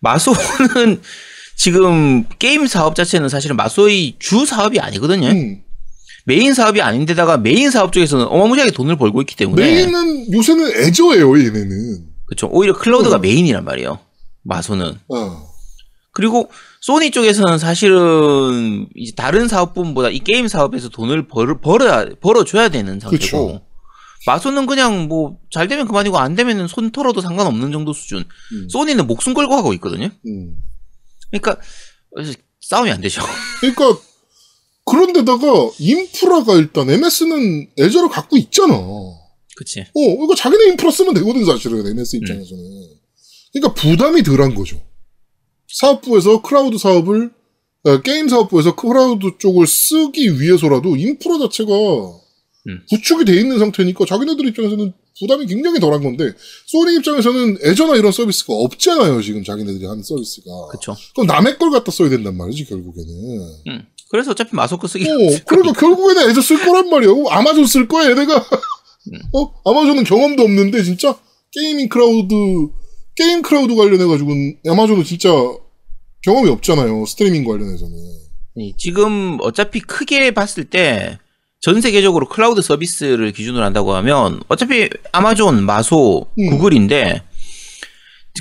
마소는 0.00 1.00
지금 1.56 2.24
게임 2.38 2.66
사업 2.66 2.96
자체는 2.96 3.28
사실은 3.28 3.56
마소의 3.56 4.16
주 4.18 4.44
사업이 4.46 4.80
아니거든요. 4.80 5.28
음. 5.28 5.62
메인 6.24 6.54
사업이 6.54 6.80
아닌데다가 6.80 7.36
메인 7.36 7.70
사업 7.70 7.92
쪽에서는 7.92 8.24
어마무시하게 8.26 8.72
돈을 8.72 8.96
벌고 8.96 9.20
있기 9.22 9.36
때문에 9.36 9.62
메인은, 9.62 10.32
요새는 10.32 10.72
애저예요, 10.82 11.36
얘네는. 11.38 12.06
그렇죠. 12.26 12.48
오히려 12.50 12.76
클라우드가 12.76 13.16
음. 13.16 13.20
메인이란 13.22 13.64
말이에요. 13.64 13.98
마소는. 14.42 14.98
어. 15.08 15.52
그리고 16.12 16.50
소니 16.80 17.10
쪽에서는 17.10 17.58
사실은 17.58 18.86
이제 18.94 19.12
다른 19.16 19.48
사업 19.48 19.72
부분보다 19.74 20.10
이 20.10 20.18
게임 20.18 20.46
사업에서 20.46 20.88
돈을 20.90 21.26
벌, 21.26 21.58
벌어야 21.60 22.06
벌어줘야 22.20 22.68
되는 22.68 23.00
상태고 23.00 23.10
그쵸. 23.10 23.60
마소는 24.26 24.66
그냥 24.66 25.08
뭐 25.08 25.42
잘 25.52 25.68
되면 25.68 25.86
그만이고 25.86 26.18
안 26.18 26.34
되면은 26.34 26.66
손 26.66 26.90
털어도 26.90 27.20
상관없는 27.20 27.72
정도 27.72 27.92
수준. 27.92 28.24
음. 28.52 28.68
소니는 28.70 29.06
목숨 29.06 29.34
걸고 29.34 29.54
하고 29.54 29.72
있거든요. 29.74 30.08
음. 30.26 30.56
그러니까 31.30 31.60
싸움이 32.60 32.90
안 32.90 33.00
되죠. 33.00 33.20
그러니까, 33.60 33.98
그런데다가, 34.84 35.70
인프라가 35.78 36.54
일단, 36.54 36.88
MS는 36.90 37.68
애저를 37.78 38.08
갖고 38.08 38.36
있잖아. 38.38 38.74
그치. 39.56 39.80
어, 39.80 40.00
이거 40.24 40.34
자기네 40.34 40.70
인프라 40.70 40.90
쓰면 40.90 41.14
되거든, 41.14 41.44
사실은, 41.44 41.86
MS 41.86 42.16
입장에서는. 42.16 42.62
그러니까 43.52 43.74
부담이 43.74 44.22
덜한 44.22 44.54
거죠. 44.54 44.80
사업부에서 45.68 46.42
클라우드 46.42 46.78
사업을, 46.78 47.30
어, 47.84 48.00
게임 48.02 48.28
사업부에서 48.28 48.74
클라우드 48.76 49.38
쪽을 49.38 49.66
쓰기 49.66 50.40
위해서라도 50.40 50.96
인프라 50.96 51.38
자체가 51.38 51.72
음. 51.72 52.80
구축이 52.90 53.24
돼 53.24 53.38
있는 53.38 53.58
상태니까 53.58 54.04
자기네들 54.06 54.46
입장에서는 54.48 54.92
부담이 55.18 55.46
굉장히 55.46 55.80
덜한 55.80 56.02
건데, 56.02 56.32
소니 56.66 56.96
입장에서는 56.96 57.58
애저나 57.64 57.96
이런 57.96 58.12
서비스가 58.12 58.54
없잖아요, 58.54 59.20
지금 59.20 59.44
자기네들이 59.44 59.84
하는 59.84 60.02
서비스가. 60.02 60.68
그쵸. 60.70 60.96
그럼 61.14 61.26
남의 61.26 61.58
걸 61.58 61.70
갖다 61.70 61.90
써야 61.90 62.08
된단 62.08 62.36
말이지, 62.36 62.64
결국에는. 62.64 63.10
음. 63.68 63.86
그래서 64.10 64.30
어차피 64.30 64.54
마소 64.54 64.78
거 64.78 64.88
쓰기. 64.88 65.04
어, 65.04 65.16
그러니까 65.46 65.78
결국에는 65.78 66.30
애저 66.30 66.40
쓸 66.40 66.58
거란 66.64 66.88
말이야. 66.88 67.10
어, 67.10 67.28
아마존 67.28 67.66
쓸 67.66 67.88
거야, 67.88 68.10
얘네가. 68.10 68.36
어? 69.34 69.70
아마존은 69.70 70.04
경험도 70.04 70.42
없는데, 70.42 70.82
진짜? 70.82 71.18
게이밍 71.50 71.88
클라우드, 71.88 72.34
게임 73.14 73.42
클라우드 73.42 73.74
관련해가지고는 73.74 74.58
아마존은 74.68 75.04
진짜 75.04 75.28
경험이 76.22 76.50
없잖아요. 76.50 77.04
스트리밍 77.06 77.44
관련해서는. 77.44 77.94
이 78.56 78.74
지금 78.76 79.38
어차피 79.40 79.80
크게 79.80 80.30
봤을 80.32 80.64
때 80.64 81.18
전 81.64 81.80
세계적으로 81.80 82.28
클라우드 82.28 82.60
서비스를 82.60 83.30
기준으로 83.30 83.64
한다고 83.64 83.94
하면 83.94 84.40
어차피 84.48 84.88
아마존, 85.12 85.62
마소, 85.64 86.26
음. 86.36 86.50
구글인데 86.50 87.22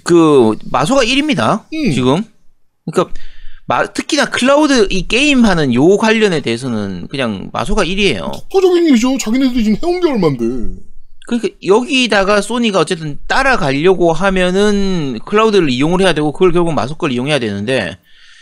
그 0.04 0.56
마소가 0.72 1.04
1입니다. 1.04 1.66
음. 1.72 1.92
지금. 1.92 2.24
그러니까 2.92 3.14
마- 3.68 3.86
특히나 3.86 4.26
클라우드 4.26 4.88
이 4.90 5.08
게임 5.08 5.46
하는 5.46 5.72
요 5.76 5.98
관련에 5.98 6.42
대해서는 6.42 7.08
그냥 7.10 7.52
마소가 7.54 7.84
1이에요. 7.86 8.32
독보적인 8.34 8.86
일이죠. 8.88 9.16
자기네들이 9.20 9.64
지금 9.66 9.78
해온 9.84 10.02
게 10.02 10.10
얼만데. 10.10 10.82
그러니까 11.32 11.58
여기다가 11.66 12.42
소니가 12.42 12.80
어쨌든 12.80 13.18
따라가려고 13.28 14.12
하면은 14.12 15.18
클라우드를 15.26 15.70
이용을 15.70 16.02
해야 16.02 16.12
되고 16.14 16.34
그걸 16.34 16.52
결국 16.52 16.74
마소 16.74 16.96
걸 16.96 17.14
이용해야 17.14 17.40
되는데 17.40 17.98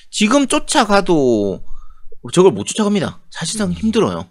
지금 0.10 0.48
쫓아가도 0.48 1.64
저걸 2.34 2.52
못 2.52 2.66
쫓아갑니다. 2.66 3.20
사실상 3.30 3.72
힘들어요. 3.72 4.28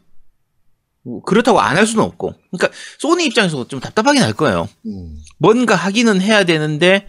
뭐 1.04 1.22
그렇다고 1.22 1.60
안 1.60 1.76
할 1.76 1.86
수는 1.86 2.02
없고. 2.02 2.34
그러니까 2.50 2.76
소니 2.98 3.24
입장에서 3.26 3.68
좀 3.68 3.78
답답하긴 3.78 4.22
할 4.22 4.32
거예요. 4.32 4.68
음. 4.86 5.16
뭔가 5.38 5.76
하기는 5.76 6.20
해야 6.20 6.42
되는데 6.44 7.06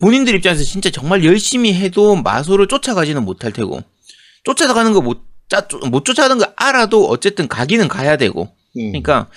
본인들 0.00 0.34
입장에서 0.36 0.64
진짜 0.64 0.88
정말 0.88 1.22
열심히 1.22 1.74
해도 1.74 2.16
마소를 2.16 2.66
쫓아가지는 2.66 3.24
못할 3.24 3.52
테고 3.52 3.82
쫓아가는 4.44 4.92
거 4.94 5.00
못 5.00 5.32
못 5.90 6.06
쫓아가는 6.06 6.38
거 6.38 6.50
알아도 6.56 7.06
어쨌든 7.08 7.46
가기는 7.46 7.86
가야 7.86 8.16
되고 8.16 8.44
음. 8.78 8.90
그러니까 8.92 9.28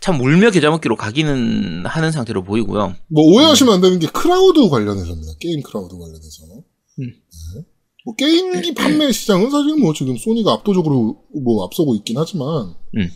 참 0.00 0.20
울며 0.20 0.50
겨자 0.50 0.70
먹기로 0.70 0.96
가기는 0.96 1.84
하는 1.86 2.12
상태로 2.12 2.44
보이고요. 2.44 2.94
뭐 3.08 3.24
오해하시면 3.24 3.74
안 3.74 3.80
되는 3.80 3.98
게 3.98 4.06
클라우드 4.06 4.68
관련해서입니다. 4.68 5.32
게임 5.40 5.62
클라우드 5.62 5.96
관련해서. 5.98 6.44
음. 6.98 7.12
네. 7.54 7.64
뭐 8.04 8.14
게임기 8.14 8.74
판매 8.74 9.10
시장은 9.10 9.50
사실 9.50 9.76
뭐 9.76 9.92
지금 9.92 10.16
소니가 10.16 10.52
압도적으로 10.52 11.24
뭐 11.42 11.64
앞서고 11.64 11.94
있긴 11.96 12.16
하지만, 12.18 12.74
음. 12.96 13.10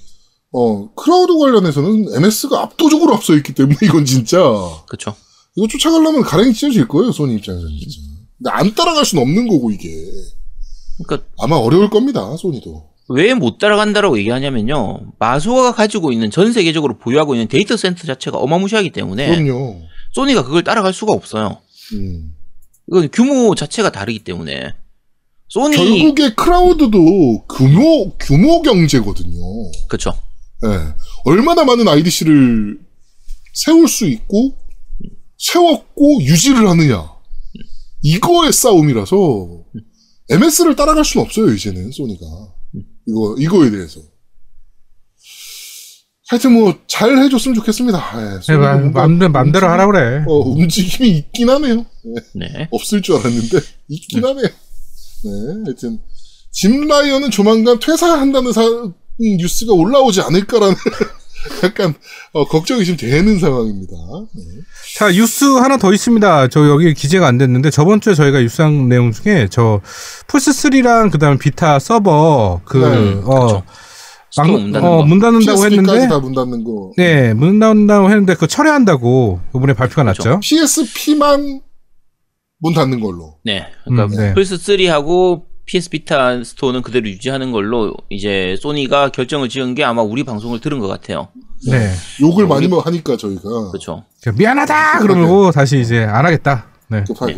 어, 0.52 0.92
클라우드 0.94 1.38
관련해서는 1.38 2.12
MS가 2.12 2.60
압도적으로 2.60 3.14
앞서 3.14 3.36
있기 3.36 3.54
때문에 3.54 3.78
이건 3.84 4.04
진짜, 4.04 4.38
그렇죠. 4.88 5.14
이거 5.56 5.68
쫓아가려면 5.68 6.22
가랭이 6.22 6.52
찢어질 6.52 6.88
거예요, 6.88 7.12
소니 7.12 7.36
입장에서는 7.36 7.78
진짜. 7.78 8.00
근데 8.38 8.50
안 8.50 8.74
따라갈 8.74 9.04
수는 9.04 9.22
없는 9.22 9.46
거고, 9.48 9.70
이게. 9.70 9.88
그러니까 11.04 11.28
아마 11.38 11.56
어려울 11.56 11.88
겁니다, 11.88 12.36
소니도. 12.36 12.89
왜 13.12 13.34
못 13.34 13.58
따라간다라고 13.58 14.18
얘기하냐면요. 14.20 15.12
마소가 15.18 15.72
가지고 15.72 16.12
있는 16.12 16.30
전 16.30 16.52
세계적으로 16.52 16.96
보유하고 16.98 17.34
있는 17.34 17.48
데이터 17.48 17.76
센터 17.76 18.06
자체가 18.06 18.38
어마무시하기 18.38 18.90
때문에 18.90 19.26
그럼요. 19.42 19.82
소니가 20.12 20.44
그걸 20.44 20.62
따라갈 20.62 20.92
수가 20.92 21.12
없어요. 21.12 21.58
음. 21.94 22.34
이건 22.88 23.08
규모 23.12 23.54
자체가 23.56 23.90
다르기 23.90 24.20
때문에 24.20 24.74
소니 25.48 25.76
결국에 25.76 26.34
크라우드도 26.34 27.46
규모 27.48 28.12
규모 28.16 28.62
경제거든요. 28.62 29.40
그렇죠. 29.88 30.12
예. 30.64 30.94
얼마나 31.24 31.64
많은 31.64 31.88
IDC를 31.88 32.78
세울 33.54 33.88
수 33.88 34.06
있고 34.06 34.56
세웠고 35.38 36.22
유지를 36.22 36.68
하느냐 36.68 37.10
이거의 38.02 38.52
싸움이라서 38.52 39.64
MS를 40.30 40.76
따라갈 40.76 41.04
수는 41.04 41.26
없어요 41.26 41.52
이제는 41.52 41.90
소니가 41.90 42.20
이거 43.10 43.34
이거에 43.38 43.70
대해서 43.70 44.00
하여튼 46.28 46.52
뭐 46.52 46.74
잘 47.00 47.16
해줬으면 47.16 47.54
좋겠습니다. 47.54 47.98
예, 48.14 48.40
네, 48.46 48.56
맘, 48.58 48.92
맘, 48.92 49.32
맘대로 49.32 49.66
하라 49.68 49.86
그래. 49.86 50.22
어, 50.28 50.34
움직임이 50.40 51.08
있긴 51.16 51.48
하네요. 51.48 51.86
예. 52.04 52.14
네. 52.34 52.68
없을 52.70 53.00
줄 53.00 53.16
알았는데 53.16 53.58
있긴 53.88 54.22
하네요. 54.26 54.44
네, 54.44 55.30
하여튼 55.64 55.98
짐 56.52 56.86
라이언은 56.86 57.30
조만간 57.30 57.80
퇴사한다는 57.80 58.52
사, 58.52 58.62
음, 58.66 58.92
뉴스가 59.18 59.72
올라오지 59.72 60.20
않을까라는 60.20 60.74
약간 61.64 61.94
어, 62.32 62.44
걱정이 62.46 62.84
좀 62.84 62.96
되는 62.96 63.38
상황입니다. 63.38 63.92
네. 64.34 64.42
자, 64.96 65.10
뉴스 65.10 65.44
하나 65.44 65.76
더 65.76 65.92
있습니다. 65.92 66.48
저 66.48 66.68
여기 66.68 66.92
기재가 66.94 67.26
안 67.26 67.38
됐는데 67.38 67.70
저번 67.70 68.00
주에 68.00 68.14
저희가 68.14 68.40
뉴스한 68.40 68.88
내용 68.88 69.12
중에 69.12 69.48
저 69.50 69.80
플스 70.26 70.50
3랑 70.50 71.10
그다음에 71.10 71.38
비타 71.38 71.78
서버 71.78 72.60
그 72.64 72.78
네, 72.78 73.20
어, 73.24 73.46
그렇죠. 73.46 73.62
문 74.46 74.72
닫는 74.72 74.84
어, 74.84 74.96
거. 74.98 75.04
문 75.04 75.18
닫는다고 75.18 75.60
PSP까지 75.62 75.76
했는데 75.76 76.08
다문 76.08 76.34
닫는 76.34 76.64
거. 76.64 76.92
네, 76.96 77.34
문 77.34 77.58
닫는다고 77.58 78.08
했는데 78.10 78.34
그거 78.34 78.46
철회한다고 78.46 79.40
이번에 79.54 79.72
발표가 79.72 80.02
그렇죠. 80.02 80.28
났죠. 80.28 80.40
PSP만 80.40 81.60
문 82.58 82.74
닫는 82.74 83.00
걸로. 83.00 83.36
네. 83.44 83.66
그러니까 83.84 84.14
음, 84.14 84.20
네. 84.20 84.34
플스 84.34 84.56
3하고 84.56 85.49
PS 85.70 85.88
비타 85.88 86.42
스토어는 86.42 86.82
그대로 86.82 87.08
유지하는 87.08 87.52
걸로 87.52 87.94
이제 88.08 88.56
소니가 88.60 89.10
결정을 89.10 89.48
지은 89.48 89.76
게 89.76 89.84
아마 89.84 90.02
우리 90.02 90.24
방송을 90.24 90.58
들은 90.58 90.80
것 90.80 90.88
같아요. 90.88 91.28
네. 91.64 91.92
욕을 92.20 92.48
많이 92.48 92.66
뭐 92.66 92.80
하니까 92.80 93.16
저희가 93.16 93.70
그렇죠. 93.70 94.04
미안하다 94.36 94.98
그러고 94.98 95.52
다시 95.52 95.80
이제 95.80 96.02
안 96.02 96.26
하겠다. 96.26 96.66
네. 96.88 97.04
급하게. 97.04 97.36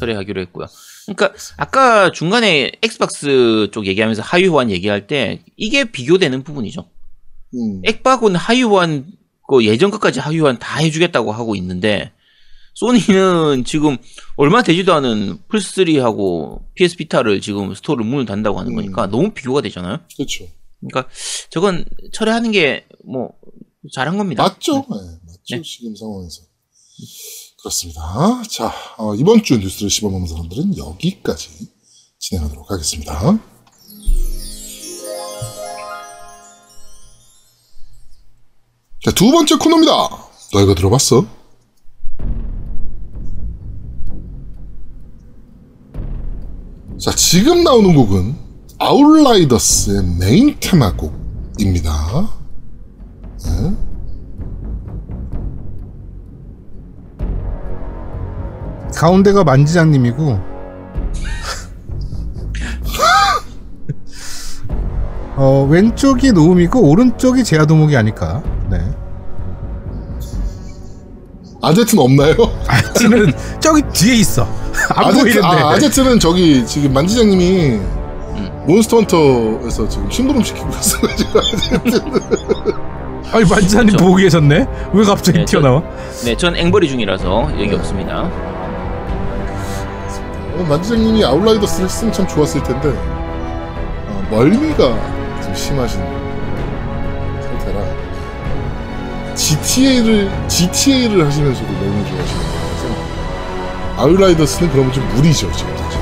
처리하기로 0.00 0.40
했고요. 0.40 0.66
그러니까 1.04 1.38
아까 1.58 2.10
중간에 2.12 2.72
엑스박스 2.82 3.68
쪽 3.72 3.86
얘기하면서 3.86 4.22
하위 4.22 4.46
호환 4.46 4.70
얘기할 4.70 5.06
때 5.06 5.42
이게 5.58 5.84
비교되는 5.84 6.44
부분이죠. 6.44 6.88
음. 7.56 7.82
엑박은 7.84 8.36
하위 8.36 8.62
호환 8.62 9.04
그 9.46 9.66
예전 9.66 9.90
것까지 9.90 10.20
하위 10.20 10.38
호환 10.40 10.58
다 10.58 10.78
해주겠다고 10.78 11.30
하고 11.30 11.54
있는데 11.56 12.10
소니는 12.76 13.64
지금 13.64 13.96
얼마 14.36 14.62
되지도 14.62 14.94
않은 14.94 15.38
플스 15.48 15.74
3하고 15.82 16.62
PS 16.74 16.96
비타를 16.96 17.40
지금 17.40 17.74
스토어를 17.74 18.04
문을 18.04 18.24
닫는다고 18.24 18.58
하는 18.58 18.72
음. 18.72 18.76
거니까 18.76 19.06
너무 19.06 19.30
비교가 19.32 19.60
되잖아요. 19.62 19.98
그렇죠. 20.16 20.46
그러니까 20.80 21.10
저건 21.50 21.84
철회하는 22.12 22.52
게 22.52 22.86
뭐 23.06 23.30
잘한 23.94 24.18
겁니다. 24.18 24.42
맞죠? 24.42 24.78
네, 24.78 24.96
맞죠. 25.26 25.56
네. 25.56 25.62
지금 25.62 25.94
상황에서. 25.94 26.42
그렇습니다. 27.60 28.42
자, 28.50 28.72
어, 28.98 29.14
이번 29.14 29.42
주 29.42 29.56
뉴스를 29.58 29.88
씹어먹는 29.88 30.26
사람들은 30.26 30.76
여기까지 30.76 31.48
진행하도록 32.18 32.70
하겠습니다. 32.70 33.38
자, 39.04 39.10
두 39.12 39.30
번째 39.30 39.54
코너입니다. 39.56 39.92
너 40.52 40.62
이거 40.62 40.74
들어봤어? 40.74 41.35
자, 46.98 47.10
지금 47.10 47.62
나오는 47.62 47.94
곡은 47.94 48.34
아웃라이더스의 48.78 50.02
메인 50.18 50.56
테마곡입니다. 50.58 51.92
네. 53.44 53.76
가운데가 58.94 59.44
만지장님이고 59.44 60.38
어, 65.36 65.66
왼쪽이 65.68 66.32
노음이고 66.32 66.80
오른쪽이 66.80 67.44
제아도목이 67.44 67.94
아닐까. 67.94 68.42
네. 68.70 68.78
아제트는 71.60 72.02
없나요? 72.02 72.34
아지는 72.66 73.34
저기 73.60 73.82
뒤에 73.92 74.14
있어. 74.16 74.65
안 74.94 75.04
아제트, 75.06 75.22
보이는데. 75.22 75.46
아, 75.46 75.70
아제트는 75.70 76.18
저기 76.20 76.64
지금 76.66 76.92
만지장님이 76.92 77.80
몬스터 78.66 78.96
헌터에서 78.98 79.88
지금 79.88 80.10
심부름 80.10 80.42
시키고 80.42 80.68
있어가지고 80.68 81.40
아니 83.32 83.44
만지장님 83.44 83.88
그렇죠. 83.88 84.04
보고 84.04 84.16
계셨네. 84.16 84.66
왜 84.92 85.04
갑자기 85.04 85.38
네, 85.38 85.44
저- 85.44 85.58
튀어나와? 85.60 85.82
네, 86.24 86.36
전 86.36 86.56
앵벌이 86.56 86.88
중이라서 86.88 87.50
얘기 87.58 87.70
네. 87.70 87.76
없습니다. 87.76 88.30
어, 90.58 90.66
만지장님이 90.68 91.24
아웃라이더스를 91.24 91.84
했으면 91.86 92.12
참 92.12 92.26
좋았을 92.26 92.62
텐데 92.62 92.88
어, 92.88 94.26
멀미가 94.30 94.76
좀 95.42 95.54
심하신 95.54 96.00
상태라 97.42 97.80
GTA를 99.34 100.30
GTA를 100.48 101.26
하시면서도 101.26 101.66
너무 101.72 102.04
좋아하시는 102.08 102.42
거라서 102.42 102.55
아웃라이더스는 103.96 104.70
그러면 104.72 104.92
좀 104.92 105.08
무리죠 105.14 105.50
지금 105.52 105.76
사실. 105.76 106.00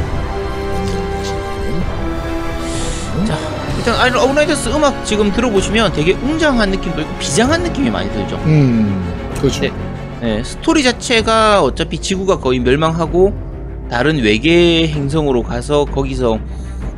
자, 3.27 3.39
일단 3.79 3.95
아이라이더스 3.97 4.69
음악 4.71 5.05
지금 5.05 5.33
들어보시면 5.33 5.93
되게 5.93 6.13
웅장한 6.13 6.71
느낌도 6.71 7.03
있고 7.03 7.19
비장한 7.19 7.63
느낌이 7.63 7.91
많이 7.91 8.11
들죠. 8.11 8.37
음, 8.47 9.31
그렇죠. 9.39 9.63
네. 9.63 9.73
네, 10.21 10.43
스토리 10.43 10.83
자체가 10.83 11.63
어차피 11.63 11.99
지구가 11.99 12.39
거의 12.39 12.59
멸망하고 12.59 13.35
다른 13.91 14.23
외계 14.23 14.89
행성으로 14.89 15.43
가서 15.43 15.85
거기서 15.85 16.39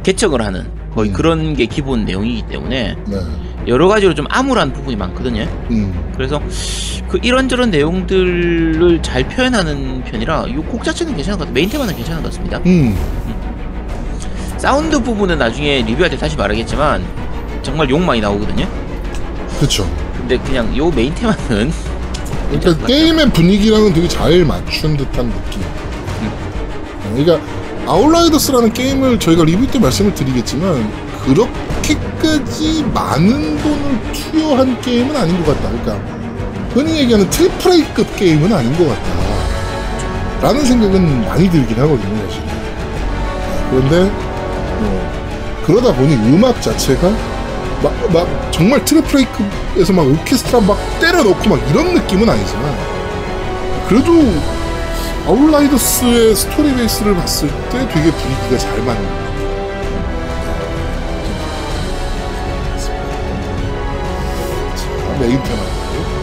개척을 0.05 0.43
하는 0.43 0.71
거의 0.95 1.11
음. 1.11 1.15
그런 1.15 1.55
게 1.55 1.67
기본 1.67 2.05
내용이기 2.05 2.43
때문에 2.49 2.97
네. 3.07 3.17
여러 3.67 3.89
가지로 3.89 4.15
좀 4.15 4.27
암울한 4.29 4.73
부분이 4.73 4.97
많거든요. 4.97 5.43
음, 5.71 6.13
그래서 6.17 6.41
그 7.09 7.19
이런저런 7.23 7.71
내용들을 7.71 9.01
잘 9.03 9.27
표현하는 9.29 10.05
편이라 10.05 10.47
이 10.49 10.55
곡 10.57 10.85
자체는 10.85 11.15
괜찮은 11.15 11.39
것 11.39 11.45
같아요. 11.45 11.55
메인 11.55 11.69
테마는 11.69 11.95
괜찮은 11.97 12.23
것 12.23 12.31
같습니다. 12.31 12.59
음, 12.67 12.97
사운드 14.59 15.03
부분은 15.03 15.39
나중에 15.39 15.83
리뷰할 15.83 16.11
때 16.11 16.17
다시 16.17 16.37
말하겠지만 16.37 17.05
정말 17.63 17.91
욕 17.91 18.01
많이 18.01 18.21
나오거든요. 18.21 18.67
그렇죠. 19.59 19.89
근데 20.17 20.39
그냥 20.39 20.75
요 20.77 20.91
메인 20.91 21.15
테마는 21.15 21.73
그러니까 22.51 22.87
게임의 22.87 23.31
분위기랑은 23.31 23.93
되게 23.93 24.07
잘 24.09 24.45
맞춘 24.45 24.97
듯한 24.97 25.29
느낌. 25.29 25.63
어, 25.63 27.15
그러니까 27.17 27.41
아웃라이더스라는 27.87 28.73
게임을 28.73 29.19
저희가 29.21 29.45
리뷰 29.45 29.67
때 29.67 29.79
말씀을 29.79 30.15
드리겠지만 30.15 31.06
그렇게까지 31.27 32.85
많은 32.95 33.59
돈을 33.59 34.13
투여한 34.13 34.81
게임은 34.81 35.17
아닌 35.17 35.45
것 35.45 35.55
같다. 35.57 35.71
그러니까 35.71 36.17
흔히 36.73 36.99
얘기하는 36.99 37.29
트리플 37.31 37.73
A급 37.73 38.17
게임은 38.17 38.53
아닌 38.53 38.77
것 38.77 38.89
같다. 38.89 39.27
라는 40.43 40.65
생각은 40.65 41.25
많이 41.25 41.51
들긴 41.51 41.77
하거든요, 41.79 42.29
사실. 42.29 42.43
그런데 43.71 44.05
뭐 44.81 45.63
그러다 45.67 45.93
보니 45.95 46.15
음악 46.15 46.63
자체가 46.63 47.11
막, 47.83 48.13
막 48.13 48.53
정말 48.53 48.85
트리플 48.85 49.21
A급에서 49.21 49.93
막 49.93 50.07
오케스트라 50.07 50.61
막 50.61 50.79
때려 51.01 51.25
넣고 51.25 51.49
막 51.49 51.71
이런 51.71 51.95
느낌은 51.95 52.29
아니지만 52.29 52.77
그래도 53.89 54.13
아웃라이더스의 55.27 56.37
스토리 56.37 56.73
베이스를 56.75 57.15
봤을 57.17 57.49
때 57.49 57.89
되게 57.89 58.13
분위기가 58.13 58.59
잘 58.59 58.79
맞는 58.83 59.26
것같 65.19 66.16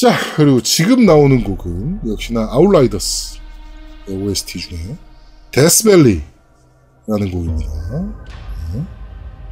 자, 0.00 0.16
그리고 0.34 0.62
지금 0.62 1.04
나오는 1.04 1.44
곡은 1.44 2.00
역시나 2.08 2.48
아웃라이더스 2.50 3.38
OST 4.08 4.58
중에 4.58 4.78
데스밸리라는 5.50 6.22
곡입니다. 7.30 7.70
네. 8.72 8.82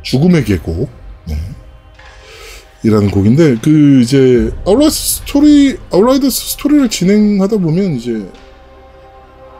죽음의 0.01 0.47
계곡. 0.47 0.89
네. 1.27 1.37
이라는 2.83 3.11
곡인데 3.11 3.59
그 3.61 4.01
이제 4.01 4.51
아웃라이더 4.65 4.89
스토리 4.89 5.77
아웃라이더스 5.93 6.53
스토리를 6.53 6.89
진행하다 6.89 7.59
보면 7.59 7.97
이제 7.97 8.13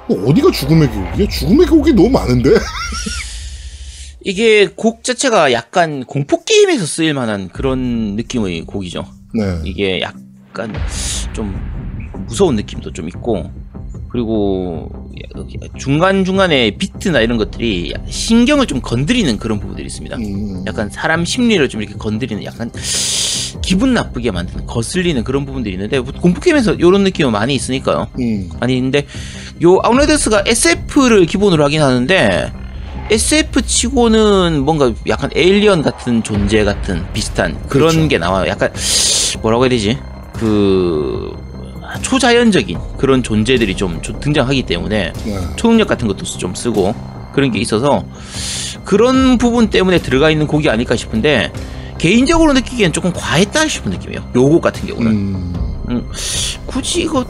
뭐 0.09 0.27
어디가 0.27 0.51
죽음의 0.53 0.89
계곡이야? 0.89 1.29
죽음의 1.29 1.67
계곡이 1.67 1.93
너무 1.93 2.09
많은데 2.09 2.49
이게 4.25 4.69
곡 4.69 5.05
자체가 5.05 5.53
약간 5.53 6.07
공포 6.07 6.43
게임에서 6.45 6.87
쓰일 6.87 7.13
만한 7.13 7.51
그런 7.51 8.17
느낌의 8.17 8.63
곡이죠. 8.63 9.05
네. 9.35 9.61
이게 9.67 10.01
약 10.01 10.17
간 10.59 10.73
좀 11.39 11.55
무서운 12.27 12.57
느낌도 12.57 12.93
좀 12.93 13.09
있고 13.09 13.51
그리고 14.11 14.91
중간 15.79 16.25
중간에 16.25 16.73
비트나 16.73 17.21
이런 17.21 17.39
것들이 17.39 17.93
약간 17.95 18.11
신경을 18.11 18.67
좀 18.67 18.81
건드리는 18.81 19.39
그런 19.39 19.61
부분들이 19.61 19.87
있습니다. 19.87 20.17
음, 20.17 20.65
약간 20.67 20.91
사람 20.91 21.25
심리를 21.25 21.69
좀 21.69 21.81
이렇게 21.83 21.97
건드리는 21.97 22.43
약간 22.45 22.71
기분 23.63 23.95
나쁘게 23.95 24.31
만드는 24.33 24.67
거슬리는 24.67 25.23
그런 25.23 25.47
부분들이 25.47 25.75
있는데 25.75 26.01
공포 26.01 26.41
게임에서 26.41 26.75
이런 26.75 27.05
느낌은 27.05 27.31
많이 27.31 27.55
있으니까요. 27.55 28.09
음, 28.19 28.51
아니 28.59 28.81
근데 28.81 29.07
요 29.63 29.79
아웃라이더스가 29.83 30.45
SF를 30.47 31.27
기본으로 31.27 31.63
하긴 31.65 31.83
하는데 31.83 32.53
SF 33.11 33.63
치고는 33.63 34.63
뭔가 34.65 34.93
약간 35.07 35.31
에일리언 35.37 35.83
같은 35.83 36.23
존재 36.25 36.65
같은 36.65 37.05
비슷한 37.13 37.53
그런 37.69 37.91
그렇죠. 37.91 38.09
게 38.09 38.19
나와요. 38.19 38.49
약간 38.49 38.73
뭐라고 39.41 39.65
해야 39.65 39.71
되지? 39.71 39.99
그 40.39 41.37
초자연적인 42.03 42.79
그런 42.97 43.23
존재들이 43.23 43.75
좀, 43.77 44.01
좀 44.03 44.21
등장하기 44.21 44.63
때문에 44.65 45.13
네. 45.25 45.39
초능력 45.57 45.89
같은 45.89 46.07
것도 46.07 46.25
좀 46.25 46.55
쓰고 46.55 46.95
그런 47.33 47.51
게 47.51 47.59
있어서 47.59 48.05
그런 48.85 49.39
부분 49.39 49.71
때문에 49.71 49.99
들어가 49.99 50.31
있는 50.31 50.47
곡이 50.47 50.69
아닐까 50.69 50.97
싶은데 50.97 51.53
개인적으로 51.99 52.53
느끼기엔 52.53 52.93
조금 52.93 53.13
과했다 53.13 53.67
싶은 53.67 53.91
느낌이에요. 53.91 54.31
요곡 54.35 54.63
같은 54.63 54.87
경우는. 54.87 55.11
음, 55.11 56.09
굳이 56.67 57.03
이거 57.03 57.25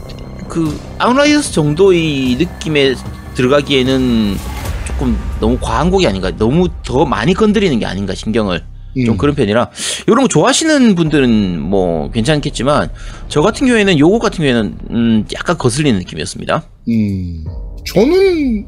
그 0.47 0.79
아웃라이더스 0.99 1.53
정도의 1.53 2.35
느낌에 2.35 2.95
들어가기에는 3.33 4.37
조금 4.85 5.17
너무 5.39 5.57
과한 5.59 5.89
곡이 5.89 6.05
아닌가 6.05 6.31
너무 6.35 6.67
더 6.83 7.05
많이 7.05 7.33
건드리는 7.33 7.79
게 7.79 7.85
아닌가 7.85 8.13
신경을 8.13 8.63
좀 9.05 9.15
음. 9.15 9.17
그런 9.17 9.35
편이라 9.35 9.69
이런 10.07 10.21
거 10.21 10.27
좋아하시는 10.27 10.95
분들은 10.95 11.61
뭐 11.61 12.09
괜찮겠지만 12.11 12.89
저 13.27 13.41
같은 13.41 13.67
경우에는 13.67 13.99
요곡 13.99 14.21
같은 14.21 14.37
경우에는 14.37 14.77
음 14.89 15.25
약간 15.33 15.57
거슬리는 15.57 15.99
느낌이었습니다 15.99 16.63
음, 16.89 17.45
저는 17.85 18.65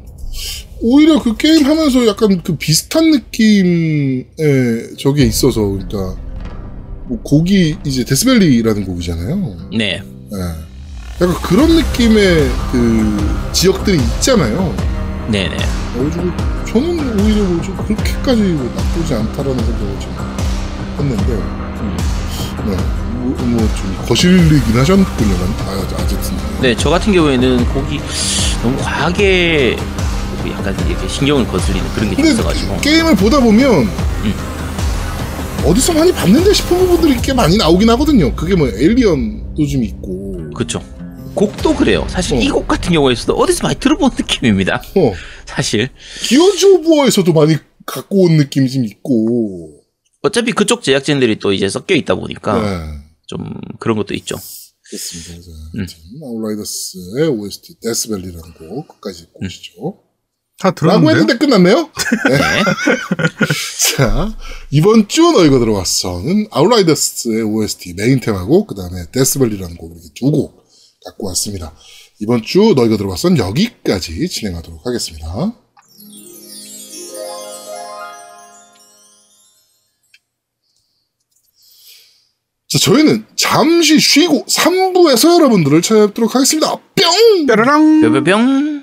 오히려 0.80 1.22
그 1.22 1.36
게임 1.36 1.64
하면서 1.64 2.06
약간 2.06 2.42
그 2.42 2.56
비슷한 2.56 3.10
느낌의 3.10 4.26
저게 4.98 5.24
있어서, 5.24 5.60
그러니까, 5.62 6.16
뭐 7.06 7.20
곡이 7.22 7.76
이제 7.84 8.04
데스밸리라는 8.04 8.84
곡이잖아요. 8.84 9.70
네 9.76 10.02
예. 10.32 10.38
약간 11.20 11.34
그런 11.42 11.76
느낌의 11.76 12.50
그 12.72 13.50
지역들이 13.52 13.98
있잖아요. 13.98 14.74
네네 15.30 15.56
그래가지고 15.94 16.61
저는 16.72 17.20
오히려 17.20 17.42
뭐좀 17.44 17.76
그렇게까지 17.76 18.40
뭐 18.40 18.72
나쁘지 18.74 19.14
않다라는 19.14 19.58
생각을 19.64 20.00
좀 20.00 20.16
했는데, 20.98 21.32
음. 21.34 21.96
네. 22.66 22.76
뭐, 23.18 23.36
뭐좀 23.46 23.96
거슬리긴 24.08 24.78
하셨군요. 24.78 25.34
아, 25.66 25.86
어쨌든. 26.02 26.32
네, 26.62 26.74
저 26.74 26.88
같은 26.88 27.12
경우에는 27.12 27.66
곡이 27.66 28.00
너무 28.62 28.76
과하게 28.78 29.76
그 30.42 30.50
약간 30.50 30.74
이렇게 30.88 31.06
신경을 31.08 31.46
거슬리는 31.46 31.86
그런 31.94 32.14
게 32.14 32.30
있어가지고 32.30 32.78
게임을 32.80 33.16
보다 33.16 33.38
보면 33.38 33.88
어디서 35.66 35.92
많이 35.92 36.10
봤는데 36.10 36.54
싶은 36.54 36.78
부분들이 36.78 37.20
꽤 37.22 37.34
많이 37.34 37.58
나오긴 37.58 37.90
하거든요. 37.90 38.34
그게 38.34 38.56
뭐 38.56 38.66
에일리언도 38.68 39.66
좀 39.66 39.84
있고. 39.84 40.50
그쵸 40.54 40.82
곡도 41.34 41.74
그래요 41.74 42.04
사실 42.08 42.36
어. 42.36 42.40
이곡 42.40 42.68
같은 42.68 42.92
경우에서도 42.92 43.32
어디서 43.34 43.62
많이 43.62 43.78
들어본 43.78 44.10
느낌입니다 44.18 44.82
어, 44.96 45.12
사실 45.54 45.90
기어즈 46.22 46.66
오브 46.66 46.96
워에서도 46.98 47.32
많이 47.32 47.56
갖고 47.84 48.24
온 48.24 48.36
느낌이 48.36 48.70
좀 48.70 48.84
있고. 48.84 49.80
어차피 50.22 50.52
그쪽 50.52 50.82
제작진들이 50.82 51.38
또 51.40 51.52
이제 51.52 51.68
섞여 51.68 51.94
있다 51.94 52.14
보니까 52.14 52.60
네. 52.60 53.02
좀 53.26 53.60
그런 53.80 53.96
것도 53.96 54.14
있죠. 54.14 54.36
그렇습니다. 54.88 55.42
자, 55.42 55.50
음. 55.74 55.86
아웃라이더스의 56.22 57.28
OST 57.28 57.80
데스밸리라는 57.80 58.54
곡 58.54 58.88
끝까지 58.88 59.26
듣고 59.26 59.44
오시죠. 59.44 59.98
다 60.58 60.70
들었는데 60.70 61.10
했는데 61.10 61.38
끝났네요. 61.38 61.90
네. 62.30 62.38
자, 63.96 64.38
이번 64.70 65.08
주 65.08 65.22
너희가 65.22 65.58
들어봤어는 65.58 66.46
아웃라이더스의 66.50 67.42
OST 67.42 67.94
메인 67.94 68.20
테마곡, 68.20 68.68
그 68.68 68.74
다음에 68.76 69.06
데스밸리라는 69.10 69.76
곡 69.76 69.92
이렇게 69.92 70.08
두곡 70.14 70.62
갖고 71.04 71.26
왔습니다. 71.28 71.74
이번 72.22 72.40
주 72.42 72.72
너희가 72.76 72.96
들어왔선 72.96 73.36
여기까지 73.36 74.28
진행하도록 74.28 74.86
하겠습니다. 74.86 75.52
자, 82.68 82.78
저희는 82.78 83.26
잠시 83.34 83.98
쉬고 83.98 84.46
3부에서 84.46 85.34
여러분들을 85.34 85.82
찾아뵙도록 85.82 86.36
하겠습니다. 86.36 86.76
뿅! 86.76 87.46
뾰로랑 87.46 88.00
뼈뼈뿅. 88.00 88.81